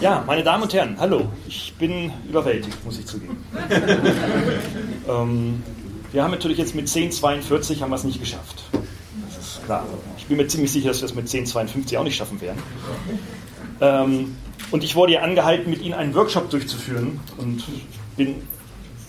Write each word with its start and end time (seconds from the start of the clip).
Ja, 0.00 0.22
meine 0.26 0.42
Damen 0.44 0.62
und 0.62 0.74
Herren, 0.74 0.96
hallo. 1.00 1.26
Ich 1.48 1.72
bin 1.78 2.12
überwältigt, 2.28 2.84
muss 2.84 2.98
ich 2.98 3.06
zugeben. 3.06 3.42
ähm, 5.08 5.62
wir 6.12 6.22
haben 6.22 6.32
natürlich 6.32 6.58
jetzt 6.58 6.74
mit 6.74 6.86
1042 6.86 7.80
haben 7.80 7.90
wir 7.90 7.96
es 7.96 8.04
nicht 8.04 8.20
geschafft. 8.20 8.62
Das 9.34 9.46
ist 9.46 9.64
klar. 9.64 9.86
Ich 10.18 10.26
bin 10.26 10.36
mir 10.36 10.46
ziemlich 10.48 10.70
sicher, 10.70 10.88
dass 10.88 11.00
wir 11.00 11.06
es 11.06 11.14
mit 11.14 11.24
1052 11.24 11.96
auch 11.96 12.04
nicht 12.04 12.16
schaffen 12.16 12.42
werden. 12.42 12.62
Ähm, 13.80 14.36
und 14.70 14.84
ich 14.84 14.96
wurde 14.96 15.14
ja 15.14 15.22
angehalten, 15.22 15.70
mit 15.70 15.80
Ihnen 15.80 15.94
einen 15.94 16.14
Workshop 16.14 16.50
durchzuführen 16.50 17.18
und 17.38 17.64
bin 18.18 18.34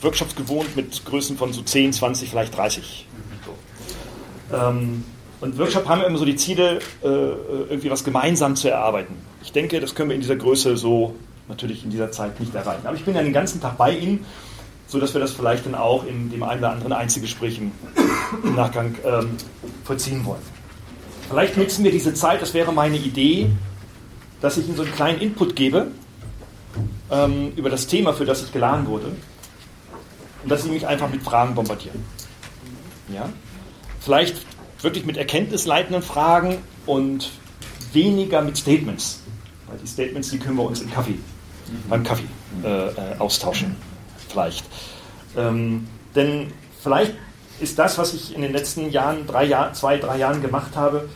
Workshops 0.02 0.38
gewohnt 0.38 0.74
mit 0.78 1.04
Größen 1.04 1.38
von 1.38 1.52
so 1.52 1.64
10, 1.64 1.92
20, 1.92 2.30
vielleicht 2.30 2.56
30. 2.56 3.08
So. 3.46 4.56
Ähm, 4.56 5.04
und 5.42 5.58
Workshop 5.58 5.88
haben 5.90 6.02
immer 6.02 6.18
so 6.18 6.26
die 6.26 6.38
Ziele, 6.38 6.80
äh, 7.04 7.08
irgendwie 7.08 7.92
was 7.92 8.06
gemeinsam 8.06 8.56
zu 8.56 8.70
erarbeiten. 8.70 9.27
Ich 9.48 9.54
denke, 9.54 9.79
das 9.79 9.95
können 9.95 10.09
wir 10.09 10.16
in 10.16 10.20
dieser 10.21 10.36
Größe 10.36 10.75
so 10.75 11.16
natürlich 11.48 11.85
in 11.85 11.90
dieser 11.90 12.12
Zeit 12.12 12.38
nicht 12.38 12.53
erreichen. 12.53 12.85
Aber 12.85 12.98
ich 12.98 13.05
bin 13.05 13.16
ja 13.16 13.23
den 13.23 13.31
ganzen 13.31 13.62
Tag 13.62 13.77
bei 13.77 13.95
Ihnen, 13.95 14.26
sodass 14.88 15.13
wir 15.13 15.22
das 15.22 15.31
vielleicht 15.31 15.66
dann 15.66 15.73
auch 15.73 16.05
in 16.05 16.30
dem 16.30 16.44
einen 16.44 16.59
oder 16.59 16.72
anderen 16.72 16.91
Einzelgespräch 16.91 17.58
im, 17.58 17.72
Nachgang 18.55 18.95
ähm, 19.05 19.38
vollziehen 19.86 20.25
wollen. 20.25 20.41
Vielleicht 21.30 21.55
nutzen 21.55 21.86
wir 21.86 21.91
diese 21.91 22.13
Zeit, 22.13 22.41
das 22.41 22.53
wäre 22.53 22.73
meine 22.73 22.98
Idee, 22.98 23.49
dass 24.41 24.58
ich 24.58 24.67
Ihnen 24.67 24.75
so 24.75 24.84
einen 24.84 24.91
kleinen 24.91 25.22
Input 25.22 25.55
gebe 25.55 25.91
ähm, 27.09 27.53
über 27.55 27.70
das 27.70 27.88
Thema, 27.88 28.11
für 28.11 28.25
das 28.25 28.44
ich 28.44 28.52
geladen 28.52 28.86
wurde. 28.86 29.14
Und 30.44 30.50
dass 30.50 30.64
Sie 30.64 30.70
mich 30.70 30.86
einfach 30.86 31.09
mit 31.09 31.23
Fragen 31.23 31.55
bombardieren. 31.55 32.03
Ja? 33.14 33.30
Vielleicht 34.02 34.36
wirklich 34.81 35.05
mit 35.05 35.16
erkenntnisleitenden 35.16 36.03
Fragen 36.03 36.58
und 36.86 37.31
weniger 37.94 38.41
mit 38.41 38.58
Statements. 38.58 39.22
Weil 39.67 39.77
die 39.77 39.88
Statements, 39.88 40.30
die 40.30 40.39
können 40.39 40.57
wir 40.57 40.63
uns 40.63 40.81
im 40.81 40.91
Kaffee, 40.91 41.12
mhm. 41.12 41.89
beim 41.89 42.03
Kaffee 42.03 42.25
äh, 42.63 42.88
äh, 42.88 42.91
austauschen. 43.20 43.75
Vielleicht. 44.30 44.66
Ähm, 45.36 45.88
denn 46.16 46.53
vielleicht 46.81 47.14
ist 47.59 47.80
das, 47.80 47.97
was 47.97 48.14
ich 48.14 48.36
in 48.36 48.42
den 48.42 48.52
letzten 48.52 48.92
Jahren, 48.92 49.25
drei 49.27 49.45
Jahr, 49.45 49.73
zwei, 49.73 49.97
drei 49.97 50.17
Jahren 50.17 50.42
gemacht 50.42 50.75
habe, 50.75 51.08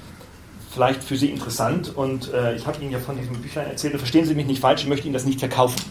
vielleicht 0.72 1.03
für 1.03 1.17
Sie 1.17 1.30
interessant. 1.30 1.95
Und 1.95 2.34
äh, 2.34 2.56
ich 2.56 2.66
habe 2.66 2.81
Ihnen 2.81 2.92
ja 2.92 3.00
von 3.00 3.17
diesem 3.17 3.36
Büchlein 3.42 3.67
erzählt, 3.67 3.98
verstehen 3.98 4.26
Sie 4.26 4.36
mich 4.36 4.48
nicht 4.48 4.61
falsch, 4.61 4.83
ich 4.83 4.88
möchte 4.88 5.08
Ihnen 5.08 5.14
das 5.14 5.26
nicht 5.26 5.39
verkaufen. 5.39 5.81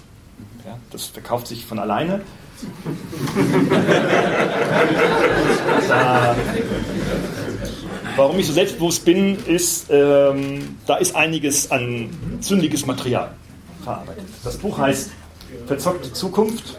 Ja, 0.64 0.78
das 0.90 1.06
verkauft 1.06 1.46
sich 1.46 1.66
von 1.66 1.78
alleine. 1.78 2.22
da, 5.88 6.36
Warum 8.20 8.38
ich 8.38 8.46
so 8.46 8.52
selbstbewusst 8.52 9.06
bin, 9.06 9.42
ist, 9.46 9.86
ähm, 9.88 10.76
da 10.86 10.96
ist 10.96 11.16
einiges 11.16 11.70
an 11.70 12.10
zündiges 12.42 12.84
Material 12.84 13.30
verarbeitet. 13.82 14.26
Das 14.44 14.58
Buch 14.58 14.76
heißt 14.76 15.10
Verzockte 15.66 16.12
Zukunft. 16.12 16.78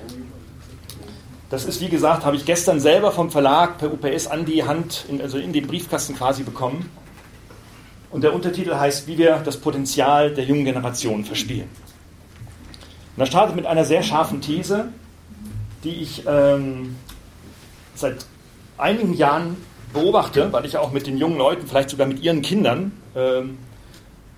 Das 1.49 1.65
ist, 1.65 1.81
wie 1.81 1.89
gesagt, 1.89 2.25
habe 2.25 2.35
ich 2.35 2.45
gestern 2.45 2.79
selber 2.79 3.11
vom 3.11 3.31
Verlag 3.31 3.79
per 3.79 3.91
UPS 3.91 4.27
an 4.27 4.45
die 4.45 4.65
Hand, 4.65 5.05
in, 5.09 5.19
also 5.19 5.39
in 5.39 5.51
den 5.51 5.65
Briefkasten 5.65 6.15
quasi 6.15 6.43
bekommen. 6.43 6.91
Und 8.11 8.23
der 8.23 8.35
Untertitel 8.35 8.75
heißt, 8.75 9.07
wie 9.07 9.17
wir 9.17 9.37
das 9.37 9.57
Potenzial 9.57 10.35
der 10.35 10.43
jungen 10.43 10.63
Generation 10.63 11.25
verspielen. 11.25 11.69
Und 13.15 13.19
das 13.19 13.29
startet 13.29 13.55
mit 13.55 13.65
einer 13.65 13.83
sehr 13.83 14.03
scharfen 14.03 14.41
These, 14.41 14.89
die 15.83 16.03
ich 16.03 16.21
ähm, 16.27 16.97
seit 17.95 18.27
einigen 18.77 19.15
Jahren 19.15 19.57
beobachte, 19.93 20.51
weil 20.51 20.65
ich 20.65 20.77
auch 20.77 20.91
mit 20.91 21.07
den 21.07 21.17
jungen 21.17 21.37
Leuten, 21.37 21.67
vielleicht 21.67 21.89
sogar 21.89 22.07
mit 22.07 22.21
ihren 22.21 22.41
Kindern 22.41 22.91
ähm, 23.15 23.57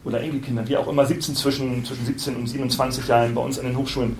oder 0.04 0.22
Enkelkindern, 0.22 0.68
wie 0.68 0.78
auch 0.78 0.88
immer, 0.88 1.06
17 1.06 1.36
zwischen, 1.36 1.86
zwischen 1.86 2.06
17 2.06 2.36
und 2.36 2.48
27 2.48 3.08
Jahren 3.08 3.34
bei 3.34 3.42
uns 3.42 3.59
an 3.59 3.66
den 3.66 3.78
Hochschulen 3.78 4.18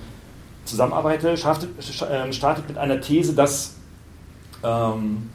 zusammenarbeite, 0.64 1.36
startet, 1.36 1.70
ähm, 2.10 2.32
startet 2.32 2.68
mit 2.68 2.78
einer 2.78 3.00
These, 3.00 3.34
dass 3.34 3.74
ähm, 4.62 5.30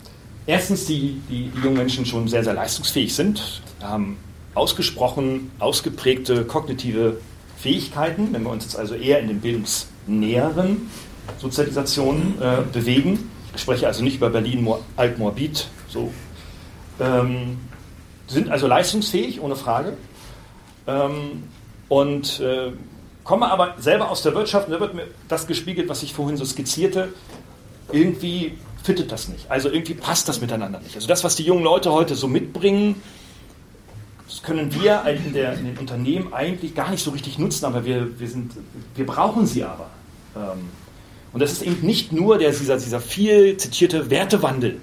erstens 0.47 0.85
die, 0.85 1.21
die, 1.29 1.49
die, 1.49 1.59
jungen 1.61 1.77
Menschen 1.77 2.05
schon 2.05 2.27
sehr, 2.27 2.43
sehr 2.43 2.53
leistungsfähig 2.53 3.13
sind, 3.13 3.61
haben 3.81 4.17
ausgesprochen 4.55 5.51
ausgeprägte 5.59 6.43
kognitive 6.45 7.17
Fähigkeiten, 7.57 8.29
wenn 8.31 8.43
wir 8.43 8.49
uns 8.49 8.63
jetzt 8.63 8.77
also 8.77 8.95
eher 8.95 9.19
in 9.19 9.27
den 9.27 9.41
bildungsnäheren 9.41 10.89
Sozialisationen 11.37 12.41
äh, 12.41 12.61
bewegen. 12.71 13.29
Ich 13.53 13.61
spreche 13.61 13.85
also 13.85 14.03
nicht 14.03 14.17
über 14.17 14.29
Berlin 14.29 14.67
Altmorbid 14.95 15.67
so. 15.89 16.11
Ähm, 16.99 17.59
sind 18.27 18.49
also 18.49 18.67
leistungsfähig, 18.67 19.41
ohne 19.41 19.55
Frage. 19.55 19.97
Ähm, 20.87 21.43
und 21.87 22.39
äh, 22.39 22.71
komme 23.23 23.51
aber 23.51 23.75
selber 23.79 24.09
aus 24.09 24.21
der 24.21 24.33
Wirtschaft 24.35 24.67
und 24.67 24.73
da 24.73 24.79
wird 24.79 24.93
mir 24.93 25.07
das 25.27 25.47
gespiegelt, 25.47 25.89
was 25.89 26.03
ich 26.03 26.13
vorhin 26.13 26.37
so 26.37 26.45
skizzierte. 26.45 27.09
Irgendwie 27.91 28.57
fittet 28.83 29.11
das 29.11 29.27
nicht. 29.27 29.49
Also 29.49 29.69
irgendwie 29.69 29.95
passt 29.95 30.29
das 30.29 30.41
miteinander 30.41 30.79
nicht. 30.79 30.95
Also 30.95 31.07
das, 31.07 31.23
was 31.23 31.35
die 31.35 31.43
jungen 31.43 31.63
Leute 31.63 31.91
heute 31.91 32.15
so 32.15 32.27
mitbringen, 32.27 33.01
das 34.27 34.43
können 34.43 34.73
wir 34.79 35.03
in, 35.05 35.33
der, 35.33 35.53
in 35.53 35.65
den 35.65 35.77
Unternehmen 35.77 36.33
eigentlich 36.33 36.75
gar 36.75 36.91
nicht 36.91 37.03
so 37.03 37.11
richtig 37.11 37.39
nutzen, 37.39 37.65
aber 37.65 37.83
wir, 37.83 38.19
wir, 38.19 38.27
sind, 38.27 38.51
wir 38.95 39.05
brauchen 39.05 39.47
sie 39.47 39.63
aber. 39.63 39.89
Ähm, 40.35 40.69
und 41.33 41.39
das 41.41 41.51
ist 41.51 41.63
eben 41.63 41.85
nicht 41.85 42.11
nur 42.11 42.37
der, 42.37 42.51
dieser, 42.51 42.77
dieser 42.77 43.01
viel 43.01 43.57
zitierte 43.57 44.09
Wertewandel, 44.09 44.79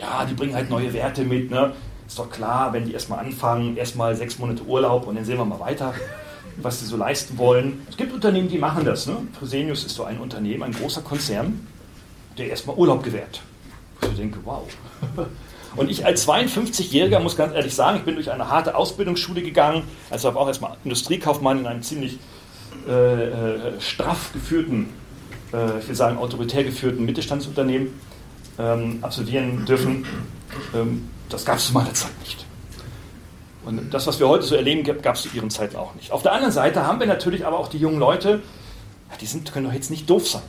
ja, 0.00 0.24
die 0.24 0.34
bringen 0.34 0.54
halt 0.54 0.70
neue 0.70 0.92
Werte 0.92 1.24
mit. 1.24 1.50
Ne? 1.50 1.72
Ist 2.06 2.18
doch 2.18 2.30
klar, 2.30 2.72
wenn 2.72 2.86
die 2.86 2.92
erstmal 2.92 3.20
anfangen, 3.20 3.76
erstmal 3.76 4.16
sechs 4.16 4.38
Monate 4.38 4.64
Urlaub 4.64 5.06
und 5.06 5.16
dann 5.16 5.24
sehen 5.24 5.38
wir 5.38 5.44
mal 5.44 5.60
weiter, 5.60 5.94
was 6.56 6.80
sie 6.80 6.86
so 6.86 6.96
leisten 6.96 7.38
wollen. 7.38 7.86
Es 7.88 7.96
gibt 7.96 8.12
Unternehmen, 8.12 8.48
die 8.48 8.58
machen 8.58 8.84
das. 8.84 9.06
Ne? 9.06 9.16
Fresenius 9.38 9.84
ist 9.84 9.94
so 9.94 10.04
ein 10.04 10.18
Unternehmen, 10.18 10.62
ein 10.62 10.72
großer 10.72 11.02
Konzern, 11.02 11.66
der 12.38 12.48
erstmal 12.48 12.76
Urlaub 12.76 13.02
gewährt. 13.02 13.42
Wo 14.00 14.08
ich 14.08 14.16
denke, 14.16 14.38
wow. 14.44 14.66
Und 15.76 15.88
ich 15.88 16.04
als 16.04 16.26
52-Jähriger 16.26 17.20
muss 17.20 17.36
ganz 17.36 17.54
ehrlich 17.54 17.74
sagen, 17.74 17.98
ich 17.98 18.02
bin 18.02 18.16
durch 18.16 18.30
eine 18.32 18.48
harte 18.48 18.74
Ausbildungsschule 18.74 19.40
gegangen, 19.40 19.84
also 20.10 20.26
habe 20.26 20.38
auch 20.40 20.48
erstmal 20.48 20.76
Industriekaufmann 20.82 21.60
in 21.60 21.66
einem 21.66 21.82
ziemlich 21.82 22.18
äh, 22.88 22.92
äh, 22.92 23.80
straff 23.80 24.32
geführten, 24.32 24.88
äh, 25.52 25.78
ich 25.78 25.86
will 25.86 25.94
sagen 25.94 26.18
autoritär 26.18 26.64
geführten 26.64 27.04
Mittelstandsunternehmen 27.04 27.92
ähm, 28.60 28.98
absolvieren 29.02 29.64
dürfen. 29.64 30.04
Ähm, 30.74 31.08
das 31.28 31.44
gab 31.44 31.56
es 31.56 31.66
zu 31.66 31.72
meiner 31.72 31.94
Zeit 31.94 32.18
nicht. 32.20 32.44
Und 33.64 33.92
das, 33.92 34.06
was 34.06 34.18
wir 34.18 34.28
heute 34.28 34.44
so 34.44 34.54
erleben, 34.54 34.84
gab 34.84 35.14
es 35.14 35.22
zu 35.22 35.28
ihren 35.34 35.50
Zeiten 35.50 35.76
auch 35.76 35.94
nicht. 35.94 36.12
Auf 36.12 36.22
der 36.22 36.32
anderen 36.32 36.52
Seite 36.52 36.86
haben 36.86 36.98
wir 36.98 37.06
natürlich 37.06 37.46
aber 37.46 37.58
auch 37.58 37.68
die 37.68 37.78
jungen 37.78 37.98
Leute, 37.98 38.42
die 39.20 39.26
sind, 39.26 39.52
können 39.52 39.66
doch 39.66 39.72
jetzt 39.72 39.90
nicht 39.90 40.08
doof 40.08 40.26
sein. 40.26 40.42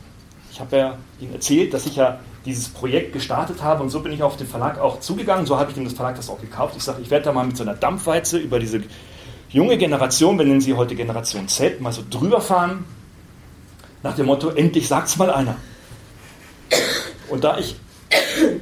Ich 0.52 0.60
habe 0.60 0.78
ja 0.78 0.98
Ihnen 1.20 1.34
erzählt, 1.34 1.74
dass 1.74 1.86
ich 1.86 1.96
ja 1.96 2.20
dieses 2.46 2.70
Projekt 2.70 3.14
gestartet 3.14 3.62
habe 3.62 3.84
und 3.84 3.90
so 3.90 4.00
bin 4.00 4.12
ich 4.12 4.24
auf 4.24 4.38
den 4.38 4.48
Verlag 4.48 4.80
auch 4.80 5.00
zugegangen. 5.00 5.46
So 5.46 5.58
habe 5.58 5.72
ich 5.72 5.76
dem 5.76 5.90
Verlag 5.90 6.16
das 6.16 6.30
auch 6.30 6.40
gekauft. 6.40 6.76
Ich 6.78 6.84
sage, 6.84 7.02
ich 7.02 7.10
werde 7.10 7.26
da 7.26 7.34
mal 7.34 7.46
mit 7.46 7.58
so 7.58 7.64
einer 7.64 7.76
Dampfwalze 7.76 8.38
über 8.38 8.60
diese 8.60 8.82
junge 9.50 9.78
Generation, 9.78 10.38
wir 10.38 10.46
nennen 10.46 10.62
sie 10.62 10.74
heute 10.74 10.96
Generation 10.96 11.48
Z, 11.48 11.82
mal 11.82 11.92
so 11.92 12.04
drüber 12.10 12.42
fahren. 12.42 12.86
Nach 14.04 14.16
dem 14.16 14.26
Motto, 14.26 14.50
endlich 14.50 14.88
sagt 14.88 15.10
es 15.10 15.18
mal 15.18 15.30
einer. 15.30 15.56
Und 17.30 17.44
da 17.44 17.58
ich 17.58 17.76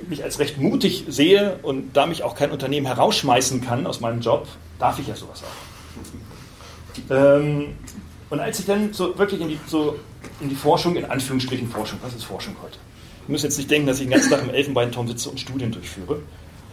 mich 0.07 0.23
als 0.23 0.39
recht 0.39 0.57
mutig 0.59 1.05
sehe 1.07 1.59
und 1.61 1.93
da 1.93 2.05
mich 2.05 2.23
auch 2.23 2.35
kein 2.35 2.51
Unternehmen 2.51 2.85
herausschmeißen 2.85 3.61
kann 3.61 3.87
aus 3.87 3.99
meinem 3.99 4.21
Job, 4.21 4.47
darf 4.79 4.99
ich 4.99 5.07
ja 5.07 5.15
sowas 5.15 5.43
auch. 5.43 7.11
Ähm, 7.11 7.75
und 8.29 8.39
als 8.39 8.59
ich 8.59 8.65
dann 8.65 8.93
so 8.93 9.17
wirklich 9.17 9.41
in 9.41 9.49
die, 9.49 9.59
so 9.67 9.97
in 10.39 10.49
die 10.49 10.55
Forschung, 10.55 10.95
in 10.95 11.05
Anführungsstrichen 11.05 11.69
Forschung, 11.69 11.99
was 12.01 12.13
ist 12.13 12.23
Forschung 12.23 12.55
heute? 12.61 12.77
Ich 13.23 13.29
muss 13.29 13.43
jetzt 13.43 13.57
nicht 13.57 13.69
denken, 13.69 13.87
dass 13.87 13.99
ich 13.99 14.05
den 14.05 14.11
ganzen 14.11 14.29
Tag 14.29 14.41
im 14.43 14.49
Elfenbeinturm 14.49 15.07
sitze 15.07 15.29
und 15.29 15.39
Studien 15.39 15.71
durchführe. 15.71 16.21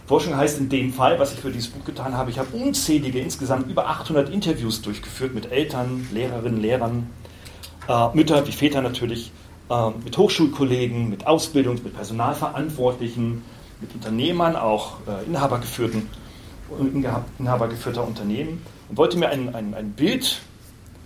Forschung 0.06 0.36
heißt 0.36 0.58
in 0.58 0.68
dem 0.68 0.92
Fall, 0.92 1.18
was 1.18 1.32
ich 1.32 1.40
für 1.40 1.50
dieses 1.50 1.68
Buch 1.68 1.84
getan 1.84 2.14
habe, 2.14 2.30
ich 2.30 2.38
habe 2.38 2.56
unzählige, 2.56 3.18
insgesamt 3.18 3.68
über 3.68 3.88
800 3.88 4.28
Interviews 4.28 4.80
durchgeführt 4.82 5.34
mit 5.34 5.50
Eltern, 5.50 6.08
Lehrerinnen, 6.12 6.60
Lehrern, 6.60 7.10
äh, 7.88 8.08
Mütter 8.14 8.46
wie 8.46 8.52
Väter 8.52 8.82
natürlich, 8.82 9.32
mit 10.04 10.16
Hochschulkollegen, 10.16 11.10
mit 11.10 11.26
Ausbildungs-, 11.26 11.82
mit 11.82 11.94
Personalverantwortlichen, 11.94 13.42
mit 13.80 13.94
Unternehmern, 13.94 14.56
auch 14.56 14.98
äh, 15.06 15.26
inhabergeführten, 15.26 16.08
inhabergeführter 17.38 18.06
Unternehmen. 18.06 18.62
Und 18.88 18.96
wollte 18.96 19.18
mir 19.18 19.28
ein, 19.28 19.54
ein, 19.54 19.74
ein 19.74 19.92
Bild, 19.92 20.40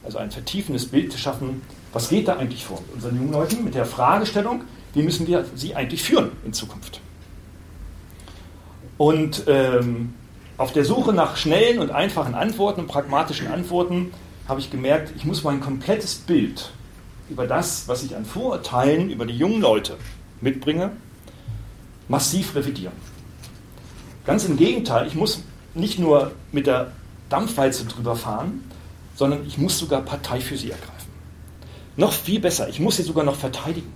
also 0.04 0.18
ein 0.18 0.30
vertiefendes 0.30 0.86
Bild 0.86 1.14
schaffen, 1.14 1.62
was 1.92 2.08
geht 2.08 2.28
da 2.28 2.36
eigentlich 2.36 2.64
vor 2.64 2.80
mit 2.80 2.94
unseren 2.96 3.16
jungen 3.16 3.32
Leuten, 3.32 3.64
mit 3.64 3.74
der 3.74 3.86
Fragestellung, 3.86 4.62
wie 4.92 5.02
müssen 5.02 5.26
wir 5.26 5.44
sie 5.54 5.74
eigentlich 5.74 6.02
führen 6.02 6.30
in 6.44 6.52
Zukunft. 6.52 7.00
Und 8.98 9.44
ähm, 9.46 10.14
auf 10.58 10.72
der 10.72 10.84
Suche 10.84 11.14
nach 11.14 11.36
schnellen 11.36 11.78
und 11.78 11.90
einfachen 11.90 12.34
Antworten 12.34 12.82
und 12.82 12.86
pragmatischen 12.86 13.48
Antworten 13.48 14.12
habe 14.46 14.60
ich 14.60 14.70
gemerkt, 14.70 15.12
ich 15.16 15.24
muss 15.24 15.42
mein 15.42 15.60
komplettes 15.60 16.16
Bild 16.16 16.72
über 17.30 17.46
das, 17.46 17.88
was 17.88 18.02
ich 18.02 18.16
an 18.16 18.24
Vorurteilen 18.24 19.10
über 19.10 19.24
die 19.24 19.36
jungen 19.36 19.60
Leute 19.60 19.96
mitbringe, 20.40 20.90
massiv 22.08 22.54
revidieren. 22.54 22.94
Ganz 24.26 24.44
im 24.44 24.56
Gegenteil, 24.56 25.06
ich 25.06 25.14
muss 25.14 25.42
nicht 25.74 25.98
nur 25.98 26.32
mit 26.52 26.66
der 26.66 26.92
Dampfwalze 27.28 27.84
drüber 27.86 28.16
fahren, 28.16 28.64
sondern 29.14 29.46
ich 29.46 29.58
muss 29.58 29.78
sogar 29.78 30.02
Partei 30.02 30.40
für 30.40 30.56
sie 30.56 30.70
ergreifen. 30.70 31.10
Noch 31.96 32.12
viel 32.12 32.40
besser, 32.40 32.68
ich 32.68 32.80
muss 32.80 32.96
sie 32.96 33.02
sogar 33.02 33.24
noch 33.24 33.36
verteidigen. 33.36 33.92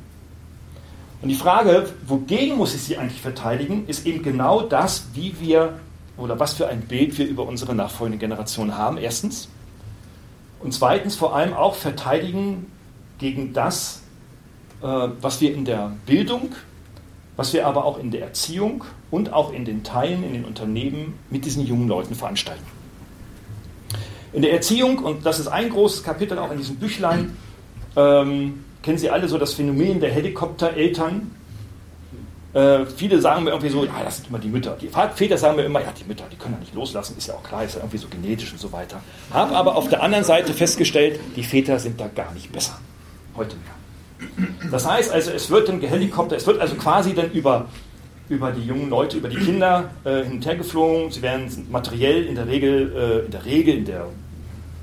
Und 1.22 1.28
die 1.28 1.34
Frage, 1.34 1.88
wogegen 2.06 2.56
muss 2.56 2.74
ich 2.74 2.82
sie 2.82 2.98
eigentlich 2.98 3.22
verteidigen, 3.22 3.86
ist 3.86 4.06
eben 4.06 4.22
genau 4.22 4.62
das, 4.62 5.06
wie 5.14 5.34
wir 5.40 5.80
oder 6.16 6.38
was 6.38 6.52
für 6.52 6.68
ein 6.68 6.82
Bild 6.82 7.16
wir 7.18 7.26
über 7.26 7.46
unsere 7.46 7.74
nachfolgende 7.74 8.18
Generation 8.18 8.76
haben, 8.76 8.98
erstens. 8.98 9.48
Und 10.60 10.72
zweitens 10.72 11.16
vor 11.16 11.34
allem 11.34 11.54
auch 11.54 11.74
verteidigen 11.74 12.70
gegen 13.24 13.54
das, 13.54 14.02
äh, 14.82 14.86
was 14.86 15.40
wir 15.40 15.54
in 15.54 15.64
der 15.64 15.96
Bildung, 16.04 16.50
was 17.36 17.54
wir 17.54 17.66
aber 17.66 17.86
auch 17.86 17.98
in 17.98 18.10
der 18.10 18.20
Erziehung 18.20 18.84
und 19.10 19.32
auch 19.32 19.50
in 19.50 19.64
den 19.64 19.82
Teilen, 19.82 20.22
in 20.22 20.34
den 20.34 20.44
Unternehmen 20.44 21.14
mit 21.30 21.46
diesen 21.46 21.66
jungen 21.66 21.88
Leuten 21.88 22.14
veranstalten. 22.14 22.66
In 24.34 24.42
der 24.42 24.52
Erziehung, 24.52 24.98
und 24.98 25.24
das 25.24 25.38
ist 25.38 25.48
ein 25.48 25.70
großes 25.70 26.02
Kapitel 26.02 26.38
auch 26.38 26.50
in 26.50 26.58
diesem 26.58 26.76
Büchlein, 26.76 27.34
ähm, 27.96 28.62
kennen 28.82 28.98
Sie 28.98 29.08
alle 29.08 29.26
so 29.26 29.38
das 29.38 29.54
Phänomen 29.54 30.00
der 30.00 30.10
Helikoptereltern. 30.10 31.30
Äh, 32.52 32.84
viele 32.84 33.22
sagen 33.22 33.44
mir 33.44 33.50
irgendwie 33.50 33.70
so, 33.70 33.86
ja, 33.86 34.02
das 34.04 34.16
sind 34.16 34.28
immer 34.28 34.38
die 34.38 34.48
Mütter. 34.48 34.76
Die 34.78 34.90
Väter 35.14 35.38
sagen 35.38 35.56
mir 35.56 35.62
immer, 35.62 35.80
ja, 35.80 35.94
die 35.98 36.04
Mütter, 36.04 36.24
die 36.30 36.36
können 36.36 36.54
ja 36.54 36.60
nicht 36.60 36.74
loslassen, 36.74 37.16
ist 37.16 37.28
ja 37.28 37.34
auch 37.34 37.42
klar, 37.42 37.64
ist 37.64 37.76
ja 37.76 37.80
irgendwie 37.80 37.98
so 37.98 38.08
genetisch 38.08 38.52
und 38.52 38.60
so 38.60 38.70
weiter. 38.70 39.00
Habe 39.32 39.56
aber 39.56 39.76
auf 39.76 39.88
der 39.88 40.02
anderen 40.02 40.24
Seite 40.24 40.52
festgestellt, 40.52 41.18
die 41.36 41.42
Väter 41.42 41.78
sind 41.78 41.98
da 41.98 42.08
gar 42.08 42.34
nicht 42.34 42.52
besser. 42.52 42.78
Heute 43.36 43.56
mehr. 43.56 43.74
Das 44.70 44.86
heißt 44.86 45.12
also, 45.12 45.30
es 45.30 45.50
wird 45.50 45.68
ein 45.68 45.80
Helikopter, 45.80 46.36
es 46.36 46.46
wird 46.46 46.60
also 46.60 46.76
quasi 46.76 47.14
dann 47.14 47.30
über, 47.32 47.66
über 48.28 48.52
die 48.52 48.62
jungen 48.62 48.88
Leute, 48.90 49.18
über 49.18 49.28
die 49.28 49.36
Kinder 49.36 49.90
äh, 50.04 50.24
geflogen. 50.56 51.10
Sie 51.10 51.22
werden 51.22 51.66
materiell 51.70 52.24
in 52.24 52.34
der 52.34 52.46
Regel, 52.46 52.92
äh, 52.96 53.24
in 53.26 53.30
der 53.30 53.44
Regel, 53.44 53.74
in 53.74 53.84
der 53.84 54.06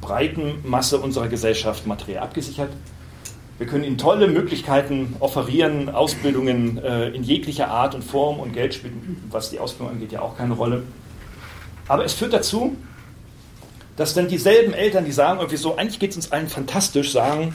breiten 0.01 0.59
Masse 0.63 0.97
unserer 0.97 1.27
Gesellschaft 1.27 1.87
materiell 1.87 2.19
abgesichert. 2.19 2.69
Wir 3.57 3.67
können 3.67 3.83
ihnen 3.83 3.99
tolle 3.99 4.27
Möglichkeiten 4.27 5.15
offerieren, 5.19 5.89
Ausbildungen 5.89 6.79
äh, 6.83 7.09
in 7.09 7.23
jeglicher 7.23 7.67
Art 7.67 7.93
und 7.93 8.03
Form 8.03 8.39
und 8.39 8.53
Geld 8.53 8.73
spielt, 8.73 8.93
was 9.29 9.51
die 9.51 9.59
Ausbildung 9.59 9.93
angeht, 9.93 10.11
ja 10.11 10.21
auch 10.21 10.35
keine 10.35 10.55
Rolle. 10.55 10.83
Aber 11.87 12.03
es 12.03 12.13
führt 12.13 12.33
dazu, 12.33 12.75
dass 13.97 14.15
dann 14.15 14.27
dieselben 14.27 14.73
Eltern, 14.73 15.05
die 15.05 15.11
sagen 15.11 15.39
irgendwie 15.39 15.57
so, 15.57 15.75
eigentlich 15.75 15.99
geht 15.99 16.11
es 16.11 16.15
uns 16.15 16.31
allen 16.31 16.47
fantastisch, 16.47 17.11
sagen, 17.11 17.53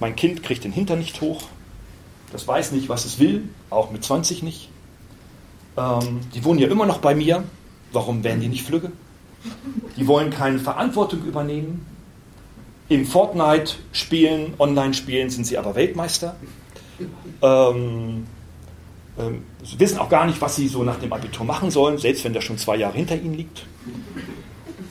mein 0.00 0.16
Kind 0.16 0.42
kriegt 0.42 0.64
den 0.64 0.72
Hintern 0.72 0.98
nicht 0.98 1.20
hoch, 1.20 1.42
das 2.32 2.46
weiß 2.46 2.72
nicht, 2.72 2.88
was 2.88 3.04
es 3.04 3.18
will, 3.18 3.48
auch 3.70 3.90
mit 3.90 4.04
20 4.04 4.42
nicht. 4.42 4.68
Ähm, 5.76 6.20
die 6.34 6.44
wohnen 6.44 6.58
ja 6.58 6.68
immer 6.68 6.86
noch 6.86 6.98
bei 6.98 7.14
mir, 7.14 7.44
warum 7.92 8.24
werden 8.24 8.40
die 8.40 8.48
nicht 8.48 8.66
flügge? 8.66 8.92
Die 9.96 10.06
wollen 10.06 10.30
keine 10.30 10.58
Verantwortung 10.58 11.24
übernehmen, 11.24 11.86
im 12.88 13.04
Fortnite-Spielen, 13.04 14.54
Online-Spielen 14.58 15.28
sind 15.28 15.46
sie 15.46 15.58
aber 15.58 15.74
Weltmeister. 15.74 16.36
Ähm, 17.42 18.26
ähm, 19.18 19.42
sie 19.62 19.78
wissen 19.78 19.98
auch 19.98 20.08
gar 20.08 20.26
nicht, 20.26 20.40
was 20.40 20.56
sie 20.56 20.68
so 20.68 20.82
nach 20.82 20.98
dem 20.98 21.12
Abitur 21.12 21.44
machen 21.44 21.70
sollen, 21.70 21.98
selbst 21.98 22.24
wenn 22.24 22.32
das 22.32 22.44
schon 22.44 22.56
zwei 22.56 22.76
Jahre 22.76 22.96
hinter 22.96 23.16
ihnen 23.16 23.34
liegt. 23.34 23.66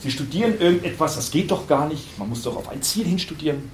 Sie 0.00 0.12
studieren 0.12 0.60
irgendetwas, 0.60 1.16
das 1.16 1.30
geht 1.32 1.50
doch 1.50 1.66
gar 1.66 1.88
nicht. 1.88 2.18
Man 2.18 2.28
muss 2.28 2.42
doch 2.42 2.56
auf 2.56 2.68
ein 2.68 2.82
Ziel 2.82 3.04
hin 3.04 3.18
studieren. 3.18 3.68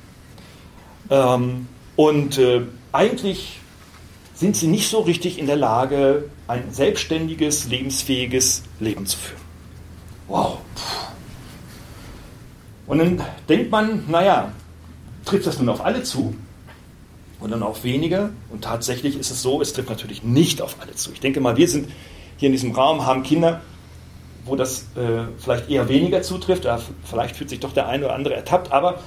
Ähm, 1.10 1.68
und 1.96 2.38
äh, 2.38 2.62
eigentlich 2.92 3.60
sind 4.34 4.56
sie 4.56 4.66
nicht 4.66 4.88
so 4.88 5.00
richtig 5.00 5.38
in 5.38 5.46
der 5.46 5.56
Lage, 5.56 6.30
ein 6.48 6.70
selbstständiges, 6.70 7.68
lebensfähiges 7.68 8.64
Leben 8.80 9.06
zu 9.06 9.16
führen. 9.16 9.40
Wow. 10.28 10.58
Und 12.86 12.98
dann 12.98 13.22
denkt 13.48 13.70
man, 13.70 14.04
naja, 14.08 14.52
trifft 15.24 15.46
das 15.46 15.58
nun 15.58 15.68
auf 15.68 15.84
alle 15.84 16.02
zu? 16.02 16.34
Und 17.40 17.50
dann 17.50 17.62
auf 17.62 17.84
wenige? 17.84 18.30
Und 18.50 18.64
tatsächlich 18.64 19.18
ist 19.18 19.30
es 19.30 19.42
so, 19.42 19.60
es 19.60 19.72
trifft 19.72 19.90
natürlich 19.90 20.22
nicht 20.22 20.60
auf 20.60 20.76
alle 20.80 20.94
zu. 20.94 21.12
Ich 21.12 21.20
denke 21.20 21.40
mal, 21.40 21.56
wir 21.56 21.68
sind 21.68 21.90
hier 22.36 22.46
in 22.46 22.52
diesem 22.52 22.72
Raum, 22.72 23.06
haben 23.06 23.22
Kinder, 23.22 23.60
wo 24.44 24.56
das 24.56 24.86
äh, 24.96 25.24
vielleicht 25.38 25.70
eher 25.70 25.88
weniger 25.88 26.22
zutrifft. 26.22 26.66
Vielleicht 27.04 27.36
fühlt 27.36 27.50
sich 27.50 27.60
doch 27.60 27.72
der 27.72 27.88
eine 27.88 28.06
oder 28.06 28.14
andere 28.14 28.34
ertappt. 28.34 28.72
Aber 28.72 29.00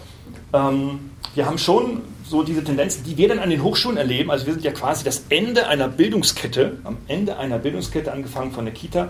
ähm, 0.54 1.12
wir 1.36 1.46
haben 1.46 1.58
schon 1.58 2.02
so 2.24 2.44
diese 2.44 2.64
Tendenzen, 2.64 3.04
die 3.04 3.18
wir 3.18 3.28
dann 3.30 3.40
an 3.40 3.50
den 3.50 3.64
Hochschulen 3.64 3.98
erleben. 3.98 4.32
Also 4.32 4.46
wir 4.46 4.54
sind 4.54 4.64
ja 4.64 4.72
quasi 4.72 5.04
das 5.04 5.24
Ende 5.30 5.68
einer 5.68 5.88
Bildungskette, 5.88 6.78
am 6.84 6.98
Ende 7.08 7.38
einer 7.38 7.58
Bildungskette 7.58 8.12
angefangen 8.12 8.52
von 8.52 8.66
der 8.66 8.74
Kita, 8.74 9.10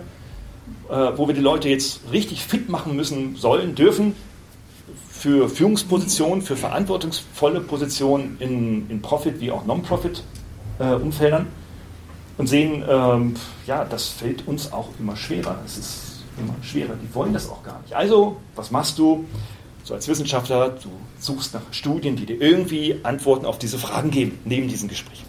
äh, 0.89 0.93
wo 1.15 1.27
wir 1.27 1.33
die 1.33 1.41
Leute 1.41 1.69
jetzt 1.69 2.01
richtig 2.11 2.43
fit 2.43 2.69
machen 2.69 2.95
müssen, 2.95 3.35
sollen, 3.35 3.75
dürfen, 3.75 4.15
für 5.09 5.49
Führungspositionen, 5.49 6.43
für 6.43 6.55
verantwortungsvolle 6.55 7.61
Positionen 7.61 8.37
in, 8.39 8.89
in 8.89 9.01
Profit- 9.01 9.39
wie 9.39 9.51
auch 9.51 9.65
Non-Profit-Umfeldern 9.65 11.43
äh, 11.43 12.39
und 12.39 12.47
sehen, 12.47 12.83
ähm, 12.87 13.33
ja, 13.65 13.83
das 13.83 14.09
fällt 14.09 14.47
uns 14.47 14.71
auch 14.71 14.89
immer 14.99 15.15
schwerer. 15.15 15.57
Es 15.65 15.77
ist 15.77 16.23
immer 16.37 16.53
schwerer. 16.61 16.93
Die 17.01 17.15
wollen 17.15 17.33
das 17.33 17.49
auch 17.49 17.63
gar 17.63 17.81
nicht. 17.81 17.95
Also, 17.95 18.37
was 18.55 18.69
machst 18.69 18.99
du? 18.99 19.25
So 19.87 19.93
als 19.93 20.05
Wissenschaftler, 20.09 20.71
du 20.83 20.89
suchst 21.17 21.53
nach 21.53 21.61
Studien, 21.71 22.17
die 22.17 22.25
dir 22.25 22.41
irgendwie 22.41 22.99
Antworten 23.03 23.45
auf 23.45 23.57
diese 23.57 23.77
Fragen 23.77 24.11
geben, 24.11 24.37
neben 24.43 24.67
diesen 24.67 24.89
Gesprächen. 24.89 25.25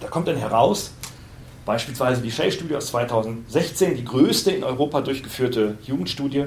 Da 0.00 0.08
kommt 0.08 0.28
dann 0.28 0.36
heraus, 0.36 0.90
beispielsweise 1.64 2.20
die 2.20 2.30
Shell-Studie 2.30 2.76
aus 2.76 2.88
2016, 2.88 3.96
die 3.96 4.04
größte 4.04 4.50
in 4.50 4.64
Europa 4.64 5.00
durchgeführte 5.00 5.78
Jugendstudie, 5.82 6.44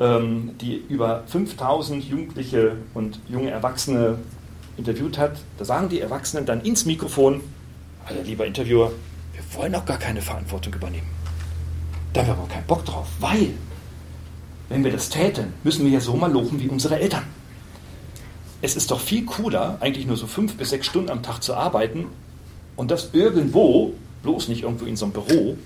ähm, 0.00 0.54
die 0.62 0.76
über 0.88 1.24
5000 1.26 2.02
Jugendliche 2.02 2.76
und 2.94 3.20
junge 3.28 3.50
Erwachsene 3.50 4.16
interviewt 4.78 5.18
hat. 5.18 5.36
Da 5.58 5.66
sagen 5.66 5.90
die 5.90 6.00
Erwachsenen 6.00 6.46
dann 6.46 6.62
ins 6.62 6.86
Mikrofon, 6.86 7.42
also 8.06 8.22
lieber 8.22 8.46
Interviewer, 8.46 8.92
wir 9.34 9.60
wollen 9.60 9.74
auch 9.74 9.84
gar 9.84 9.98
keine 9.98 10.22
Verantwortung 10.22 10.72
übernehmen. 10.72 11.06
Da 12.14 12.22
haben 12.22 12.28
wir 12.28 12.32
aber 12.32 12.48
keinen 12.48 12.66
Bock 12.66 12.82
drauf, 12.86 13.08
weil, 13.20 13.50
wenn 14.68 14.84
wir 14.84 14.92
das 14.92 15.08
täten, 15.08 15.52
müssen 15.62 15.84
wir 15.84 15.92
ja 15.92 16.00
so 16.00 16.14
mal 16.14 16.30
lochen 16.30 16.60
wie 16.60 16.68
unsere 16.68 16.98
Eltern. 16.98 17.24
Es 18.62 18.76
ist 18.76 18.90
doch 18.90 19.00
viel 19.00 19.24
cooler, 19.24 19.76
eigentlich 19.80 20.06
nur 20.06 20.16
so 20.16 20.26
fünf 20.26 20.56
bis 20.56 20.70
sechs 20.70 20.86
Stunden 20.86 21.10
am 21.10 21.22
Tag 21.22 21.42
zu 21.42 21.54
arbeiten 21.54 22.06
und 22.76 22.90
das 22.90 23.10
irgendwo, 23.12 23.92
bloß 24.22 24.48
nicht 24.48 24.62
irgendwo 24.62 24.86
in 24.86 24.96
so 24.96 25.04
einem 25.04 25.12
Büro, 25.12 25.56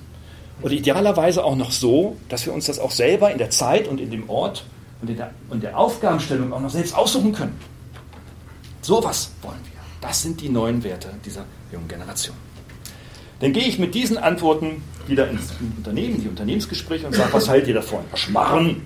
oder 0.63 0.73
idealerweise 0.73 1.45
auch 1.45 1.55
noch 1.55 1.71
so, 1.71 2.17
dass 2.29 2.45
wir 2.45 2.53
uns 2.53 2.67
das 2.67 2.81
auch 2.81 2.91
selber 2.91 3.31
in 3.31 3.39
der 3.39 3.51
Zeit 3.51 3.87
und 3.87 4.01
in 4.01 4.11
dem 4.11 4.29
Ort 4.29 4.65
und 5.01 5.11
in 5.11 5.17
der, 5.17 5.31
und 5.51 5.63
der 5.63 5.79
Aufgabenstellung 5.79 6.53
auch 6.53 6.61
noch 6.61 6.71
selbst 6.71 6.97
aussuchen 6.97 7.33
können. 7.33 7.57
Sowas 8.83 9.31
wollen 9.43 9.61
wir. 9.65 9.81
Das 10.01 10.23
sind 10.23 10.41
die 10.41 10.49
neuen 10.49 10.83
Werte 10.83 11.11
dieser 11.25 11.45
jungen 11.73 11.89
Generation. 11.89 12.37
Dann 13.41 13.53
gehe 13.53 13.65
ich 13.65 13.79
mit 13.79 13.95
diesen 13.95 14.19
Antworten 14.19 14.83
wieder 15.07 15.29
ins 15.29 15.53
Unternehmen, 15.77 16.21
die 16.21 16.29
Unternehmensgespräche 16.29 17.07
und 17.07 17.15
sage, 17.15 17.33
was 17.33 17.49
haltet 17.49 17.69
ihr 17.69 17.75
davon? 17.75 18.01
Schmarren. 18.15 18.83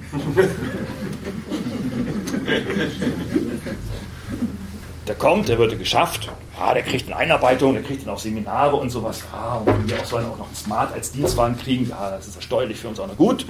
Der 5.09 5.15
kommt, 5.17 5.49
der 5.49 5.59
wird 5.59 5.79
geschafft, 5.79 6.31
ah, 6.61 6.75
der 6.75 6.83
kriegt 6.83 7.07
eine 7.07 7.17
Einarbeitung, 7.17 7.75
der 7.75 7.83
kriegt 7.83 8.07
dann 8.07 8.15
auch 8.15 8.19
Seminare 8.19 8.77
und 8.77 8.91
sowas. 8.91 9.25
Ah, 9.33 9.57
und 9.57 9.91
wir 9.91 9.99
auch 9.99 10.05
sollen 10.05 10.27
auch 10.27 10.39
noch 10.39 10.49
ein 10.49 10.55
Smart 10.55 10.93
als 10.93 11.13
Dienstwagen 11.13 11.59
kriegen. 11.59 11.89
Ja, 11.89 12.11
das 12.11 12.29
ist 12.29 12.37
ja 12.37 12.43
steuerlich 12.43 12.79
für 12.79 12.89
uns 12.89 13.01
auch 13.01 13.09
noch 13.09 13.17
gut. 13.17 13.47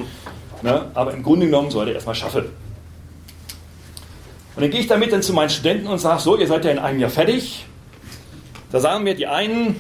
Ne? 0.63 0.91
Aber 0.95 1.13
im 1.13 1.23
Grunde 1.23 1.47
genommen 1.47 1.71
soll 1.71 1.87
der 1.87 1.95
erstmal 1.95 2.15
schaffen. 2.15 2.45
Und 4.55 4.63
dann 4.63 4.71
gehe 4.71 4.81
ich 4.81 4.87
damit 4.87 5.13
dann 5.13 5.23
zu 5.23 5.33
meinen 5.33 5.51
Studenten 5.51 5.89
und 5.89 5.99
sage, 5.99 6.21
so, 6.21 6.39
ihr 6.39 6.47
seid 6.47 6.65
ja 6.65 6.71
in 6.71 6.79
einem 6.79 7.01
Jahr 7.01 7.11
fertig. 7.11 7.67
Da 8.71 8.81
sagen 8.81 9.05
mir 9.05 9.15
die 9.15 9.27
einen, 9.27 9.77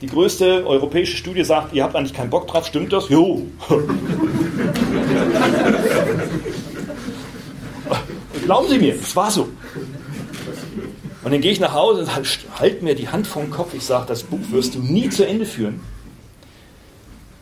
die 0.00 0.06
größte 0.06 0.66
europäische 0.66 1.16
Studie 1.16 1.44
sagt, 1.44 1.74
ihr 1.74 1.82
habt 1.84 1.94
eigentlich 1.94 2.14
keinen 2.14 2.30
Bock 2.30 2.48
drauf, 2.48 2.66
stimmt 2.66 2.92
das? 2.92 3.08
Jo. 3.08 3.46
Glauben 8.44 8.68
Sie 8.68 8.78
mir, 8.78 8.94
es 8.94 9.14
war 9.14 9.30
so. 9.30 9.48
Und 11.22 11.32
dann 11.32 11.40
gehe 11.42 11.52
ich 11.52 11.60
nach 11.60 11.74
Hause 11.74 12.00
und 12.00 12.10
halte 12.58 12.82
mir 12.82 12.94
die 12.94 13.08
Hand 13.08 13.26
vom 13.26 13.50
Kopf. 13.50 13.74
Ich 13.74 13.84
sage, 13.84 14.06
das 14.06 14.22
Buch 14.22 14.40
wirst 14.50 14.74
du 14.74 14.78
nie 14.78 15.10
zu 15.10 15.26
Ende 15.26 15.44
führen. 15.44 15.80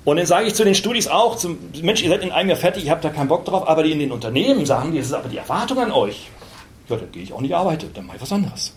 Und 0.05 0.17
dann 0.17 0.27
sage 0.27 0.49
ich 0.49 0.55
zu 0.55 0.65
den 0.65 0.75
Studis 0.75 1.07
auch, 1.07 1.37
zum, 1.37 1.59
Mensch, 1.83 2.03
ihr 2.03 2.09
seid 2.09 2.23
in 2.23 2.33
einem 2.33 2.49
Jahr 2.49 2.59
fertig, 2.59 2.87
ihr 2.87 2.91
habt 2.91 3.05
da 3.05 3.11
keinen 3.11 3.29
Bock 3.29 3.45
drauf, 3.45 3.69
aber 3.69 3.83
die 3.85 3.93
in 3.93 3.99
den 3.99 4.11
Unternehmen 4.11 4.67
sagen, 4.67 4.97
das 4.97 5.07
ist 5.07 5.12
aber 5.12 5.29
die 5.29 5.37
Erwartung 5.37 5.79
an 5.79 5.93
euch. 5.93 6.29
Ja, 6.88 6.97
dann 6.97 7.12
gehe 7.12 7.23
ich 7.23 7.33
auch 7.33 7.41
nicht 7.41 7.55
arbeiten, 7.55 7.91
dann 7.95 8.07
mache 8.07 8.17
ich 8.17 8.23
was 8.23 8.33
anderes. 8.33 8.73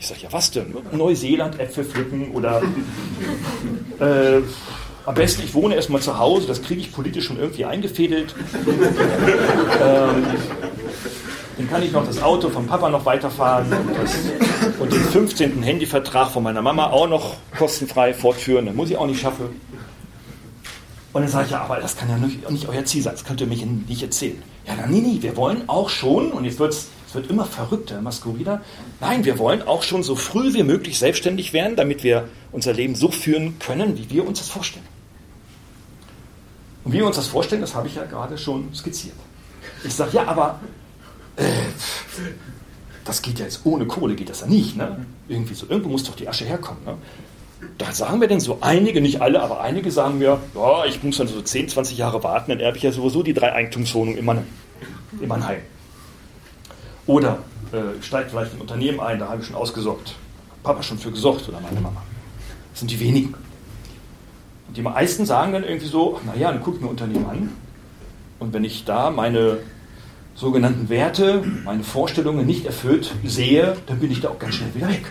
Ich 0.00 0.06
sage, 0.06 0.20
ja 0.22 0.32
was 0.32 0.50
denn? 0.50 0.74
Neuseeland 0.92 1.60
Äpfel 1.60 1.84
pflücken 1.84 2.30
oder 2.32 2.62
äh, 4.00 4.40
am 5.04 5.14
besten, 5.14 5.42
ich 5.42 5.52
wohne 5.52 5.74
erstmal 5.74 6.00
zu 6.00 6.18
Hause, 6.18 6.46
das 6.46 6.62
kriege 6.62 6.80
ich 6.80 6.90
politisch 6.90 7.26
schon 7.26 7.38
irgendwie 7.38 7.66
eingefädelt. 7.66 8.34
ähm, 8.64 10.24
dann 11.58 11.68
kann 11.68 11.82
ich 11.82 11.92
noch 11.92 12.06
das 12.06 12.22
Auto 12.22 12.48
vom 12.48 12.66
Papa 12.66 12.88
noch 12.88 13.04
weiterfahren 13.04 13.70
und, 13.70 13.98
das, 13.98 14.16
und 14.78 14.90
den 14.90 15.02
15. 15.02 15.62
Handyvertrag 15.62 16.30
von 16.30 16.44
meiner 16.44 16.62
Mama 16.62 16.86
auch 16.86 17.06
noch 17.06 17.36
kostenfrei 17.58 18.14
fortführen. 18.14 18.64
Das 18.64 18.74
muss 18.74 18.88
ich 18.88 18.96
auch 18.96 19.06
nicht 19.06 19.20
schaffen. 19.20 19.50
Und 21.12 21.22
dann 21.22 21.30
sage 21.30 21.44
ich, 21.44 21.50
ja, 21.50 21.60
aber 21.60 21.76
das 21.76 21.98
kann 21.98 22.08
ja 22.08 22.16
nicht, 22.16 22.48
nicht 22.50 22.68
euer 22.70 22.86
Ziel 22.86 23.02
sein, 23.02 23.12
das 23.12 23.24
könnt 23.24 23.42
ihr 23.42 23.46
mir 23.46 23.56
nicht 23.56 24.02
erzählen. 24.02 24.42
Ja, 24.66 24.74
na, 24.78 24.86
nee, 24.86 25.02
nee, 25.02 25.18
wir 25.20 25.36
wollen 25.36 25.68
auch 25.68 25.90
schon, 25.90 26.32
und 26.32 26.46
jetzt 26.46 26.58
wird's, 26.58 26.88
es 26.99 26.99
wird 27.14 27.30
immer 27.30 27.44
verrückter, 27.44 28.00
Maskurida, 28.00 28.62
nein, 29.00 29.24
wir 29.24 29.38
wollen 29.38 29.62
auch 29.62 29.82
schon 29.82 30.02
so 30.02 30.16
früh 30.16 30.54
wie 30.54 30.62
möglich 30.62 30.98
selbstständig 30.98 31.52
werden, 31.52 31.76
damit 31.76 32.02
wir 32.02 32.28
unser 32.52 32.72
Leben 32.72 32.94
so 32.94 33.10
führen 33.10 33.58
können, 33.58 33.98
wie 33.98 34.10
wir 34.10 34.26
uns 34.26 34.38
das 34.38 34.48
vorstellen. 34.48 34.86
Und 36.84 36.92
wie 36.92 36.98
wir 36.98 37.06
uns 37.06 37.16
das 37.16 37.26
vorstellen, 37.26 37.60
das 37.60 37.74
habe 37.74 37.88
ich 37.88 37.94
ja 37.94 38.04
gerade 38.04 38.38
schon 38.38 38.74
skizziert. 38.74 39.14
Ich 39.84 39.94
sage, 39.94 40.12
ja, 40.14 40.26
aber 40.26 40.60
äh, 41.36 41.42
das 43.04 43.22
geht 43.22 43.38
ja 43.38 43.44
jetzt 43.44 43.60
ohne 43.64 43.86
Kohle, 43.86 44.14
geht 44.14 44.30
das 44.30 44.40
ja 44.40 44.46
nicht. 44.46 44.76
Ne? 44.76 45.04
Irgendwie 45.28 45.54
so, 45.54 45.66
irgendwo 45.68 45.90
muss 45.90 46.04
doch 46.04 46.16
die 46.16 46.28
Asche 46.28 46.44
herkommen. 46.44 46.84
Ne? 46.84 46.96
Da 47.76 47.92
sagen 47.92 48.20
wir 48.20 48.28
denn 48.28 48.40
so 48.40 48.58
einige, 48.60 49.00
nicht 49.00 49.20
alle, 49.20 49.42
aber 49.42 49.60
einige 49.60 49.90
sagen 49.90 50.18
mir, 50.18 50.40
ja, 50.54 50.84
ich 50.86 51.02
muss 51.02 51.18
dann 51.18 51.28
so 51.28 51.40
10, 51.40 51.68
20 51.68 51.98
Jahre 51.98 52.22
warten, 52.22 52.50
dann 52.50 52.60
erbe 52.60 52.78
ich 52.78 52.82
ja 52.82 52.92
sowieso 52.92 53.22
die 53.22 53.34
drei 53.34 53.52
Eigentumswohnungen 53.52 54.18
in. 54.18 54.28
In 55.20 55.28
Mannheim. 55.28 55.60
Oder 57.10 57.38
äh, 57.72 58.00
steigt 58.04 58.30
vielleicht 58.30 58.54
ein 58.54 58.60
Unternehmen 58.60 59.00
ein, 59.00 59.18
da 59.18 59.28
habe 59.28 59.40
ich 59.40 59.48
schon 59.48 59.56
ausgesorgt. 59.56 60.14
Papa 60.62 60.80
schon 60.84 60.96
für 60.96 61.10
gesorgt 61.10 61.48
oder 61.48 61.58
meine 61.60 61.80
Mama. 61.80 62.00
Das 62.70 62.78
sind 62.78 62.90
die 62.92 63.00
wenigen. 63.00 63.34
Und 64.68 64.76
die 64.76 64.82
meisten 64.82 65.26
sagen 65.26 65.52
dann 65.52 65.64
irgendwie 65.64 65.88
so, 65.88 66.20
naja, 66.24 66.52
dann 66.52 66.62
gucke 66.62 66.76
ich 66.76 66.82
mir 66.84 66.88
Unternehmen 66.88 67.26
an. 67.28 67.48
Und 68.38 68.52
wenn 68.52 68.62
ich 68.62 68.84
da 68.84 69.10
meine 69.10 69.58
sogenannten 70.36 70.88
Werte, 70.88 71.42
meine 71.64 71.82
Vorstellungen 71.82 72.46
nicht 72.46 72.64
erfüllt 72.64 73.12
sehe, 73.24 73.76
dann 73.86 73.98
bin 73.98 74.12
ich 74.12 74.20
da 74.20 74.28
auch 74.28 74.38
ganz 74.38 74.54
schnell 74.54 74.72
wieder 74.72 74.88
weg. 74.88 75.10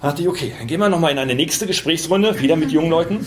Da 0.00 0.08
dachte 0.08 0.22
ich, 0.22 0.28
okay, 0.28 0.54
dann 0.58 0.66
gehen 0.66 0.80
wir 0.80 0.88
nochmal 0.88 1.12
in 1.12 1.18
eine 1.18 1.36
nächste 1.36 1.68
Gesprächsrunde, 1.68 2.40
wieder 2.40 2.56
mit 2.56 2.72
jungen 2.72 2.90
Leuten, 2.90 3.24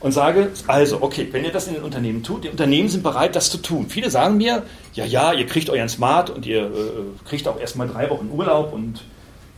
und 0.00 0.12
sage, 0.12 0.50
also, 0.66 1.02
okay, 1.02 1.28
wenn 1.32 1.44
ihr 1.44 1.52
das 1.52 1.66
in 1.66 1.74
den 1.74 1.82
Unternehmen 1.82 2.22
tut, 2.22 2.44
die 2.44 2.48
Unternehmen 2.48 2.88
sind 2.88 3.02
bereit, 3.02 3.34
das 3.34 3.50
zu 3.50 3.58
tun. 3.58 3.86
Viele 3.88 4.10
sagen 4.10 4.36
mir, 4.36 4.62
ja, 4.94 5.04
ja, 5.04 5.32
ihr 5.32 5.46
kriegt 5.46 5.70
euren 5.70 5.88
Smart 5.88 6.30
und 6.30 6.46
ihr 6.46 6.64
äh, 6.64 7.28
kriegt 7.28 7.48
auch 7.48 7.58
erstmal 7.58 7.88
drei 7.88 8.10
Wochen 8.10 8.30
Urlaub 8.30 8.72
und 8.72 9.02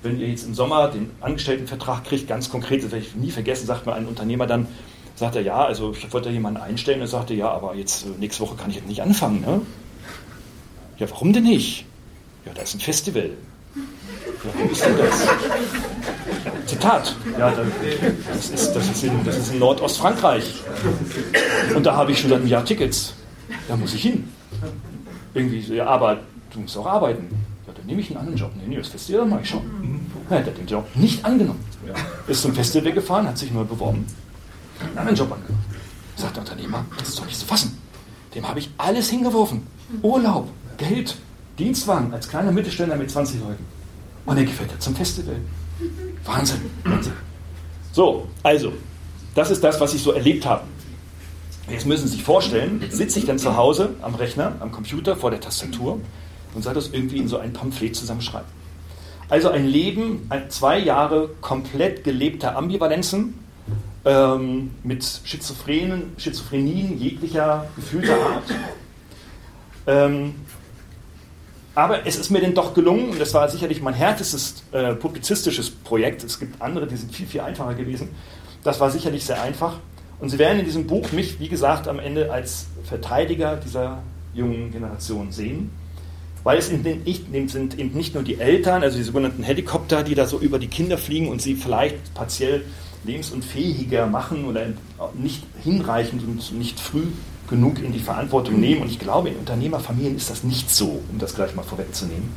wenn 0.03 0.21
ihr 0.21 0.29
jetzt 0.29 0.47
im 0.47 0.55
Sommer 0.55 0.89
den 0.89 1.11
Angestelltenvertrag 1.21 2.05
kriegt, 2.05 2.29
ganz 2.29 2.51
konkret, 2.51 2.85
das 2.85 2.93
werde 2.93 3.05
ich 3.05 3.17
nie 3.17 3.31
vergessen, 3.31 3.67
sagt 3.67 3.87
mir 3.87 3.95
ein 3.95 4.07
Unternehmer 4.07 4.47
dann, 4.47 4.69
sagt 5.19 5.35
er, 5.35 5.43
ja, 5.43 5.65
also 5.65 5.93
ich 5.93 6.13
wollte 6.13 6.31
jemanden 6.31 6.61
einstellen. 6.61 7.01
Er 7.01 7.09
sagte, 7.09 7.35
ja, 7.35 7.51
aber 7.51 7.75
jetzt 7.75 8.07
äh, 8.07 8.11
nächste 8.19 8.43
Woche 8.43 8.57
kann 8.57 8.71
ich 8.71 8.77
jetzt 8.77 8.89
nicht 8.89 9.03
anfangen. 9.03 9.41
Ne? 9.41 9.61
Ja, 10.99 11.11
warum 11.11 11.33
denn 11.33 11.45
nicht? 11.45 11.85
Ja, 12.47 12.53
da 12.55 12.63
ist 12.63 12.75
ein 12.75 12.81
Festival. 12.81 13.31
Ja, 13.75 14.51
wo 14.57 14.71
ist 14.71 14.85
denn 14.85 14.97
das? 14.97 15.27
Zitat. 16.69 17.17
Ja, 17.39 17.53
das 17.53 18.51
ist, 18.51 18.73
das 18.75 18.91
ist, 18.91 19.05
in, 19.05 19.25
das 19.25 19.37
ist 19.39 19.53
in 19.53 19.59
Nordostfrankreich. 19.59 20.63
Und 21.75 21.85
da 21.85 21.97
habe 21.97 22.13
ich 22.13 22.21
schon 22.21 22.31
seit 22.31 22.41
einem 22.41 22.49
Jahr 22.49 22.65
Tickets. 22.65 23.15
Da 23.67 23.77
muss 23.77 23.95
ich 23.95 24.03
hin. 24.03 24.29
Irgendwie 25.35 25.63
so, 25.63 25.75
ja, 25.75 25.87
aber 25.87 26.19
du 26.53 26.61
musst 26.61 26.77
auch 26.77 26.87
arbeiten. 26.87 27.29
Ja, 27.67 27.73
dann 27.75 27.87
nehme 27.87 28.01
ich 28.01 28.11
einen 28.11 28.19
anderen 28.19 28.39
Job. 28.39 28.53
Nee, 28.57 28.69
nee, 28.69 28.77
das 28.77 28.89
Festival 28.89 29.27
mache 29.27 29.41
ich 29.43 29.49
schon. 29.49 29.63
Ja, 30.31 30.37
der 30.39 30.47
hat 30.47 30.59
den 30.59 30.67
Job 30.67 30.87
nicht 30.95 31.25
angenommen. 31.25 31.65
Ist 32.27 32.43
zum 32.43 32.55
Festival 32.55 32.93
gefahren, 32.93 33.27
hat 33.27 33.39
sich 33.39 33.51
neu 33.51 33.65
beworben 33.65 34.07
einen 34.81 34.99
anderen 34.99 35.17
Job 35.17 35.33
angenommen. 35.33 35.65
Sagt 36.17 36.37
der 36.37 36.43
Unternehmer, 36.43 36.85
das 36.99 37.09
ist 37.09 37.19
doch 37.19 37.27
nicht 37.27 37.39
zu 37.39 37.47
fassen. 37.47 37.79
Dem 38.35 38.49
habe 38.49 38.59
ich 38.59 38.71
alles 38.79 39.09
hingeworfen. 39.09 39.67
Urlaub, 40.03 40.49
Geld, 40.77 41.17
Dienstwagen 41.59 42.13
als 42.13 42.29
kleiner 42.29 42.53
Mittelständler 42.53 42.97
mit 42.97 43.11
20 43.11 43.41
Leuten. 43.41 43.65
Und 44.27 44.37
er 44.37 44.45
gefällt 44.45 44.71
er 44.73 44.81
zum 44.81 44.95
Festival. 44.95 45.37
Wahnsinn. 46.29 46.61
So, 47.93 48.29
also, 48.43 48.73
das 49.35 49.51
ist 49.51 49.65
das, 49.65 49.81
was 49.81 49.95
ich 49.95 50.03
so 50.03 50.13
erlebt 50.13 50.47
habe. 50.47 50.65
Jetzt 51.71 51.87
müssen 51.87 52.07
Sie 52.07 52.15
sich 52.17 52.25
vorstellen, 52.25 52.85
sitze 52.91 53.19
ich 53.19 53.27
dann 53.27 53.39
zu 53.39 53.57
Hause 53.57 53.91
am 54.03 54.15
Rechner, 54.15 54.53
am 54.61 54.71
Computer, 54.71 55.17
vor 55.17 55.31
der 55.31 55.41
Tastatur 55.41 56.01
und 56.55 56.63
soll 56.63 56.75
das 56.75 56.91
irgendwie 56.91 57.19
in 57.19 57.29
so 57.29 57.39
ein 57.39 57.53
Pamphlet 57.53 57.97
zusammenschreiben. 57.97 58.49
Also 59.29 59.51
ein 59.51 59.67
Leben, 59.67 60.31
zwei 60.49 60.79
Jahre 60.79 61.29
komplett 61.41 62.05
gelebter 62.05 62.57
Ambivalenzen, 62.57 63.35
ähm, 64.05 64.71
mit 64.83 65.05
Schizophrenen, 65.25 66.13
Schizophrenien 66.17 66.99
jeglicher 66.99 67.67
gefühlter 67.77 68.15
Art. 68.15 68.45
Ähm, 69.87 70.35
aber 71.79 72.09
es 72.09 72.17
ist 72.17 72.31
mir 72.31 72.41
denn 72.41 72.55
doch 72.55 72.75
gelungen, 72.75 73.11
und 73.11 73.21
das 73.21 73.35
war 73.35 73.49
sicherlich 73.49 73.81
mein 73.81 73.95
härtestes 73.95 74.65
äh, 74.73 74.95
publizistisches 74.95 75.71
Projekt, 75.71 76.25
es 76.25 76.41
gibt 76.41 76.61
andere, 76.61 76.89
die 76.89 76.97
sind 76.97 77.15
viel, 77.15 77.29
viel 77.29 77.41
einfacher 77.41 77.75
gewesen, 77.75 78.09
das 78.65 78.81
war 78.81 78.91
sicherlich 78.91 79.25
sehr 79.25 79.41
einfach. 79.41 79.77
Und 80.19 80.31
Sie 80.31 80.41
werden 80.41 80.59
in 80.59 80.65
diesem 80.65 80.89
Buch 80.89 81.13
mich, 81.13 81.39
wie 81.39 81.49
gesagt, 81.49 81.87
am 81.87 82.01
Ende 82.01 82.33
als 82.33 82.67
Verteidiger 82.83 83.55
dieser 83.55 84.03
jungen 84.35 84.73
Generation 84.73 85.31
sehen, 85.31 85.71
weil 86.43 86.59
es 86.59 86.67
sind 86.67 86.85
eben 86.85 87.97
nicht 87.97 88.15
nur 88.15 88.25
die 88.25 88.41
Eltern, 88.41 88.83
also 88.83 88.99
die 88.99 89.05
sogenannten 89.05 89.45
Helikopter, 89.45 90.03
die 90.03 90.17
da 90.17 90.27
so 90.27 90.41
über 90.41 90.59
die 90.59 90.67
Kinder 90.67 90.99
fliegen 90.99 91.29
und 91.29 91.41
sie 91.41 91.55
vielleicht 91.55 92.13
partiell 92.13 92.65
lebensunfähiger 93.05 94.09
machen 94.09 94.47
oder 94.47 94.67
nicht 95.15 95.45
hinreichend 95.63 96.25
und 96.25 96.59
nicht 96.59 96.81
früh 96.81 97.05
genug 97.49 97.83
in 97.83 97.93
die 97.93 98.01
Verantwortung 98.01 98.61
nehmen. 98.61 98.83
Und 98.83 98.91
ich 98.91 98.99
glaube, 98.99 99.31
in 99.31 99.37
Unternehmerfamilien 99.37 100.17
ist 100.17 100.31
das 100.31 100.45
nicht 100.45 100.71
so, 100.71 101.03
um 101.11 101.19
das 101.19 101.35
gleich 101.35 101.55
mal 101.55 101.63
vorwegzunehmen. 101.63 102.29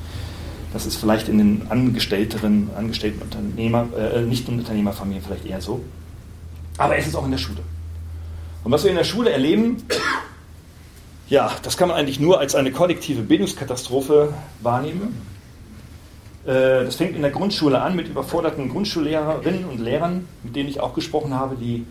Das 0.74 0.86
ist 0.86 0.96
vielleicht 0.96 1.28
in 1.28 1.38
den 1.38 1.68
angestellteren, 1.70 2.70
angestellten 2.78 3.22
Unternehmer, 3.22 3.88
äh, 3.98 4.22
nicht 4.22 4.48
in 4.48 4.60
Unternehmerfamilien 4.60 5.24
vielleicht 5.24 5.46
eher 5.46 5.62
so. 5.62 5.82
Aber 6.78 6.98
es 6.98 7.08
ist 7.08 7.16
auch 7.16 7.26
in 7.26 7.32
der 7.32 7.38
Schule. 7.38 7.60
Und 8.64 8.72
was 8.72 8.84
wir 8.84 8.92
in 8.92 8.98
der 8.98 9.04
Schule 9.04 9.32
erleben, 9.32 9.84
ja, 11.28 11.52
das 11.64 11.78
kann 11.78 11.90
man 11.90 11.98
eigentlich 11.98 12.20
nur 12.20 12.40
als 12.40 12.56
eine 12.56 12.72
kollektive 12.72 13.22
Bildungskatastrophe 13.22 14.34
wahrnehmen. 14.62 15.22
Äh, 16.46 16.86
das 16.86 16.96
fängt 16.96 17.16
in 17.16 17.22
der 17.22 17.32
Grundschule 17.32 17.82
an 17.82 17.96
mit 17.96 18.08
überforderten 18.08 18.70
Grundschullehrerinnen 18.70 19.66
und 19.66 19.80
Lehrern, 19.80 20.28
mit 20.44 20.56
denen 20.56 20.70
ich 20.70 20.80
auch 20.80 20.94
gesprochen 20.94 21.34
habe, 21.34 21.56
die 21.56 21.86